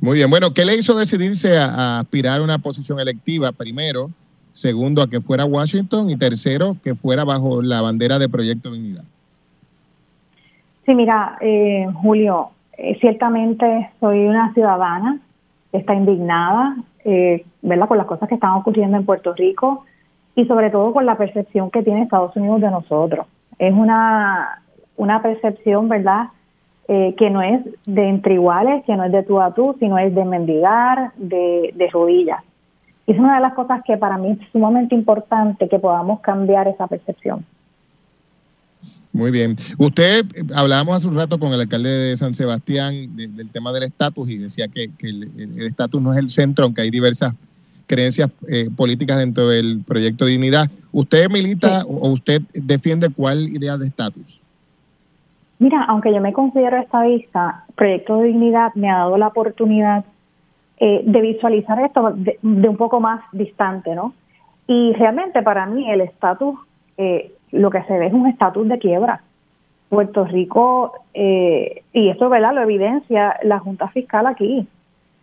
Muy 0.00 0.16
bien, 0.16 0.30
bueno, 0.30 0.52
¿qué 0.52 0.64
le 0.64 0.76
hizo 0.76 0.96
decidirse 0.96 1.58
a 1.58 2.00
aspirar 2.00 2.40
a 2.40 2.44
una 2.44 2.58
posición 2.58 3.00
electiva 3.00 3.52
primero? 3.52 4.10
Segundo 4.52 5.02
a 5.02 5.08
que 5.08 5.20
fuera 5.20 5.44
Washington 5.44 6.10
y 6.10 6.16
tercero 6.16 6.76
que 6.84 6.94
fuera 6.94 7.24
bajo 7.24 7.62
la 7.62 7.80
bandera 7.80 8.18
de 8.18 8.28
Proyecto 8.28 8.70
de 8.70 8.78
Unidad. 8.78 9.04
Sí, 10.84 10.94
mira, 10.94 11.38
eh, 11.40 11.88
Julio, 11.94 12.50
eh, 12.76 12.98
ciertamente 13.00 13.90
soy 13.98 14.26
una 14.26 14.52
ciudadana 14.52 15.18
que 15.70 15.78
está 15.78 15.94
indignada, 15.94 16.76
eh, 17.04 17.44
¿verdad?, 17.62 17.88
con 17.88 17.98
las 17.98 18.06
cosas 18.06 18.28
que 18.28 18.34
están 18.34 18.52
ocurriendo 18.52 18.96
en 18.96 19.06
Puerto 19.06 19.32
Rico 19.32 19.84
y 20.34 20.44
sobre 20.44 20.70
todo 20.70 20.92
con 20.92 21.06
la 21.06 21.16
percepción 21.16 21.70
que 21.70 21.82
tiene 21.82 22.02
Estados 22.02 22.36
Unidos 22.36 22.60
de 22.60 22.70
nosotros. 22.70 23.26
Es 23.58 23.72
una, 23.72 24.60
una 24.96 25.22
percepción, 25.22 25.88
¿verdad?, 25.88 26.26
que 26.88 27.30
no 27.30 27.40
es 27.40 27.64
de 27.86 28.06
entre 28.06 28.34
iguales, 28.34 28.84
que 28.84 28.94
no 28.94 29.04
es 29.04 29.12
de 29.12 29.22
tú 29.22 29.40
a 29.40 29.54
tú, 29.54 29.74
sino 29.80 29.96
es 29.96 30.14
de 30.14 30.26
mendigar, 30.26 31.12
de 31.16 31.88
rodillas 31.90 32.42
es 33.06 33.18
una 33.18 33.36
de 33.36 33.40
las 33.40 33.54
cosas 33.54 33.82
que 33.84 33.96
para 33.96 34.16
mí 34.18 34.30
es 34.32 34.38
sumamente 34.52 34.94
importante 34.94 35.68
que 35.68 35.78
podamos 35.78 36.20
cambiar 36.20 36.68
esa 36.68 36.86
percepción. 36.86 37.44
Muy 39.12 39.30
bien. 39.30 39.56
Usted, 39.76 40.24
hablábamos 40.54 40.96
hace 40.96 41.08
un 41.08 41.16
rato 41.16 41.38
con 41.38 41.52
el 41.52 41.60
alcalde 41.60 41.90
de 41.90 42.16
San 42.16 42.32
Sebastián 42.32 43.14
del 43.14 43.50
tema 43.50 43.72
del 43.72 43.82
estatus 43.82 44.30
y 44.30 44.38
decía 44.38 44.68
que, 44.68 44.90
el 45.00 45.66
estatus 45.66 46.00
no 46.00 46.12
es 46.12 46.18
el 46.18 46.30
centro, 46.30 46.64
aunque 46.64 46.80
hay 46.80 46.90
diversas 46.90 47.34
creencias 47.86 48.30
eh, 48.48 48.70
políticas 48.74 49.18
dentro 49.18 49.48
del 49.48 49.82
proyecto 49.86 50.24
de 50.24 50.30
Dignidad. 50.30 50.70
¿Usted 50.92 51.28
milita 51.28 51.84
o 51.84 52.10
usted 52.10 52.40
defiende 52.54 53.10
cuál 53.10 53.48
idea 53.48 53.76
de 53.76 53.86
estatus? 53.86 54.40
Mira, 55.58 55.84
aunque 55.84 56.12
yo 56.12 56.20
me 56.20 56.32
considero 56.32 56.78
estadista, 56.78 57.64
Proyecto 57.76 58.16
de 58.16 58.28
Dignidad 58.28 58.74
me 58.74 58.90
ha 58.90 58.98
dado 58.98 59.18
la 59.18 59.28
oportunidad 59.28 60.04
eh, 60.78 61.02
de 61.04 61.20
visualizar 61.20 61.80
esto 61.80 62.12
de, 62.14 62.38
un 62.42 62.76
poco 62.76 63.00
más 63.00 63.22
distante, 63.32 63.94
¿no? 63.94 64.14
Y 64.66 64.92
realmente 64.94 65.42
para 65.42 65.66
mí 65.66 65.90
el 65.90 66.00
estatus, 66.00 66.58
eh, 66.96 67.32
lo 67.50 67.70
que 67.70 67.82
se 67.84 67.98
ve 67.98 68.06
es 68.06 68.12
un 68.12 68.26
estatus 68.26 68.68
de 68.68 68.78
quiebra. 68.78 69.22
Puerto 69.92 70.24
Rico, 70.24 70.94
eh, 71.12 71.82
y 71.92 72.08
esto 72.08 72.30
¿verdad? 72.30 72.54
lo 72.54 72.62
evidencia 72.62 73.36
la 73.42 73.58
Junta 73.58 73.88
Fiscal 73.88 74.26
aquí. 74.26 74.66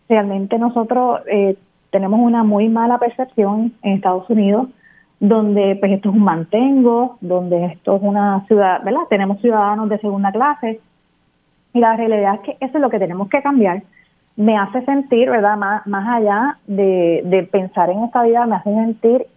Realmente 0.08 0.60
nosotros 0.60 1.22
eh, 1.26 1.56
tenemos 1.90 2.20
una 2.20 2.44
muy 2.44 2.70
mala 2.70 3.00
percepción 3.00 3.74
en 3.82 3.94
Estados 3.94 4.30
Unidos, 4.30 4.68
donde 5.20 5.76
pues 5.80 5.94
esto 5.94 6.10
es 6.10 6.16
un 6.16 6.24
mantengo, 6.24 7.18
donde 7.20 7.66
esto 7.66 7.96
es 7.96 8.04
una 8.04 8.46
ciudad, 8.46 8.84
¿verdad? 8.84 9.02
Tenemos 9.10 9.42
ciudadanos 9.42 9.90
de 9.90 9.98
segunda 9.98 10.32
clase. 10.32 10.80
Y 11.74 11.80
la 11.80 11.96
realidad 11.96 12.36
es 12.36 12.42
que 12.42 12.58
eso 12.64 12.78
es 12.78 12.82
lo 12.82 12.92
que 12.92 13.00
tenemos 13.00 13.28
que 13.28 13.42
cambiar. 13.42 13.82
Me 14.40 14.58
hace 14.58 14.86
sentir, 14.86 15.30
¿verdad? 15.30 15.58
Más, 15.58 15.86
más 15.86 16.08
allá 16.08 16.58
de, 16.66 17.24
de 17.26 17.44
pensar 17.44 17.90
en 17.90 18.06
esta 18.06 18.24
vida, 18.24 18.46
me 18.46 18.56
hace 18.56 18.74
sentir 18.74 19.28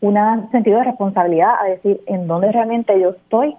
un 0.00 0.50
sentido 0.50 0.78
de 0.78 0.84
responsabilidad 0.84 1.54
a 1.60 1.66
decir 1.66 2.00
en 2.06 2.26
dónde 2.26 2.50
realmente 2.50 3.00
yo 3.00 3.10
estoy 3.10 3.54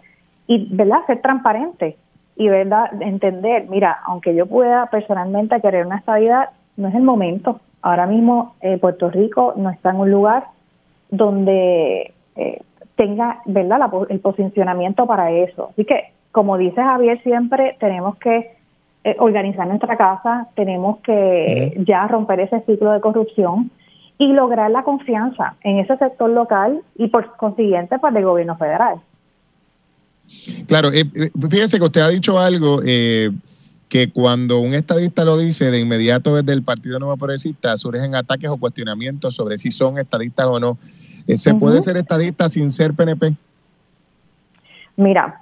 y, 0.46 0.68
¿verdad?, 0.76 1.00
ser 1.08 1.22
transparente 1.22 1.96
y, 2.36 2.50
¿verdad?, 2.50 3.02
entender, 3.02 3.68
mira, 3.70 3.98
aunque 4.08 4.36
yo 4.36 4.46
pueda 4.46 4.88
personalmente 4.88 5.62
querer 5.62 5.86
una 5.86 6.00
estabilidad, 6.00 6.50
no 6.76 6.90
es 6.90 6.96
el 6.96 7.04
momento. 7.04 7.62
Ahora 7.82 8.06
mismo 8.06 8.56
eh, 8.60 8.78
Puerto 8.78 9.10
Rico 9.10 9.54
no 9.56 9.70
está 9.70 9.92
en 9.92 10.02
un 10.02 10.12
lugar 10.12 10.48
donde 11.12 12.14
eh, 12.36 12.62
tenga, 12.98 13.40
¿verdad?, 13.46 13.90
el 14.10 14.20
posicionamiento 14.20 15.06
para 15.06 15.32
eso. 15.32 15.70
Así 15.72 15.86
que, 15.86 16.12
como 16.34 16.58
dice 16.58 16.82
Javier, 16.82 17.24
siempre 17.24 17.78
tenemos 17.80 18.18
que 18.18 18.59
eh, 19.04 19.16
organizar 19.20 19.68
nuestra 19.68 19.98
casa, 19.98 20.48
tenemos 20.56 20.98
que 21.00 21.82
ya 21.88 22.08
romper 22.08 22.42
ese 22.42 22.62
ciclo 22.62 22.92
de 22.92 23.00
corrupción 23.00 23.72
y 24.20 24.34
lograr 24.34 24.70
la 24.70 24.84
confianza 24.84 25.56
en 25.62 25.80
ese 25.80 25.98
sector 25.98 26.30
local 26.30 26.82
y 26.98 27.08
por 27.08 27.38
consiguiente 27.38 27.98
pues 28.00 28.14
del 28.14 28.26
gobierno 28.26 28.58
federal. 28.58 29.00
Claro, 30.68 30.92
eh, 30.92 31.06
eh, 31.16 31.30
fíjese 31.50 31.80
que 31.80 31.86
usted 31.86 32.02
ha 32.02 32.10
dicho 32.10 32.38
algo 32.38 32.82
eh, 32.86 33.32
que 33.88 34.12
cuando 34.12 34.60
un 34.60 34.74
estadista 34.74 35.24
lo 35.24 35.38
dice, 35.38 35.72
de 35.72 35.80
inmediato 35.80 36.36
desde 36.36 36.54
el 36.54 36.64
Partido 36.64 37.00
Nuevo 37.00 37.18
Progresista 37.18 37.76
surgen 37.78 38.14
ataques 38.14 38.50
o 38.50 38.58
cuestionamientos 38.58 39.34
sobre 39.34 39.58
si 39.58 39.72
son 39.72 39.98
estadistas 39.98 40.48
o 40.48 40.60
no. 40.60 40.78
¿Se 41.28 41.54
puede 41.54 41.82
ser 41.82 41.96
estadista 41.96 42.50
sin 42.50 42.72
ser 42.72 42.94
PNP? 42.94 43.36
Mira, 44.98 45.42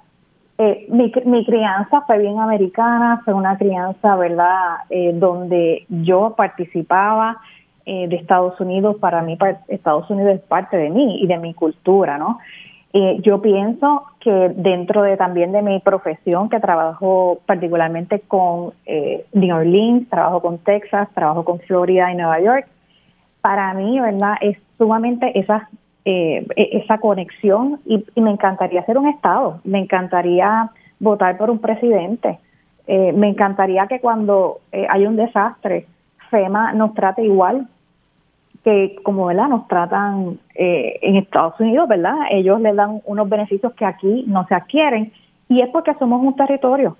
mi, 0.88 1.12
mi, 1.24 1.44
crianza 1.44 2.00
fue 2.02 2.18
bien 2.18 2.38
americana, 2.40 3.22
fue 3.24 3.32
una 3.32 3.56
crianza, 3.56 4.16
¿verdad?, 4.16 4.78
donde 5.14 5.86
yo 5.88 6.34
participaba 6.36 7.38
de 7.86 8.14
Estados 8.16 8.60
Unidos, 8.60 8.96
para 8.96 9.22
mí 9.22 9.38
Estados 9.68 10.10
Unidos 10.10 10.34
es 10.34 10.40
parte 10.40 10.76
de 10.76 10.90
mí 10.90 11.22
y 11.22 11.26
de 11.26 11.38
mi 11.38 11.54
cultura, 11.54 12.18
¿no? 12.18 12.38
Eh, 12.94 13.18
yo 13.20 13.42
pienso 13.42 14.04
que 14.18 14.50
dentro 14.56 15.02
de 15.02 15.18
también 15.18 15.52
de 15.52 15.60
mi 15.60 15.78
profesión, 15.80 16.48
que 16.48 16.58
trabajo 16.58 17.40
particularmente 17.44 18.20
con 18.20 18.72
eh, 18.86 19.26
New 19.34 19.54
Orleans, 19.54 20.08
trabajo 20.08 20.40
con 20.40 20.58
Texas, 20.58 21.08
trabajo 21.14 21.44
con 21.44 21.60
Florida 21.60 22.10
y 22.10 22.16
Nueva 22.16 22.40
York, 22.40 22.66
para 23.42 23.74
mí, 23.74 24.00
¿verdad? 24.00 24.36
Es 24.40 24.56
sumamente 24.78 25.38
esa, 25.38 25.68
eh, 26.10 26.46
e, 26.56 26.78
esa 26.78 26.96
conexión 26.96 27.80
y, 27.84 28.02
me 28.18 28.30
encantaría 28.30 28.82
ser 28.86 28.96
un 28.96 29.08
Estado, 29.08 29.60
me 29.64 29.78
encantaría 29.78 30.70
votar 30.98 31.36
por 31.36 31.50
un 31.50 31.58
presidente, 31.58 32.38
eh, 32.86 33.12
me 33.12 33.28
encantaría 33.28 33.86
que 33.86 34.00
cuando 34.00 34.60
hay 34.72 35.06
un 35.06 35.16
desastre, 35.16 35.86
FEMA 36.30 36.72
nos 36.72 36.94
trate 36.94 37.22
igual 37.22 37.68
que 38.64 38.96
como 39.02 39.26
verdad 39.26 39.48
nos 39.48 39.68
tratan 39.68 40.38
eh, 40.54 40.98
en 41.02 41.16
Estados 41.16 41.60
Unidos, 41.60 41.88
¿verdad? 41.88 42.16
Ellos 42.30 42.58
le 42.60 42.72
dan 42.72 43.02
unos 43.04 43.28
beneficios 43.28 43.74
que 43.74 43.84
aquí 43.84 44.24
no 44.26 44.46
se 44.46 44.54
adquieren 44.54 45.12
y 45.48 45.62
es 45.62 45.68
porque 45.68 45.94
somos 45.98 46.22
un 46.22 46.34
territorio, 46.36 46.96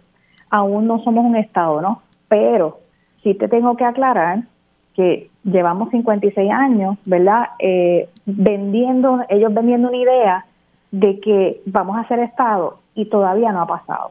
aún 0.51 0.87
no 0.87 1.03
somos 1.03 1.25
un 1.25 1.37
estado, 1.37 1.81
¿no? 1.81 2.03
Pero 2.29 2.81
sí 3.23 3.35
te 3.35 3.49
tengo 3.49 3.75
que 3.77 3.85
aclarar 3.85 4.43
que 4.99 5.31
llevamos 5.45 5.91
56 5.91 6.51
años, 6.51 6.99
¿verdad? 7.07 7.51
Eh, 7.61 8.09
vendiendo, 8.27 9.19
ellos 9.29 9.55
vendiendo 9.55 9.91
una 9.91 9.97
idea 9.97 10.45
de 10.91 11.21
que 11.21 11.61
vamos 11.67 11.97
a 11.97 12.09
ser 12.09 12.19
estado 12.19 12.81
y 12.97 13.05
todavía 13.05 13.53
no 13.53 13.63
ha 13.63 13.67
pasado. 13.69 14.11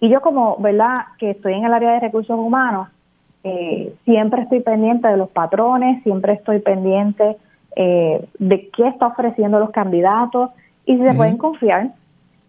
Y 0.00 0.08
yo 0.08 0.22
como, 0.22 0.56
¿verdad? 0.60 0.94
Que 1.18 1.32
estoy 1.32 1.52
en 1.52 1.66
el 1.66 1.74
área 1.74 1.92
de 1.92 2.00
recursos 2.00 2.38
humanos, 2.38 2.88
eh, 3.42 3.94
siempre 4.06 4.40
estoy 4.40 4.60
pendiente 4.60 5.08
de 5.08 5.18
los 5.18 5.28
patrones, 5.28 6.02
siempre 6.04 6.32
estoy 6.32 6.60
pendiente 6.60 7.36
eh, 7.76 8.26
de 8.38 8.70
qué 8.70 8.88
está 8.88 9.08
ofreciendo 9.08 9.58
los 9.58 9.72
candidatos 9.72 10.52
y 10.86 10.96
si 10.96 11.02
se 11.02 11.14
pueden 11.14 11.36
confiar. 11.36 11.90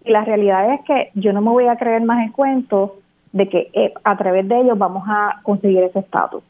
Y 0.05 0.11
la 0.11 0.23
realidad 0.23 0.76
es 0.76 0.82
que 0.86 1.11
yo 1.15 1.34
no 1.34 1.41
me 1.41 1.49
voy 1.49 1.67
a 1.67 1.76
creer 1.76 2.03
más 2.03 2.26
el 2.26 2.32
cuento 2.32 2.99
de 3.34 3.49
que 3.49 3.69
eh, 3.73 3.93
a 4.05 4.15
través 4.15 4.47
de 4.47 4.61
ellos 4.61 4.78
vamos 4.78 5.03
a 5.09 5.41
conseguir 5.43 5.84
ese 5.84 5.99
estatus. 5.99 6.41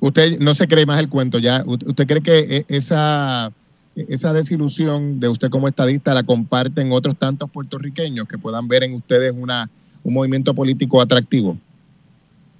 Usted 0.00 0.38
no 0.40 0.54
se 0.54 0.68
cree 0.68 0.86
más 0.86 1.00
el 1.00 1.08
cuento 1.08 1.38
ya. 1.38 1.62
¿Usted 1.66 2.06
cree 2.06 2.22
que 2.22 2.64
esa, 2.68 3.50
esa 3.94 4.32
desilusión 4.32 5.20
de 5.20 5.28
usted 5.28 5.48
como 5.48 5.68
estadista 5.68 6.14
la 6.14 6.22
comparten 6.22 6.92
otros 6.92 7.16
tantos 7.16 7.50
puertorriqueños 7.50 8.28
que 8.28 8.38
puedan 8.38 8.68
ver 8.68 8.84
en 8.84 8.94
ustedes 8.94 9.34
una, 9.36 9.68
un 10.04 10.14
movimiento 10.14 10.54
político 10.54 11.00
atractivo? 11.00 11.56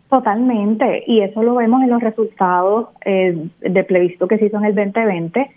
Totalmente, 0.08 1.04
y 1.06 1.20
eso 1.20 1.42
lo 1.42 1.56
vemos 1.56 1.82
en 1.82 1.90
los 1.90 2.00
resultados 2.00 2.88
eh, 3.04 3.48
del 3.60 3.86
plebiscito 3.86 4.28
que 4.28 4.38
se 4.38 4.46
hizo 4.46 4.56
en 4.58 4.66
el 4.66 4.74
2020. 4.74 5.50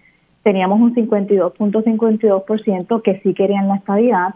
Teníamos 0.44 0.82
un 0.82 0.96
52.52% 0.96 3.02
que 3.04 3.20
sí 3.22 3.36
querían 3.36 3.68
la 3.68 3.76
estabilidad 3.76 4.34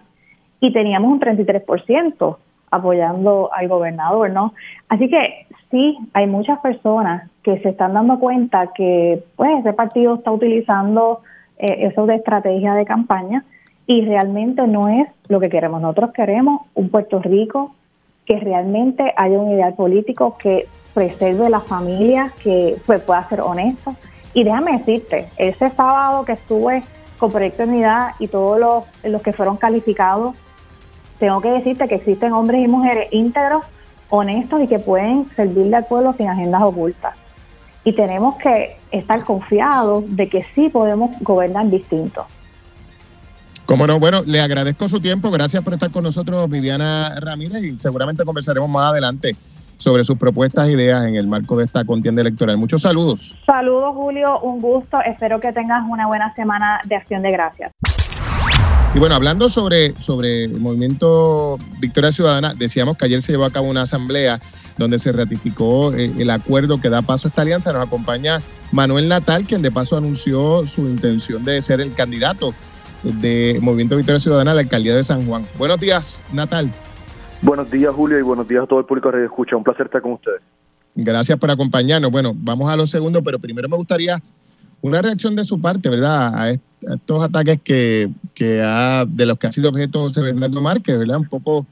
y 0.60 0.72
teníamos 0.72 1.16
un 1.16 1.20
33% 1.20 2.38
apoyando 2.74 3.52
al 3.54 3.68
gobernador, 3.68 4.32
¿no? 4.32 4.54
Así 4.90 5.10
que 5.10 5.46
sí, 5.70 5.98
hay 6.14 6.28
muchas 6.28 6.60
personas 6.60 7.30
que 7.44 7.60
se 7.60 7.70
están 7.70 7.94
dando 7.94 8.20
cuenta 8.20 8.72
que 8.74 9.24
pues 9.36 9.60
ese 9.60 9.74
partido 9.74 10.16
está 10.16 10.32
utilizando 10.32 11.22
eh, 11.58 11.88
eso 11.92 12.06
de 12.06 12.16
estrategia 12.16 12.74
de 12.74 12.86
campaña 12.86 13.44
y 13.86 14.06
realmente 14.06 14.66
no 14.68 14.82
es 14.88 15.08
lo 15.28 15.40
que 15.40 15.50
queremos. 15.50 15.82
Nosotros 15.82 16.12
queremos 16.14 16.62
un 16.74 16.90
Puerto 16.90 17.20
Rico 17.20 17.76
que 18.26 18.40
realmente 18.40 19.14
haya 19.18 19.38
un 19.38 19.52
ideal 19.52 19.76
político 19.76 20.36
que 20.38 20.68
preserve 20.94 21.50
la 21.50 21.60
familia, 21.60 22.32
que 22.42 22.76
pues, 22.86 23.02
pueda 23.02 23.28
ser 23.28 23.42
honesto. 23.42 23.96
Y 24.34 24.44
déjame 24.44 24.78
decirte, 24.80 25.28
ese 25.38 25.70
sábado 25.70 26.26
que 26.26 26.34
estuve 26.34 26.82
con 27.20 27.32
Proyecto 27.32 27.64
Unidad 27.64 28.12
y 28.20 28.28
todos 28.28 28.86
los 29.04 29.22
que 29.22 29.34
fueron 29.34 29.58
calificados, 29.58 30.36
tengo 31.20 31.42
que 31.42 31.52
decirte 31.52 31.88
que 31.88 31.96
existen 31.96 32.34
hombres 32.34 32.64
y 32.64 32.68
mujeres 32.68 33.08
íntegros, 33.12 33.64
honestos 34.10 34.62
y 34.62 34.68
que 34.68 34.80
pueden 34.80 35.28
servirle 35.36 35.78
al 35.78 35.86
pueblo 35.86 36.14
sin 36.18 36.28
agendas 36.28 36.62
ocultas. 36.62 37.16
Y 37.84 37.94
tenemos 37.94 38.36
que 38.38 38.78
estar 38.92 39.24
confiados 39.24 40.04
de 40.08 40.30
que 40.30 40.44
sí 40.56 40.70
podemos 40.70 41.12
gobernar 41.22 41.70
distintos. 41.70 42.26
Como 43.66 43.88
no, 43.88 44.00
bueno, 44.00 44.22
le 44.26 44.42
agradezco 44.42 44.88
su 44.90 45.00
tiempo. 45.00 45.32
Gracias 45.32 45.64
por 45.64 45.74
estar 45.74 45.90
con 45.92 46.04
nosotros, 46.04 46.50
Viviana 46.50 47.16
Ramírez, 47.20 47.64
y 47.64 47.80
seguramente 47.80 48.24
conversaremos 48.24 48.70
más 48.70 48.92
adelante 48.92 49.36
sobre 49.78 50.04
sus 50.04 50.18
propuestas 50.18 50.68
e 50.68 50.74
ideas 50.74 51.06
en 51.06 51.16
el 51.16 51.28
marco 51.28 51.58
de 51.58 51.66
esta 51.66 51.84
contienda 51.84 52.22
electoral. 52.22 52.58
Muchos 52.58 52.82
saludos. 52.82 53.38
Saludos, 53.46 53.94
Julio. 53.96 54.40
Un 54.42 54.62
gusto. 54.62 55.02
Espero 55.02 55.40
que 55.40 55.52
tengas 55.52 55.84
una 55.90 56.08
buena 56.08 56.34
semana 56.36 56.80
de 56.86 56.96
acción 56.96 57.22
de 57.22 57.32
gracias. 57.32 57.73
Y 58.96 59.00
bueno, 59.00 59.16
hablando 59.16 59.50
sobre, 59.50 60.00
sobre 60.00 60.44
el 60.44 60.60
movimiento 60.60 61.58
Victoria 61.80 62.12
Ciudadana, 62.12 62.54
decíamos 62.54 62.96
que 62.96 63.06
ayer 63.06 63.24
se 63.24 63.32
llevó 63.32 63.46
a 63.46 63.50
cabo 63.50 63.68
una 63.68 63.82
asamblea 63.82 64.40
donde 64.78 65.00
se 65.00 65.12
ratificó 65.12 65.96
eh, 65.96 66.12
el 66.20 66.30
acuerdo 66.30 66.80
que 66.80 66.90
da 66.90 67.02
paso 67.02 67.28
a 67.28 67.30
esta 67.30 67.42
alianza. 67.42 67.74
Nos 67.74 67.88
acompaña 67.88 68.40
Manuel 68.72 69.08
Natal, 69.08 69.46
quien 69.46 69.64
de 69.64 69.72
paso 69.72 69.98
anunció 69.98 70.68
su 70.68 70.82
intención 70.82 71.44
de 71.44 71.60
ser 71.64 71.82
el 71.82 71.94
candidato 71.96 72.54
de 73.02 73.58
Movimiento 73.64 73.98
Victoria 73.98 74.20
Ciudadana 74.20 74.52
a 74.52 74.54
la 74.54 74.62
alcaldía 74.62 74.96
de 74.96 75.04
San 75.04 75.26
Juan. 75.26 75.44
Buenos 75.58 75.80
días, 75.80 76.24
Natal. 76.32 76.70
Buenos 77.42 77.72
días, 77.72 77.94
Julio, 77.96 78.20
y 78.20 78.22
buenos 78.22 78.48
días 78.48 78.64
a 78.64 78.68
todo 78.68 78.80
el 78.80 78.86
público 78.86 79.12
que 79.12 79.26
escucha. 79.26 79.56
Un 79.56 79.64
placer 79.64 79.88
estar 79.88 80.04
con 80.04 80.14
ustedes. 80.14 80.42
Gracias 80.94 81.40
por 81.40 81.50
acompañarnos. 81.50 82.12
Bueno, 82.12 82.34
vamos 82.36 82.72
a 82.72 82.76
lo 82.76 82.86
segundo, 82.86 83.24
pero 83.24 83.40
primero 83.40 83.68
me 83.68 83.76
gustaría 83.76 84.22
una 84.82 85.02
reacción 85.02 85.36
de 85.36 85.46
su 85.46 85.60
parte, 85.60 85.90
¿verdad? 85.90 86.36
A, 86.36 86.56
estos 86.92 87.24
ataques 87.24 87.62
que, 87.62 88.10
que 88.34 88.62
ha, 88.64 89.06
de 89.06 89.26
los 89.26 89.38
que 89.38 89.48
ha 89.48 89.52
sido 89.52 89.70
objeto 89.70 90.00
José 90.00 90.22
Bernardo 90.22 90.62
Márquez, 90.62 90.98
¿verdad? 90.98 91.18
Un 91.18 91.28
poco 91.28 91.66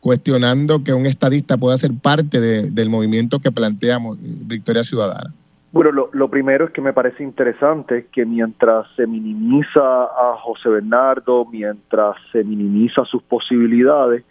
cuestionando 0.00 0.82
que 0.82 0.92
un 0.92 1.06
estadista 1.06 1.56
pueda 1.56 1.76
ser 1.76 1.92
parte 2.00 2.40
del 2.40 2.90
movimiento 2.90 3.38
que 3.38 3.52
planteamos 3.52 4.18
Victoria 4.20 4.82
Ciudadana. 4.82 5.32
Bueno, 5.70 5.92
lo, 5.92 6.10
lo, 6.12 6.28
primero 6.28 6.66
es 6.66 6.70
que 6.72 6.82
me 6.82 6.92
parece 6.92 7.22
interesante 7.22 8.08
que 8.12 8.26
mientras 8.26 8.86
se 8.94 9.06
minimiza 9.06 9.80
a 9.80 10.36
José 10.38 10.68
Bernardo, 10.68 11.46
mientras 11.46 12.16
se 12.30 12.44
minimiza 12.44 13.04
sus 13.04 13.22
posibilidades, 13.22 14.24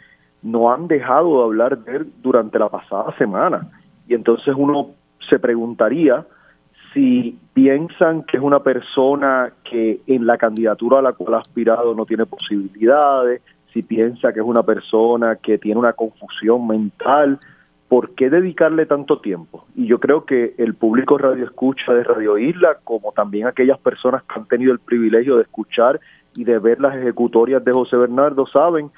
no 0.43 0.71
han 0.71 0.87
dejado 0.87 1.39
de 1.39 1.43
hablar 1.45 1.77
de 1.79 1.95
él 1.97 2.11
durante 2.21 2.59
la 2.59 2.69
pasada 2.69 3.15
semana. 3.17 3.67
Y 4.07 4.13
entonces 4.13 4.53
uno 4.55 4.89
se 5.29 5.39
preguntaría 5.39 6.25
si 6.93 7.37
piensan 7.53 8.23
que 8.23 8.37
es 8.37 8.43
una 8.43 8.59
persona 8.59 9.53
que 9.63 10.01
en 10.07 10.25
la 10.25 10.37
candidatura 10.37 10.99
a 10.99 11.01
la 11.01 11.13
cual 11.13 11.35
ha 11.35 11.39
aspirado 11.39 11.95
no 11.95 12.05
tiene 12.05 12.25
posibilidades, 12.25 13.41
si 13.73 13.81
piensa 13.83 14.33
que 14.33 14.39
es 14.39 14.45
una 14.45 14.63
persona 14.63 15.37
que 15.37 15.57
tiene 15.57 15.79
una 15.79 15.93
confusión 15.93 16.67
mental, 16.67 17.39
¿por 17.87 18.13
qué 18.15 18.29
dedicarle 18.29 18.85
tanto 18.85 19.19
tiempo? 19.19 19.65
Y 19.75 19.85
yo 19.85 19.99
creo 19.99 20.25
que 20.25 20.53
el 20.57 20.75
público 20.75 21.17
radio 21.17 21.45
escucha 21.45 21.93
de 21.93 22.03
Radio 22.03 22.37
Isla, 22.37 22.77
como 22.83 23.11
también 23.13 23.47
aquellas 23.47 23.79
personas 23.79 24.23
que 24.23 24.39
han 24.39 24.47
tenido 24.47 24.73
el 24.73 24.79
privilegio 24.79 25.37
de 25.37 25.43
escuchar 25.43 25.99
y 26.35 26.43
de 26.43 26.59
ver 26.59 26.79
las 26.79 26.95
ejecutorias 26.95 27.63
de 27.63 27.71
José 27.73 27.97
Bernardo, 27.97 28.45
saben 28.47 28.91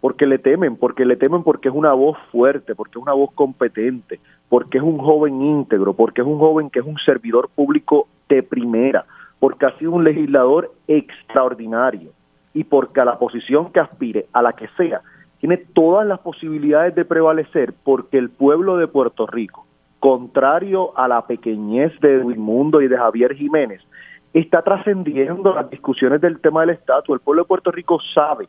porque 0.00 0.26
le 0.26 0.38
temen, 0.38 0.76
porque 0.76 1.04
le 1.04 1.16
temen 1.16 1.42
porque 1.42 1.68
es 1.68 1.74
una 1.74 1.92
voz 1.92 2.16
fuerte, 2.30 2.74
porque 2.74 2.98
es 2.98 3.02
una 3.02 3.12
voz 3.12 3.32
competente, 3.34 4.20
porque 4.50 4.76
es 4.78 4.84
un 4.84 4.98
joven 4.98 5.40
íntegro, 5.40 5.94
porque 5.94 6.20
es 6.20 6.26
un 6.26 6.38
joven 6.38 6.68
que 6.68 6.80
es 6.80 6.84
un 6.84 6.98
servidor 6.98 7.48
público 7.54 8.08
de 8.28 8.42
primera, 8.42 9.06
porque 9.38 9.64
ha 9.64 9.78
sido 9.78 9.92
un 9.92 10.04
legislador 10.04 10.72
extraordinario 10.86 12.10
y 12.52 12.64
porque 12.64 13.00
a 13.00 13.04
la 13.04 13.18
posición 13.18 13.72
que 13.72 13.80
aspire, 13.80 14.26
a 14.32 14.42
la 14.42 14.52
que 14.52 14.68
sea, 14.76 15.00
tiene 15.38 15.56
todas 15.56 16.06
las 16.06 16.18
posibilidades 16.18 16.94
de 16.94 17.04
prevalecer 17.04 17.72
porque 17.84 18.18
el 18.18 18.28
pueblo 18.28 18.76
de 18.76 18.88
Puerto 18.88 19.26
Rico, 19.26 19.66
contrario 20.00 20.98
a 20.98 21.06
la 21.08 21.26
pequeñez 21.26 21.98
de 22.00 22.16
Edwin 22.16 22.40
Mundo 22.40 22.82
y 22.82 22.88
de 22.88 22.98
Javier 22.98 23.34
Jiménez, 23.34 23.80
está 24.34 24.62
trascendiendo 24.62 25.54
las 25.54 25.70
discusiones 25.70 26.20
del 26.20 26.40
tema 26.40 26.62
del 26.62 26.70
estatus. 26.70 27.14
El 27.14 27.20
pueblo 27.20 27.44
de 27.44 27.48
Puerto 27.48 27.70
Rico 27.70 27.98
sabe 28.14 28.48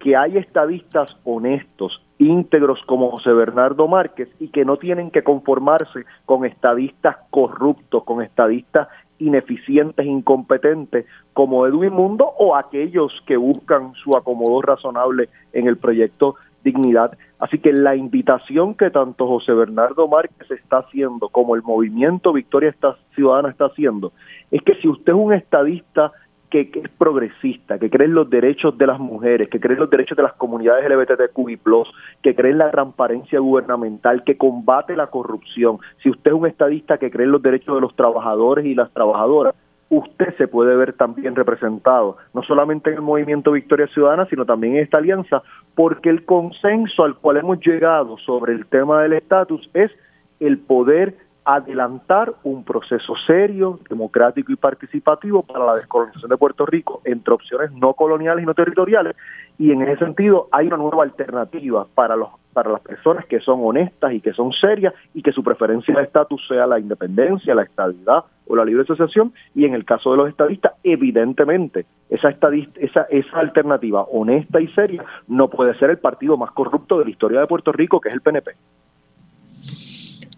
que 0.00 0.16
hay 0.16 0.36
estadistas 0.36 1.16
honestos, 1.24 2.02
íntegros 2.18 2.80
como 2.86 3.10
José 3.10 3.32
Bernardo 3.32 3.86
Márquez 3.86 4.28
y 4.40 4.48
que 4.48 4.64
no 4.64 4.76
tienen 4.76 5.10
que 5.10 5.22
conformarse 5.22 6.04
con 6.24 6.44
estadistas 6.44 7.16
corruptos, 7.30 8.04
con 8.04 8.22
estadistas 8.22 8.88
ineficientes, 9.18 10.04
incompetentes 10.06 11.06
como 11.32 11.66
Edwin 11.66 11.92
Mundo 11.92 12.24
o 12.38 12.56
aquellos 12.56 13.12
que 13.26 13.36
buscan 13.36 13.94
su 13.94 14.16
acomodo 14.16 14.62
razonable 14.62 15.28
en 15.52 15.66
el 15.66 15.76
proyecto 15.76 16.36
Dignidad. 16.64 17.16
Así 17.38 17.58
que 17.58 17.72
la 17.72 17.94
invitación 17.94 18.74
que 18.74 18.90
tanto 18.90 19.28
José 19.28 19.52
Bernardo 19.52 20.08
Márquez 20.08 20.50
está 20.50 20.78
haciendo 20.78 21.28
como 21.28 21.54
el 21.54 21.62
movimiento 21.62 22.32
Victoria 22.32 22.74
Ciudadana 23.14 23.50
está 23.50 23.66
haciendo 23.66 24.12
es 24.50 24.60
que 24.62 24.74
si 24.76 24.88
usted 24.88 25.12
es 25.12 25.18
un 25.18 25.32
estadista 25.32 26.12
que, 26.50 26.70
es 26.72 26.88
progresista, 26.96 27.78
que 27.78 27.90
cree 27.90 28.06
en 28.06 28.14
los 28.14 28.28
derechos 28.28 28.76
de 28.78 28.86
las 28.86 28.98
mujeres, 28.98 29.48
que 29.48 29.60
cree 29.60 29.74
en 29.74 29.80
los 29.80 29.90
derechos 29.90 30.16
de 30.16 30.22
las 30.22 30.34
comunidades 30.34 30.88
LGBTQI+, 30.88 31.58
que 32.22 32.34
cree 32.34 32.52
en 32.52 32.58
la 32.58 32.70
transparencia 32.70 33.38
gubernamental, 33.40 34.24
que 34.24 34.36
combate 34.36 34.96
la 34.96 35.08
corrupción, 35.08 35.78
si 36.02 36.10
usted 36.10 36.30
es 36.30 36.36
un 36.36 36.46
estadista 36.46 36.98
que 36.98 37.10
cree 37.10 37.26
en 37.26 37.32
los 37.32 37.42
derechos 37.42 37.74
de 37.74 37.80
los 37.80 37.94
trabajadores 37.94 38.64
y 38.64 38.74
las 38.74 38.90
trabajadoras, 38.92 39.54
usted 39.90 40.36
se 40.36 40.48
puede 40.48 40.76
ver 40.76 40.92
también 40.92 41.34
representado, 41.34 42.18
no 42.34 42.42
solamente 42.42 42.90
en 42.90 42.96
el 42.96 43.02
movimiento 43.02 43.52
Victoria 43.52 43.86
Ciudadana, 43.88 44.26
sino 44.26 44.44
también 44.44 44.76
en 44.76 44.82
esta 44.82 44.98
alianza, 44.98 45.42
porque 45.74 46.10
el 46.10 46.24
consenso 46.24 47.04
al 47.04 47.16
cual 47.16 47.38
hemos 47.38 47.58
llegado 47.60 48.18
sobre 48.18 48.52
el 48.52 48.66
tema 48.66 49.02
del 49.02 49.14
estatus 49.14 49.68
es 49.74 49.90
el 50.40 50.58
poder 50.58 51.16
adelantar 51.48 52.34
un 52.42 52.62
proceso 52.62 53.14
serio, 53.26 53.80
democrático 53.88 54.52
y 54.52 54.56
participativo 54.56 55.42
para 55.42 55.64
la 55.64 55.76
descolonización 55.76 56.28
de 56.28 56.36
Puerto 56.36 56.66
Rico 56.66 57.00
entre 57.06 57.32
opciones 57.32 57.72
no 57.72 57.94
coloniales 57.94 58.42
y 58.42 58.46
no 58.46 58.52
territoriales 58.52 59.16
y 59.56 59.72
en 59.72 59.80
ese 59.80 60.04
sentido 60.04 60.48
hay 60.52 60.66
una 60.66 60.76
nueva 60.76 61.04
alternativa 61.04 61.86
para 61.94 62.16
los 62.16 62.28
para 62.52 62.70
las 62.70 62.82
personas 62.82 63.24
que 63.24 63.40
son 63.40 63.60
honestas 63.62 64.12
y 64.12 64.20
que 64.20 64.34
son 64.34 64.52
serias 64.52 64.92
y 65.14 65.22
que 65.22 65.32
su 65.32 65.42
preferencia 65.42 65.94
de 65.94 66.02
estatus 66.02 66.46
sea 66.48 66.66
la 66.66 66.78
independencia, 66.78 67.54
la 67.54 67.62
estabilidad 67.62 68.24
o 68.46 68.54
la 68.54 68.64
libre 68.66 68.82
asociación 68.82 69.32
y 69.54 69.64
en 69.64 69.72
el 69.72 69.86
caso 69.86 70.10
de 70.10 70.18
los 70.18 70.28
estadistas 70.28 70.74
evidentemente 70.82 71.86
esa 72.10 72.28
esa 72.28 73.02
esa 73.08 73.38
alternativa 73.38 74.02
honesta 74.02 74.60
y 74.60 74.68
seria 74.74 75.02
no 75.28 75.48
puede 75.48 75.72
ser 75.78 75.88
el 75.88 75.98
partido 75.98 76.36
más 76.36 76.50
corrupto 76.50 76.98
de 76.98 77.06
la 77.06 77.10
historia 77.10 77.40
de 77.40 77.46
Puerto 77.46 77.72
Rico 77.72 78.02
que 78.02 78.10
es 78.10 78.14
el 78.14 78.20
PNP. 78.20 78.50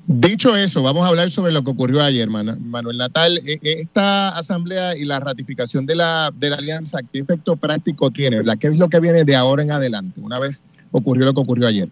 Dicho 0.07 0.57
eso, 0.57 0.83
vamos 0.83 1.05
a 1.05 1.09
hablar 1.09 1.31
sobre 1.31 1.53
lo 1.53 1.63
que 1.63 1.71
ocurrió 1.71 2.03
ayer, 2.03 2.29
Manuel 2.29 2.99
Natal. 2.99 3.39
E, 3.47 3.59
e, 3.63 3.81
esta 3.81 4.37
asamblea 4.37 4.97
y 4.97 5.05
la 5.05 5.21
ratificación 5.21 5.87
de 5.87 5.95
la, 5.95 6.31
de 6.35 6.51
la 6.51 6.57
alianza, 6.57 6.99
¿qué 7.13 7.21
efecto 7.21 7.57
práctico 7.57 8.11
tiene? 8.11 8.43
¿Qué 8.59 8.69
es 8.69 8.79
lo 8.79 8.89
que 8.89 9.01
viene 9.01 9.25
de 9.25 9.37
ahora 9.37 9.63
en 9.63 9.71
adelante, 9.71 10.21
una 10.21 10.41
vez 10.41 10.65
ocurrió 10.91 11.27
lo 11.27 11.35
que 11.35 11.41
ocurrió 11.41 11.69
ayer? 11.69 11.89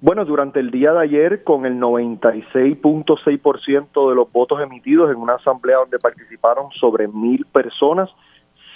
Bueno, 0.00 0.24
durante 0.24 0.60
el 0.60 0.70
día 0.70 0.92
de 0.92 1.02
ayer, 1.02 1.42
con 1.42 1.66
el 1.66 1.80
96.6% 1.80 4.08
de 4.08 4.14
los 4.14 4.32
votos 4.32 4.62
emitidos 4.62 5.10
en 5.10 5.16
una 5.16 5.34
asamblea 5.34 5.78
donde 5.78 5.98
participaron 5.98 6.70
sobre 6.70 7.08
mil 7.08 7.44
personas, 7.46 8.08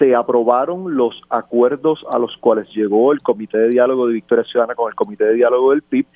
se 0.00 0.16
aprobaron 0.16 0.96
los 0.96 1.14
acuerdos 1.30 2.04
a 2.12 2.18
los 2.18 2.36
cuales 2.38 2.66
llegó 2.74 3.12
el 3.12 3.22
Comité 3.22 3.58
de 3.58 3.68
Diálogo 3.68 4.08
de 4.08 4.14
Victoria 4.14 4.42
Ciudadana 4.44 4.74
con 4.74 4.88
el 4.88 4.96
Comité 4.96 5.26
de 5.26 5.34
Diálogo 5.34 5.70
del 5.70 5.82
PIB 5.82 6.06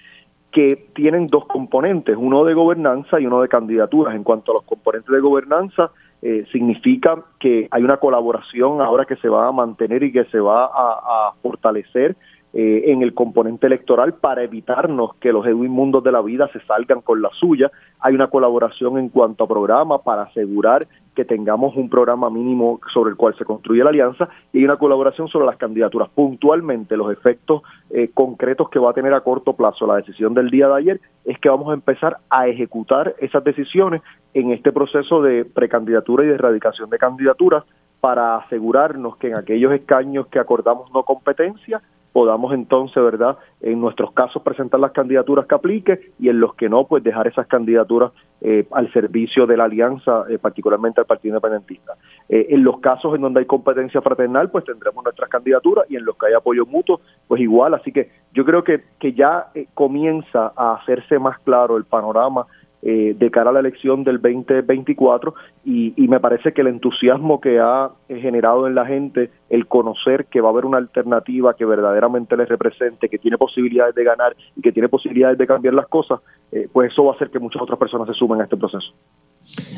que 0.56 0.88
tienen 0.94 1.26
dos 1.26 1.44
componentes, 1.44 2.16
uno 2.18 2.42
de 2.42 2.54
gobernanza 2.54 3.20
y 3.20 3.26
uno 3.26 3.42
de 3.42 3.48
candidaturas. 3.48 4.14
En 4.14 4.24
cuanto 4.24 4.52
a 4.52 4.54
los 4.54 4.62
componentes 4.62 5.12
de 5.12 5.20
gobernanza, 5.20 5.90
eh, 6.22 6.46
significa 6.50 7.22
que 7.38 7.68
hay 7.70 7.82
una 7.82 7.98
colaboración 7.98 8.80
ahora 8.80 9.04
que 9.04 9.16
se 9.16 9.28
va 9.28 9.48
a 9.48 9.52
mantener 9.52 10.02
y 10.02 10.12
que 10.12 10.24
se 10.24 10.40
va 10.40 10.64
a, 10.64 11.34
fortalecer 11.42 12.16
eh, 12.58 12.90
en 12.90 13.02
el 13.02 13.12
componente 13.12 13.66
electoral 13.66 14.14
para 14.14 14.42
evitarnos 14.42 15.14
que 15.16 15.30
los 15.30 15.44
Edwin 15.46 15.70
Mundos 15.70 16.02
de 16.02 16.10
la 16.10 16.22
vida 16.22 16.48
se 16.54 16.60
salgan 16.60 17.02
con 17.02 17.20
la 17.20 17.28
suya. 17.38 17.70
Hay 18.00 18.14
una 18.14 18.28
colaboración 18.28 18.96
en 18.96 19.10
cuanto 19.10 19.44
a 19.44 19.46
programa 19.46 19.98
para 19.98 20.22
asegurar 20.22 20.86
que 21.14 21.26
tengamos 21.26 21.76
un 21.76 21.90
programa 21.90 22.30
mínimo 22.30 22.80
sobre 22.94 23.10
el 23.10 23.16
cual 23.16 23.36
se 23.36 23.44
construye 23.44 23.84
la 23.84 23.90
alianza 23.90 24.30
y 24.54 24.60
hay 24.60 24.64
una 24.64 24.78
colaboración 24.78 25.28
sobre 25.28 25.44
las 25.44 25.58
candidaturas. 25.58 26.08
Puntualmente, 26.14 26.96
los 26.96 27.12
efectos 27.12 27.60
eh, 27.90 28.08
concretos 28.14 28.70
que 28.70 28.78
va 28.78 28.92
a 28.92 28.94
tener 28.94 29.12
a 29.12 29.20
corto 29.20 29.52
plazo 29.52 29.86
la 29.86 29.96
decisión 29.96 30.32
del 30.32 30.48
día 30.48 30.68
de 30.68 30.76
ayer 30.76 31.00
es 31.26 31.38
que 31.38 31.50
vamos 31.50 31.68
a 31.68 31.74
empezar 31.74 32.16
a 32.30 32.48
ejecutar 32.48 33.16
esas 33.18 33.44
decisiones 33.44 34.00
en 34.32 34.52
este 34.52 34.72
proceso 34.72 35.20
de 35.20 35.44
precandidatura 35.44 36.24
y 36.24 36.28
de 36.28 36.36
erradicación 36.36 36.88
de 36.88 36.96
candidaturas 36.96 37.64
para 38.00 38.36
asegurarnos 38.36 39.18
que 39.18 39.28
en 39.28 39.34
aquellos 39.34 39.72
escaños 39.72 40.26
que 40.28 40.38
acordamos 40.38 40.90
no 40.92 41.02
competencia 41.02 41.82
podamos 42.16 42.54
entonces, 42.54 42.96
¿verdad?, 42.96 43.36
en 43.60 43.78
nuestros 43.78 44.10
casos 44.12 44.40
presentar 44.40 44.80
las 44.80 44.92
candidaturas 44.92 45.44
que 45.46 45.54
aplique 45.54 46.00
y 46.18 46.30
en 46.30 46.40
los 46.40 46.54
que 46.54 46.66
no, 46.66 46.86
pues 46.86 47.04
dejar 47.04 47.26
esas 47.26 47.46
candidaturas 47.46 48.10
eh, 48.40 48.66
al 48.70 48.90
servicio 48.90 49.46
de 49.46 49.54
la 49.58 49.64
alianza, 49.64 50.24
eh, 50.30 50.38
particularmente 50.38 50.98
al 50.98 51.06
Partido 51.06 51.34
Independentista. 51.34 51.92
Eh, 52.30 52.46
en 52.48 52.64
los 52.64 52.80
casos 52.80 53.14
en 53.14 53.20
donde 53.20 53.40
hay 53.40 53.44
competencia 53.44 54.00
fraternal, 54.00 54.50
pues 54.50 54.64
tendremos 54.64 55.04
nuestras 55.04 55.28
candidaturas 55.28 55.84
y 55.90 55.96
en 55.96 56.06
los 56.06 56.16
que 56.16 56.28
hay 56.28 56.32
apoyo 56.32 56.64
mutuo, 56.64 57.02
pues 57.28 57.42
igual. 57.42 57.74
Así 57.74 57.92
que 57.92 58.10
yo 58.32 58.46
creo 58.46 58.64
que, 58.64 58.82
que 58.98 59.12
ya 59.12 59.48
comienza 59.74 60.54
a 60.56 60.76
hacerse 60.76 61.18
más 61.18 61.38
claro 61.40 61.76
el 61.76 61.84
panorama 61.84 62.46
eh, 62.88 63.16
de 63.18 63.30
cara 63.32 63.50
a 63.50 63.52
la 63.52 63.58
elección 63.58 64.04
del 64.04 64.22
2024 64.22 65.34
y, 65.64 65.92
y, 65.96 66.06
me 66.06 66.20
parece 66.20 66.52
que 66.52 66.60
el 66.60 66.68
entusiasmo 66.68 67.40
que 67.40 67.58
ha 67.58 67.90
generado 68.06 68.68
en 68.68 68.76
la 68.76 68.86
gente 68.86 69.32
el 69.50 69.66
conocer 69.66 70.26
que 70.26 70.40
va 70.40 70.50
a 70.50 70.52
haber 70.52 70.66
una 70.66 70.78
alternativa 70.78 71.56
que 71.56 71.64
verdaderamente 71.64 72.36
les 72.36 72.48
represente, 72.48 73.08
que 73.08 73.18
tiene 73.18 73.38
posibilidades 73.38 73.92
de 73.96 74.04
ganar 74.04 74.36
y 74.54 74.60
que 74.60 74.70
tiene 74.70 74.88
posibilidades 74.88 75.36
de 75.36 75.48
cambiar 75.48 75.74
las 75.74 75.88
cosas, 75.88 76.20
eh, 76.52 76.68
pues 76.72 76.92
eso 76.92 77.02
va 77.02 77.14
a 77.14 77.16
hacer 77.16 77.30
que 77.30 77.40
muchas 77.40 77.60
otras 77.60 77.76
personas 77.76 78.06
se 78.06 78.14
sumen 78.14 78.40
a 78.40 78.44
este 78.44 78.56
proceso. 78.56 78.94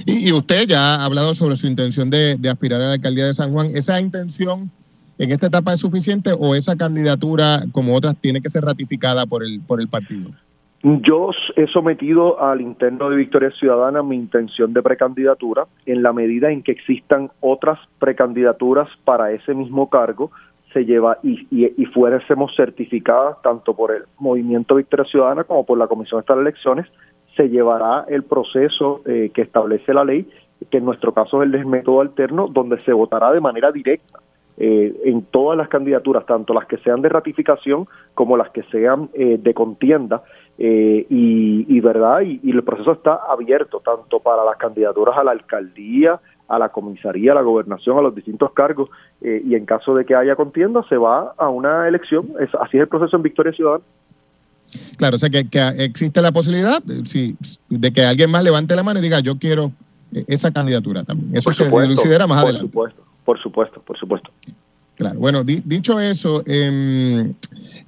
Y, 0.04 0.30
usted 0.30 0.66
ya 0.66 0.96
ha 0.96 1.04
hablado 1.06 1.32
sobre 1.32 1.56
su 1.56 1.66
intención 1.66 2.10
de, 2.10 2.36
de 2.36 2.50
aspirar 2.50 2.82
a 2.82 2.88
la 2.88 2.92
alcaldía 2.92 3.24
de 3.24 3.32
San 3.32 3.54
Juan. 3.54 3.70
¿Esa 3.74 3.98
intención 3.98 4.70
en 5.16 5.32
esta 5.32 5.46
etapa 5.46 5.72
es 5.72 5.80
suficiente 5.80 6.32
o 6.38 6.54
esa 6.54 6.76
candidatura, 6.76 7.64
como 7.72 7.94
otras, 7.94 8.16
tiene 8.20 8.42
que 8.42 8.50
ser 8.50 8.64
ratificada 8.64 9.24
por 9.24 9.42
el, 9.42 9.62
por 9.62 9.80
el 9.80 9.88
partido? 9.88 10.30
Yo 10.82 11.30
he 11.56 11.66
sometido 11.66 12.40
al 12.40 12.60
interno 12.60 13.10
de 13.10 13.16
Victoria 13.16 13.50
Ciudadana 13.50 14.02
mi 14.02 14.14
intención 14.14 14.72
de 14.72 14.82
precandidatura 14.82 15.66
en 15.86 16.02
la 16.04 16.12
medida 16.12 16.52
en 16.52 16.62
que 16.62 16.70
existan 16.70 17.30
otras 17.40 17.80
precandidaturas 17.98 18.88
para 19.04 19.32
ese 19.32 19.54
mismo 19.54 19.90
cargo. 19.90 20.30
Se 20.72 20.84
lleva 20.84 21.18
y, 21.22 21.48
y, 21.50 21.84
fuésemos 21.86 22.54
certificadas 22.54 23.42
tanto 23.42 23.74
por 23.74 23.90
el 23.90 24.04
Movimiento 24.18 24.76
Victoria 24.76 25.06
Ciudadana 25.06 25.44
como 25.44 25.64
por 25.66 25.78
la 25.78 25.88
Comisión 25.88 26.22
de 26.28 26.34
Elecciones, 26.34 26.86
se 27.36 27.48
llevará 27.48 28.04
el 28.08 28.24
proceso 28.24 29.00
eh, 29.06 29.30
que 29.32 29.42
establece 29.42 29.94
la 29.94 30.04
ley, 30.04 30.28
que 30.70 30.78
en 30.78 30.84
nuestro 30.84 31.14
caso 31.14 31.42
es 31.42 31.52
el 31.52 31.66
método 31.66 32.00
alterno, 32.00 32.48
donde 32.48 32.78
se 32.80 32.92
votará 32.92 33.32
de 33.32 33.40
manera 33.40 33.72
directa 33.72 34.18
eh, 34.56 34.92
en 35.04 35.22
todas 35.22 35.56
las 35.56 35.68
candidaturas, 35.68 36.26
tanto 36.26 36.52
las 36.52 36.66
que 36.66 36.78
sean 36.78 37.00
de 37.00 37.08
ratificación 37.08 37.86
como 38.14 38.36
las 38.36 38.50
que 38.50 38.64
sean 38.64 39.08
eh, 39.14 39.38
de 39.40 39.54
contienda, 39.54 40.24
Eh, 40.60 41.06
y, 41.08 41.80
verdad 41.80 42.22
y, 42.22 42.50
el 42.50 42.64
proceso 42.64 42.90
está 42.90 43.20
abierto 43.30 43.80
tanto 43.84 44.18
para 44.18 44.44
las 44.44 44.56
candidaturas 44.56 45.16
a 45.16 45.22
la 45.22 45.30
alcaldía 45.30 46.20
a 46.48 46.58
la 46.58 46.70
comisaría 46.70 47.30
a 47.30 47.36
la 47.36 47.42
gobernación 47.42 47.96
a 47.96 48.02
los 48.02 48.12
distintos 48.12 48.50
cargos 48.52 48.90
eh, 49.20 49.40
y 49.46 49.54
en 49.54 49.64
caso 49.66 49.94
de 49.94 50.04
que 50.04 50.16
haya 50.16 50.34
contienda 50.34 50.82
se 50.88 50.96
va 50.96 51.32
a 51.38 51.48
una 51.48 51.86
elección. 51.86 52.30
Es, 52.40 52.52
así 52.56 52.76
es 52.76 52.82
el 52.82 52.88
proceso 52.88 53.16
en 53.16 53.22
Victoria 53.22 53.52
Ciudadana. 53.52 53.84
Claro 54.96 55.14
o 55.14 55.18
sea 55.20 55.30
que, 55.30 55.46
existe 55.78 56.20
la 56.20 56.32
posibilidad 56.32 56.82
si, 57.04 57.36
de 57.68 57.92
que 57.92 58.04
alguien 58.04 58.28
más 58.28 58.42
levante 58.42 58.74
la 58.74 58.82
mano 58.82 58.98
y 58.98 59.02
diga 59.02 59.20
yo 59.20 59.38
quiero 59.38 59.70
esa 60.26 60.50
candidatura 60.50 61.04
también 61.04 61.36
eso 61.36 61.52
se 61.52 61.70
considera 61.70 62.26
más 62.26 62.42
adelante. 62.42 62.68
por 62.68 62.90
supuesto 62.90 63.02
por 63.24 63.38
supuesto 63.40 63.80
por 63.80 63.96
supuesto 63.96 64.30
Claro, 64.98 65.20
bueno, 65.20 65.44
dicho 65.44 66.00
eso, 66.00 66.42
em, 66.44 67.28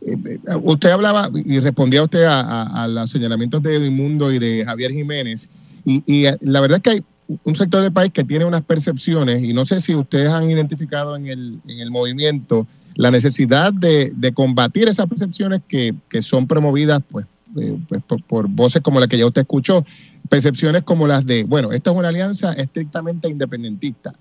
eh, 0.00 0.38
usted 0.62 0.90
hablaba 0.90 1.28
y 1.44 1.58
respondía 1.58 2.04
usted 2.04 2.22
a, 2.24 2.86
los 2.88 3.10
señalamientos 3.10 3.60
de 3.64 3.74
Edmundo 3.74 4.30
y 4.30 4.38
de 4.38 4.64
Javier 4.64 4.92
Jiménez, 4.92 5.50
y, 5.84 6.26
eh, 6.26 6.36
la 6.40 6.60
verdad 6.60 6.76
es 6.76 6.82
que 6.84 6.90
hay 6.90 7.02
un 7.42 7.56
sector 7.56 7.82
del 7.82 7.92
país 7.92 8.12
que 8.12 8.22
tiene 8.22 8.44
unas 8.44 8.62
percepciones, 8.62 9.42
y 9.42 9.52
no 9.52 9.64
sé 9.64 9.80
si 9.80 9.92
ustedes 9.92 10.28
han 10.28 10.48
identificado 10.48 11.16
en 11.16 11.26
el, 11.26 11.58
en 11.66 11.80
el 11.80 11.90
movimiento 11.90 12.68
la 12.94 13.10
necesidad 13.10 13.72
de, 13.72 14.32
combatir 14.32 14.86
esas 14.86 15.06
percepciones 15.08 15.62
que, 15.66 15.92
son 16.20 16.46
promovidas 16.46 17.02
pues, 17.10 17.26
eh, 17.60 17.76
pues 17.88 18.04
por, 18.04 18.22
por, 18.22 18.46
voces 18.46 18.82
como 18.82 19.00
la 19.00 19.08
que 19.08 19.18
ya 19.18 19.26
usted 19.26 19.40
escuchó, 19.40 19.84
percepciones 20.28 20.84
como 20.84 21.08
las 21.08 21.26
de, 21.26 21.42
bueno, 21.42 21.72
esta 21.72 21.90
es 21.90 21.96
una 21.96 22.10
alianza 22.10 22.52
estrictamente 22.52 23.28
independentista 23.28 24.14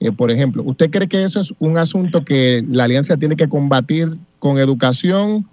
eh, 0.00 0.12
por 0.12 0.30
ejemplo, 0.30 0.62
¿usted 0.64 0.90
cree 0.90 1.08
que 1.08 1.22
eso 1.22 1.40
es 1.40 1.54
un 1.58 1.76
asunto 1.76 2.24
que 2.24 2.64
la 2.66 2.84
alianza 2.84 3.18
tiene 3.18 3.36
que 3.36 3.48
combatir 3.48 4.16
con 4.38 4.58
educación 4.58 5.46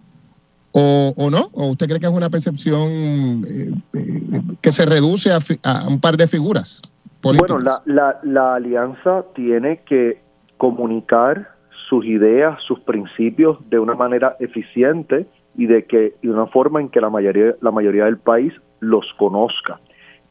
o, 0.72 1.30
no? 1.32 1.50
¿O 1.54 1.68
usted 1.68 1.88
cree 1.88 2.00
que 2.00 2.06
es 2.06 2.12
una 2.14 2.30
percepción 2.30 3.46
eh, 3.48 3.72
eh, 3.94 4.42
que 4.62 4.72
se 4.72 4.86
reduce 4.86 5.32
a, 5.32 5.88
un 5.88 6.00
par 6.00 6.18
de 6.18 6.28
figuras? 6.28 6.82
Bueno, 7.22 7.60
la, 7.60 7.82
la, 7.86 8.20
la 8.24 8.56
alianza 8.56 9.26
tiene 9.36 9.82
que 9.86 10.22
comunicar 10.58 11.50
sus 11.90 12.06
ideas, 12.06 12.58
sus 12.66 12.80
principios 12.82 13.58
de 13.70 13.80
una 13.80 13.96
manera 13.96 14.38
eficiente 14.40 15.26
y 15.58 15.66
de 15.66 15.86
que 15.86 16.14
de 16.22 16.30
una 16.30 16.48
forma 16.48 16.80
en 16.80 16.90
que 16.90 17.02
la 17.02 17.10
mayoría 17.10 17.56
la 17.62 17.72
mayoría 17.72 18.06
del 18.06 18.18
país 18.18 18.54
los 18.80 19.06
conozca. 19.18 19.80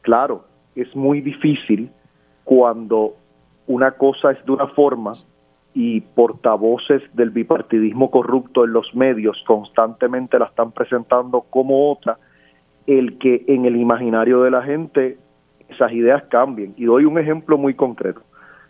Claro, 0.01 0.45
es 0.75 0.95
muy 0.95 1.21
difícil 1.21 1.91
cuando 2.45 3.15
una 3.67 3.91
cosa 3.91 4.31
es 4.31 4.43
de 4.45 4.51
una 4.51 4.67
forma 4.67 5.13
y 5.73 6.01
portavoces 6.01 7.03
del 7.13 7.29
bipartidismo 7.29 8.09
corrupto 8.09 8.65
en 8.65 8.73
los 8.73 8.95
medios 8.95 9.37
constantemente 9.45 10.39
la 10.39 10.45
están 10.45 10.71
presentando 10.71 11.41
como 11.41 11.91
otra, 11.91 12.17
el 12.87 13.19
que 13.19 13.43
en 13.47 13.65
el 13.65 13.75
imaginario 13.75 14.41
de 14.41 14.49
la 14.49 14.63
gente 14.63 15.17
esas 15.69 15.91
ideas 15.91 16.23
cambien. 16.29 16.73
Y 16.77 16.85
doy 16.85 17.05
un 17.05 17.19
ejemplo 17.19 17.57
muy 17.57 17.75
concreto. 17.75 18.21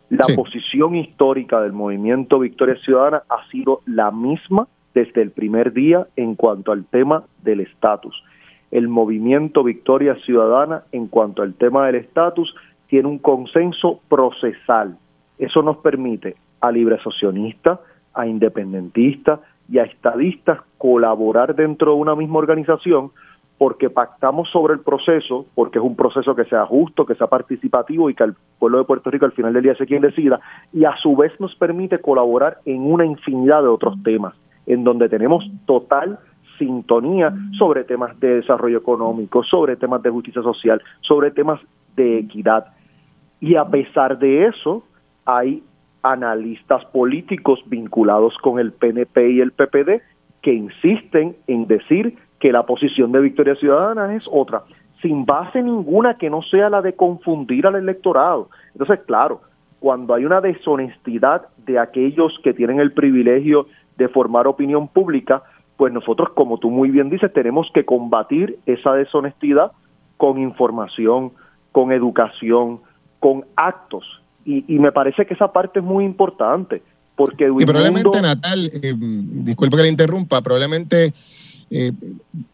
La 0.10 0.26
posición 0.36 0.96
histórica 0.96 1.62
del 1.62 1.74
movimiento 1.74 2.40
Victoria 2.40 2.76
Ciudadana 2.84 3.24
ha 3.30 3.48
sido 3.52 3.82
la 3.86 4.12
misma 4.12 4.68
desde 4.94 5.22
el 5.22 5.32
primer 5.32 5.74
día 5.74 6.08
en 6.16 6.36
cuanto 6.36 6.72
al 6.72 6.86
tema 6.86 7.24
del 7.44 7.60
estatus. 7.60 8.24
El 8.72 8.88
movimiento 8.88 9.64
Victoria 9.64 10.16
Ciudadana 10.26 10.84
en 10.92 11.08
cuanto 11.08 11.42
al 11.42 11.54
tema 11.54 11.86
del 11.86 11.96
estatus 11.96 12.54
tiene 12.88 13.08
un 13.08 13.20
consenso 13.20 14.00
procesal. 14.10 14.98
Eso 15.38 15.62
nos 15.62 15.78
permite 15.78 16.36
a 16.62 16.72
libre 16.72 16.98
socionistas, 17.04 17.80
a 18.14 18.26
independentistas 18.26 19.40
y 19.70 19.80
a 19.80 19.84
estadistas 19.84 20.60
colaborar 20.78 21.56
dentro 21.56 21.94
de 21.94 21.98
una 21.98 22.16
misma 22.16 22.40
organización 22.40 23.12
porque 23.58 23.90
pactamos 23.90 24.50
sobre 24.52 24.76
el 24.76 24.82
proceso, 24.82 25.48
porque 25.56 25.80
es 25.80 25.84
un 25.84 25.96
proceso 25.96 26.36
que 26.36 26.46
sea 26.46 26.66
justo, 26.66 27.06
que 27.06 27.16
sea 27.16 27.28
participativo 27.28 28.10
y 28.10 28.14
que 28.14 28.24
el 28.24 28.36
pueblo 28.60 28.78
de 28.78 28.84
Puerto 28.84 29.10
Rico 29.10 29.26
al 29.26 29.32
final 29.32 29.54
del 29.54 29.64
día 29.64 29.76
sea 29.76 29.88
quien 29.88 30.02
decida, 30.02 30.40
y 30.72 30.86
a 30.86 30.96
su 30.98 31.16
vez 31.16 31.32
nos 31.40 31.56
permite 31.56 32.00
colaborar 32.00 32.60
en 32.66 32.82
una 32.82 33.06
infinidad 33.06 33.64
de 33.64 33.70
otros 33.70 33.96
temas, 34.04 34.36
en 34.68 34.84
donde 34.84 35.10
tenemos 35.10 35.44
total 35.66 36.20
sintonía 36.60 37.34
sobre 37.58 37.84
temas 37.84 38.20
de 38.20 38.36
desarrollo 38.36 38.78
económico, 38.78 39.44
sobre 39.44 39.76
temas 39.76 40.04
de 40.04 40.10
justicia 40.10 40.42
social, 40.42 40.82
sobre 41.02 41.32
temas 41.32 41.60
de 41.96 42.20
equidad. 42.20 42.68
Y 43.40 43.56
a 43.56 43.66
pesar 43.66 44.18
de 44.18 44.48
eso, 44.48 44.84
hay 45.26 45.64
analistas 46.02 46.86
políticos 46.86 47.60
vinculados 47.66 48.38
con 48.38 48.60
el 48.60 48.72
PNP 48.72 49.32
y 49.32 49.42
el 49.42 49.52
PPD 49.52 50.02
que 50.42 50.54
insisten 50.54 51.36
en 51.48 51.68
decir 51.68 52.18
que 52.40 52.52
la 52.52 52.66
posición 52.66 53.12
de 53.12 53.20
Victoria 53.20 53.56
Ciudadana 53.56 54.16
es 54.16 54.28
otra, 54.32 54.64
sin 55.02 55.26
base 55.26 55.62
ninguna 55.62 56.18
que 56.18 56.30
no 56.30 56.42
sea 56.44 56.70
la 56.70 56.82
de 56.82 56.94
confundir 56.94 57.68
al 57.68 57.76
electorado. 57.76 58.50
Entonces, 58.74 59.00
claro, 59.06 59.42
cuando 59.80 60.14
hay 60.14 60.26
una 60.26 60.42
deshonestidad 60.42 61.48
de 61.66 61.80
aquellos 61.80 62.40
que 62.44 62.54
tienen 62.54 62.80
el 62.80 62.94
privilegio 62.94 63.68
de 63.98 64.08
formar 64.08 64.48
opinión 64.48 64.88
pública, 64.88 65.44
pues 65.76 65.94
nosotros, 65.94 66.30
como 66.30 66.58
tú 66.58 66.72
muy 66.72 66.90
bien 66.90 67.10
dices, 67.10 67.32
tenemos 67.34 67.70
que 67.74 67.86
combatir 67.86 68.58
esa 68.66 68.94
deshonestidad 68.94 69.72
con 70.18 70.40
información, 70.40 71.32
con 71.72 71.92
educación, 71.92 72.80
con 73.28 73.46
actos. 73.58 74.06
Y, 74.46 74.80
me 74.80 74.94
parece 74.94 75.26
que 75.26 75.34
esa 75.34 75.52
parte 75.52 75.80
es 75.80 75.86
muy 75.86 76.06
importante. 76.06 76.82
Porque 77.18 77.50
y 77.60 77.66
probablemente, 77.66 78.22
Natal, 78.22 78.72
eh, 78.82 78.94
disculpe 78.96 79.76
que 79.76 79.84
le 79.84 79.90
interrumpa, 79.90 80.42
probablemente 80.42 81.14
eh, 81.70 81.92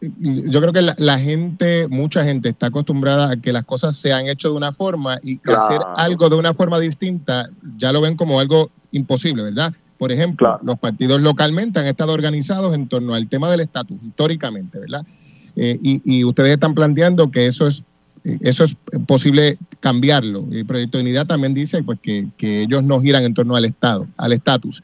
yo 0.00 0.60
creo 0.60 0.72
que 0.72 0.82
la, 0.82 1.18
gente, 1.20 1.86
mucha 1.86 2.24
gente 2.24 2.48
está 2.48 2.66
acostumbrada 2.66 3.30
a 3.30 3.36
que 3.36 3.52
las 3.52 3.62
cosas 3.62 3.96
se 3.96 4.12
han 4.12 4.26
hecho 4.26 4.50
de 4.50 4.56
una 4.56 4.72
forma 4.72 5.18
y 5.22 5.38
hacer 5.48 5.80
algo 5.96 6.28
de 6.28 6.34
una 6.34 6.54
forma 6.54 6.80
distinta 6.80 7.48
ya 7.76 7.92
lo 7.92 8.00
ven 8.00 8.16
como 8.16 8.40
algo 8.40 8.70
imposible, 8.90 9.44
¿verdad? 9.44 9.72
Por 9.96 10.10
ejemplo, 10.10 10.58
los 10.64 10.76
partidos 10.80 11.20
localmente 11.20 11.78
han 11.78 11.86
estado 11.86 12.12
organizados 12.12 12.74
en 12.74 12.88
torno 12.88 13.14
al 13.14 13.28
tema 13.28 13.48
del 13.48 13.60
estatus, 13.60 13.96
históricamente, 14.02 14.80
¿verdad? 14.80 15.06
Eh, 15.54 15.78
y, 15.80 16.00
y, 16.04 16.24
ustedes 16.24 16.54
están 16.54 16.74
planteando 16.74 17.30
que 17.30 17.46
eso 17.46 17.68
es 17.68 17.84
eso 18.24 18.64
es 18.64 18.76
posible 19.06 19.58
cambiarlo. 19.80 20.46
El 20.50 20.64
proyecto 20.64 20.98
de 20.98 21.04
unidad 21.04 21.26
también 21.26 21.52
dice 21.52 21.82
pues, 21.82 21.98
que, 22.00 22.62
ellos 22.62 22.82
no 22.82 23.00
giran 23.00 23.22
en 23.24 23.34
torno 23.34 23.54
al 23.54 23.64
Estado, 23.64 24.06
al 24.16 24.32
estatus. 24.32 24.82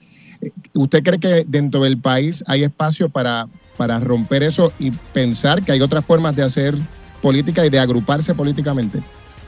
¿Usted 0.75 1.03
cree 1.03 1.19
que 1.19 1.45
dentro 1.47 1.83
del 1.83 1.99
país 1.99 2.45
hay 2.47 2.63
espacio 2.63 3.09
para, 3.09 3.49
para 3.77 3.99
romper 3.99 4.43
eso 4.43 4.73
y 4.79 4.91
pensar 4.91 5.63
que 5.63 5.73
hay 5.73 5.81
otras 5.81 6.05
formas 6.05 6.37
de 6.37 6.43
hacer 6.43 6.77
política 7.23 7.65
y 7.65 7.71
de 7.71 7.79
agruparse 7.79 8.35
políticamente? 8.35 9.01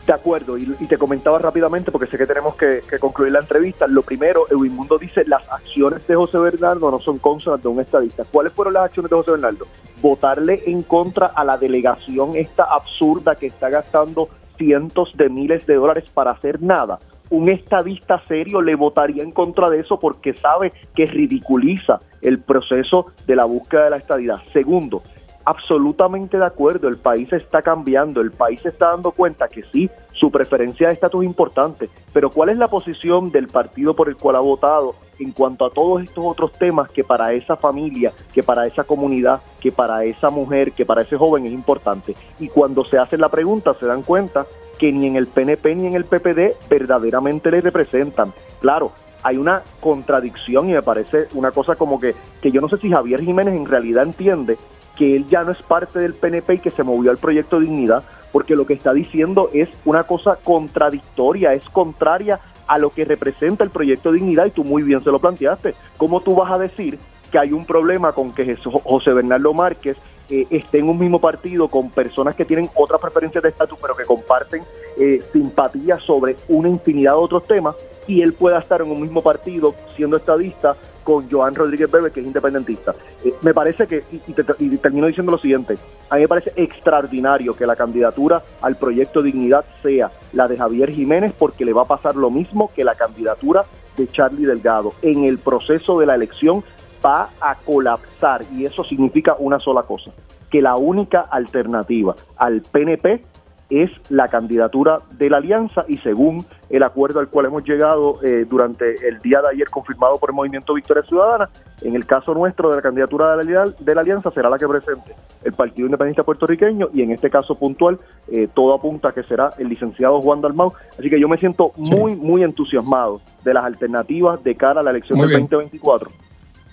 De 0.07 0.13
acuerdo, 0.13 0.59
y, 0.59 0.67
te 0.67 0.99
comentaba 0.99 1.39
rápidamente 1.39 1.93
porque 1.93 2.09
sé 2.09 2.19
que 2.19 2.27
tenemos 2.27 2.57
que, 2.57 2.83
concluir 2.99 3.33
la 3.33 3.39
entrevista. 3.39 3.87
Lo 3.87 4.03
primero, 4.03 4.47
Edwin 4.51 4.75
Mundo 4.75 4.99
dice, 4.99 5.25
las 5.27 5.49
acciones 5.49 6.05
de 6.09 6.17
José 6.17 6.39
Bernardo 6.39 6.91
no 6.91 6.99
son 6.99 7.19
consonas 7.19 7.63
de 7.63 7.69
un 7.69 7.79
estadista. 7.79 8.25
¿Cuáles 8.25 8.53
fueron 8.53 8.75
las 8.75 8.87
acciones 8.87 9.11
de 9.11 9.17
José 9.17 9.31
Bernardo? 9.31 9.67
Votarle 10.01 10.63
en 10.67 10.83
contra 10.83 11.27
a 11.27 11.45
la 11.45 11.57
delegación 11.57 12.35
esta 12.35 12.65
absurda 12.65 13.37
que 13.37 13.47
está 13.47 13.71
gastando 13.71 14.29
cientos 14.59 15.13
de 15.17 15.29
miles 15.29 15.67
de 15.67 15.77
dólares 15.77 16.05
para 16.13 16.33
hacer 16.33 16.61
nada. 16.61 16.99
Un 17.31 17.49
estadista 17.49 18.21
serio 18.27 18.61
le 18.61 18.75
votaría 18.75 19.23
en 19.23 19.31
contra 19.31 19.71
de 19.71 19.81
eso 19.81 20.01
porque 20.01 20.35
sabe 20.35 20.73
que 20.97 21.07
ridiculiza 21.07 22.01
el 22.21 22.41
proceso 22.41 23.07
de 23.27 23.37
la 23.37 23.45
búsqueda 23.45 23.85
de 23.85 23.91
la 23.91 23.97
estadidad. 23.99 24.43
Segundo, 24.53 25.03
absolutamente 25.45 26.39
de 26.39 26.45
acuerdo, 26.45 26.89
el 26.89 26.99
país 26.99 27.33
está 27.33 27.63
cambiando, 27.63 28.21
el 28.21 28.33
país 28.33 28.61
se 28.61 28.69
está 28.69 28.91
dando 28.91 29.13
cuenta 29.13 29.49
que 29.49 29.63
sí, 29.73 29.91
su 30.13 30.31
preferencia 30.31 30.89
de 30.89 30.95
estatus 30.95 31.23
es 31.23 31.27
importante, 31.27 31.89
pero 32.13 32.31
¿cuál 32.31 32.51
es 32.51 32.59
la 32.59 32.69
posición 32.69 33.31
del 33.31 33.49
partido 33.49 33.95
por 33.95 34.09
el 34.09 34.17
cual 34.17 34.37
ha 34.37 34.41
votado 34.41 34.95
en 35.19 35.33
cuanto 35.33 35.65
a 35.65 35.71
todos 35.71 36.03
estos 36.03 36.25
otros 36.25 36.53
temas 36.53 36.91
que 36.91 37.05
para 37.05 37.33
esa 37.33 37.57
familia, 37.57 38.13
que 38.33 38.43
para 38.43 38.67
esa 38.67 38.85
comunidad, 38.85 39.41
que 39.61 39.73
para 39.73 40.05
esa 40.05 40.31
mujer, 40.31 40.73
que 40.73 40.87
para 40.87 41.03
ese 41.03 41.17
joven 41.17 41.47
es 41.47 41.53
importante? 41.53 42.15
Y 42.39 42.49
cuando 42.49 42.85
se 42.85 42.99
hace 42.99 43.19
la 43.19 43.29
pregunta 43.29 43.75
se 43.75 43.87
dan 43.87 44.03
cuenta 44.03 44.47
que 44.79 44.93
ni 44.93 45.07
en 45.07 45.17
el 45.17 45.27
PNP 45.27 45.75
ni 45.75 45.87
en 45.87 45.95
el 45.95 46.05
PPD 46.05 46.69
verdaderamente 46.69 47.51
le 47.51 47.61
representan. 47.61 48.33
Claro, 48.61 48.93
hay 49.23 49.37
una 49.37 49.63
contradicción 49.81 50.69
y 50.69 50.73
me 50.73 50.83
parece 50.83 51.29
una 51.35 51.53
cosa 51.53 51.77
como 51.77 52.01
que, 52.01 52.15
que 52.41 52.51
yo 52.51 52.61
no 52.61 52.69
sé 52.69 52.79
si 52.79 52.91
Javier 52.91 53.21
Jiménez 53.21 53.55
en 53.55 53.67
realidad 53.67 54.05
entiende 54.05 54.59
que 54.97 55.17
él 55.17 55.27
ya 55.29 55.43
no 55.45 55.53
es 55.53 55.63
parte 55.63 55.99
del 55.99 56.15
PNP 56.15 56.55
y 56.55 56.59
que 56.59 56.71
se 56.71 56.83
movió 56.83 57.11
al 57.11 57.19
proyecto 57.19 57.61
Dignidad, 57.61 58.03
porque 58.31 58.57
lo 58.57 58.67
que 58.67 58.75
está 58.75 58.93
diciendo 58.93 59.51
es 59.53 59.69
una 59.85 60.05
cosa 60.05 60.37
contradictoria, 60.43 61.55
es 61.55 61.69
contraria 61.71 62.41
a 62.67 62.79
lo 62.79 62.91
que 62.91 63.05
representa 63.05 63.65
el 63.65 63.71
proyecto 63.71 64.13
Dignidad 64.13 64.47
y 64.47 64.51
tú 64.51 64.65
muy 64.65 64.83
bien 64.83 65.03
se 65.03 65.11
lo 65.11 65.19
planteaste. 65.19 65.75
¿Cómo 65.97 66.21
tú 66.21 66.35
vas 66.35 66.51
a 66.53 66.59
decir 66.59 66.99
que 67.31 67.39
hay 67.39 67.53
un 67.53 67.65
problema 67.65 68.13
con 68.13 68.31
que 68.31 68.57
José 68.57 69.13
Bernardo 69.13 69.55
Márquez 69.55 69.97
eh, 70.31 70.47
esté 70.51 70.79
en 70.79 70.89
un 70.89 70.99
mismo 70.99 71.21
partido 71.21 71.69
con 71.69 71.91
personas 71.91 72.35
que 72.35 72.45
tienen 72.45 72.71
otras 72.75 73.01
preferencias 73.01 73.43
de 73.43 73.49
estatus, 73.49 73.79
pero 73.81 73.97
que 73.97 74.05
comparten 74.05 74.63
eh, 74.99 75.23
simpatía 75.33 75.99
sobre 75.99 76.37
una 76.49 76.69
infinidad 76.69 77.13
de 77.13 77.19
otros 77.19 77.47
temas, 77.47 77.75
y 78.07 78.23
él 78.23 78.33
pueda 78.35 78.59
estar 78.59 78.81
en 78.83 78.91
un 78.91 79.01
mismo 79.01 79.23
partido 79.23 79.75
siendo 79.95 80.17
estadista 80.17 80.77
con 81.03 81.31
Joan 81.31 81.55
Rodríguez 81.55 81.91
Bebe, 81.91 82.11
que 82.11 82.21
es 82.21 82.27
independentista. 82.27 82.95
Eh, 83.25 83.35
me 83.43 83.55
parece 83.55 83.87
que, 83.87 84.03
y, 84.11 84.77
termino 84.79 85.07
diciendo 85.07 85.33
lo 85.33 85.39
siguiente, 85.39 85.79
a 86.09 86.17
mí 86.17 86.23
me 86.23 86.29
parece 86.29 86.53
extraordinario 86.57 87.55
que 87.55 87.67
la 87.67 87.77
candidatura 87.77 88.43
al 88.61 88.77
proyecto 88.77 89.23
Dignidad 89.23 89.65
sea 89.83 90.11
la 90.33 90.49
de 90.49 90.57
Javier 90.57 90.91
Jiménez, 90.91 91.33
porque 91.39 91.65
le 91.65 91.73
va 91.73 91.83
a 91.83 91.87
pasar 91.87 92.17
lo 92.17 92.31
mismo 92.31 92.71
que 92.75 92.85
la 92.85 92.95
candidatura 92.95 93.65
de 93.97 94.11
Charlie 94.11 94.47
Delgado. 94.47 94.93
En 95.03 95.25
el 95.25 95.39
proceso 95.39 95.99
de 95.99 96.07
la 96.07 96.15
elección 96.15 96.65
va 97.05 97.31
a 97.41 97.57
colapsar 97.57 98.45
y 98.55 98.65
eso 98.65 98.85
significa 98.85 99.37
una 99.39 99.59
sola 99.59 99.83
cosa, 99.83 100.13
que 100.51 100.63
la 100.63 100.77
única 100.77 101.23
alternativa 101.23 102.15
al 102.37 102.63
PNP 102.63 103.25
es 103.73 103.91
la 104.11 104.29
candidatura 104.29 104.99
de 105.13 105.31
la 105.31 105.39
alianza 105.39 105.85
y 105.89 105.97
según 105.99 106.45
el 106.69 106.83
acuerdo 106.83 107.21
al 107.21 107.29
cual 107.29 107.47
hemos 107.47 107.65
llegado 107.65 108.19
eh, 108.23 108.45
durante 108.49 109.09
el 109.09 109.19
día 109.21 109.41
de 109.41 109.49
ayer 109.49 109.71
confirmado 109.71 110.19
por 110.19 110.31
el 110.31 110.37
Movimiento 110.37 110.75
Victoria 110.75 111.03
Ciudadana, 111.05 111.49
en 111.81 111.97
el 111.97 112.05
caso 112.05 112.35
nuestro 112.35 112.69
de 112.71 112.77
la 112.77 112.83
candidatura 112.83 113.35
de 113.37 113.45
la, 113.45 113.65
de 113.79 113.95
la 113.95 114.01
alianza 114.03 114.31
será 114.31 114.51
la 114.51 114.59
que 114.59 114.69
presente 114.69 115.15
el 115.43 115.53
Partido 115.55 115.87
Independiente 115.87 116.23
Puertorriqueño 116.23 116.91
y 116.93 117.03
en 117.03 117.13
este 117.13 117.31
caso 117.31 117.55
puntual 117.55 117.99
eh, 118.31 118.47
todo 118.53 118.75
apunta 118.75 119.09
a 119.09 119.13
que 119.13 119.23
será 119.23 119.51
el 119.59 119.69
licenciado 119.69 120.21
Juan 120.21 120.43
Dalmau. 120.43 120.75
Así 120.99 121.09
que 121.09 121.19
yo 121.19 121.29
me 121.29 121.39
siento 121.39 121.73
muy, 121.77 122.15
muy 122.15 122.43
entusiasmado 122.43 123.23
de 123.43 123.55
las 123.55 123.65
alternativas 123.65 124.43
de 124.45 124.55
cara 124.55 124.81
a 124.81 124.83
la 124.83 124.91
elección 124.91 125.19
del 125.19 125.31
2024. 125.31 126.11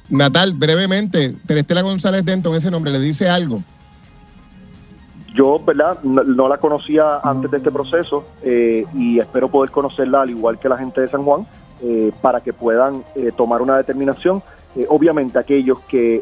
Natal, 0.09 0.53
brevemente, 0.53 1.35
Terestela 1.45 1.81
González 1.81 2.25
Denton, 2.25 2.55
ese 2.55 2.71
nombre, 2.71 2.91
¿le 2.91 2.99
dice 2.99 3.29
algo? 3.29 3.61
Yo, 5.33 5.59
¿verdad? 5.59 6.01
No, 6.03 6.47
la 6.47 6.57
conocía 6.57 7.19
antes 7.23 7.51
de 7.51 7.57
este 7.57 7.71
proceso 7.71 8.25
eh, 8.43 8.85
y 8.93 9.19
espero 9.19 9.49
poder 9.49 9.71
conocerla 9.71 10.21
al 10.21 10.29
igual 10.29 10.57
que 10.57 10.69
la 10.69 10.77
gente 10.77 11.01
de 11.01 11.07
San 11.07 11.23
Juan 11.23 11.45
eh, 11.81 12.11
para 12.21 12.41
que 12.41 12.53
puedan 12.53 13.03
eh, 13.15 13.31
tomar 13.35 13.61
una 13.61 13.77
determinación. 13.77 14.41
obviamente 14.87 15.39
aquellos 15.39 15.79
que 15.81 16.21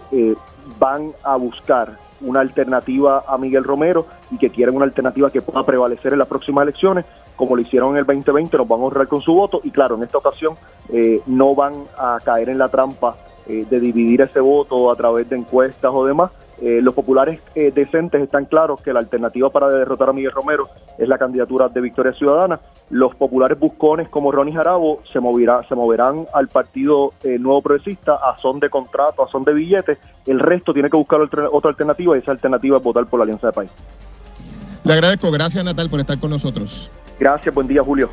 van 0.79 1.11
a 1.23 1.35
buscar 1.35 1.97
una 2.21 2.39
alternativa 2.39 3.23
a 3.27 3.37
Miguel 3.37 3.63
Romero 3.63 4.07
y 4.31 4.37
que 4.37 4.49
quieren 4.49 4.75
una 4.75 4.85
alternativa 4.85 5.29
que 5.29 5.41
pueda 5.41 5.63
prevalecer 5.63 6.13
en 6.13 6.19
las 6.19 6.27
próximas 6.27 6.63
elecciones, 6.63 7.05
como 7.35 7.55
lo 7.55 7.61
hicieron 7.61 7.91
en 7.91 7.97
el 7.97 8.05
2020, 8.05 8.57
nos 8.57 8.67
van 8.67 8.81
a 8.81 8.83
honrar 8.85 9.07
con 9.07 9.21
su 9.21 9.33
voto 9.33 9.61
y 9.63 9.69
claro, 9.69 9.95
en 9.95 10.03
esta 10.03 10.17
ocasión 10.17 10.55
no 11.27 11.55
van 11.55 11.73
a 11.97 12.19
caer 12.23 12.49
en 12.49 12.57
la 12.57 12.69
trampa 12.69 13.15
de 13.45 13.79
dividir 13.79 14.21
ese 14.21 14.39
voto 14.39 14.91
a 14.91 14.95
través 14.95 15.29
de 15.29 15.37
encuestas 15.37 15.91
o 15.93 16.05
demás, 16.05 16.31
eh, 16.59 16.79
los 16.81 16.95
populares 16.95 17.39
eh, 17.53 17.71
decentes 17.73 18.21
están 18.21 18.45
claros 18.45 18.81
que 18.81 18.91
la 18.91 18.99
alternativa 18.99 19.49
para 19.49 19.69
derrotar 19.69 20.09
a 20.09 20.13
Miguel 20.13 20.31
Romero 20.31 20.67
es 20.97 21.07
la 21.07 21.17
candidatura 21.17 21.69
de 21.69 21.81
Victoria 21.81 22.13
Ciudadana. 22.13 22.59
Los 22.89 23.15
populares 23.15 23.59
buscones 23.59 24.09
como 24.09 24.31
Ronnie 24.31 24.55
Jarabo 24.55 25.03
se, 25.11 25.19
moverá, 25.19 25.61
se 25.67 25.75
moverán 25.75 26.25
al 26.33 26.47
Partido 26.47 27.13
eh, 27.23 27.37
Nuevo 27.37 27.61
Progresista 27.61 28.15
a 28.15 28.37
son 28.39 28.59
de 28.59 28.69
contrato, 28.69 29.23
a 29.23 29.29
son 29.29 29.43
de 29.43 29.53
billetes. 29.53 29.99
El 30.25 30.39
resto 30.39 30.73
tiene 30.73 30.89
que 30.89 30.97
buscar 30.97 31.21
otra 31.21 31.69
alternativa 31.69 32.15
y 32.15 32.19
esa 32.21 32.31
alternativa 32.31 32.77
es 32.77 32.83
votar 32.83 33.05
por 33.05 33.19
la 33.19 33.23
Alianza 33.23 33.47
de 33.47 33.53
País. 33.53 33.71
Le 34.83 34.93
agradezco. 34.93 35.29
Gracias, 35.31 35.63
Natal, 35.63 35.89
por 35.89 35.99
estar 35.99 36.19
con 36.19 36.31
nosotros. 36.31 36.89
Gracias. 37.19 37.53
Buen 37.53 37.67
día, 37.67 37.83
Julio. 37.83 38.09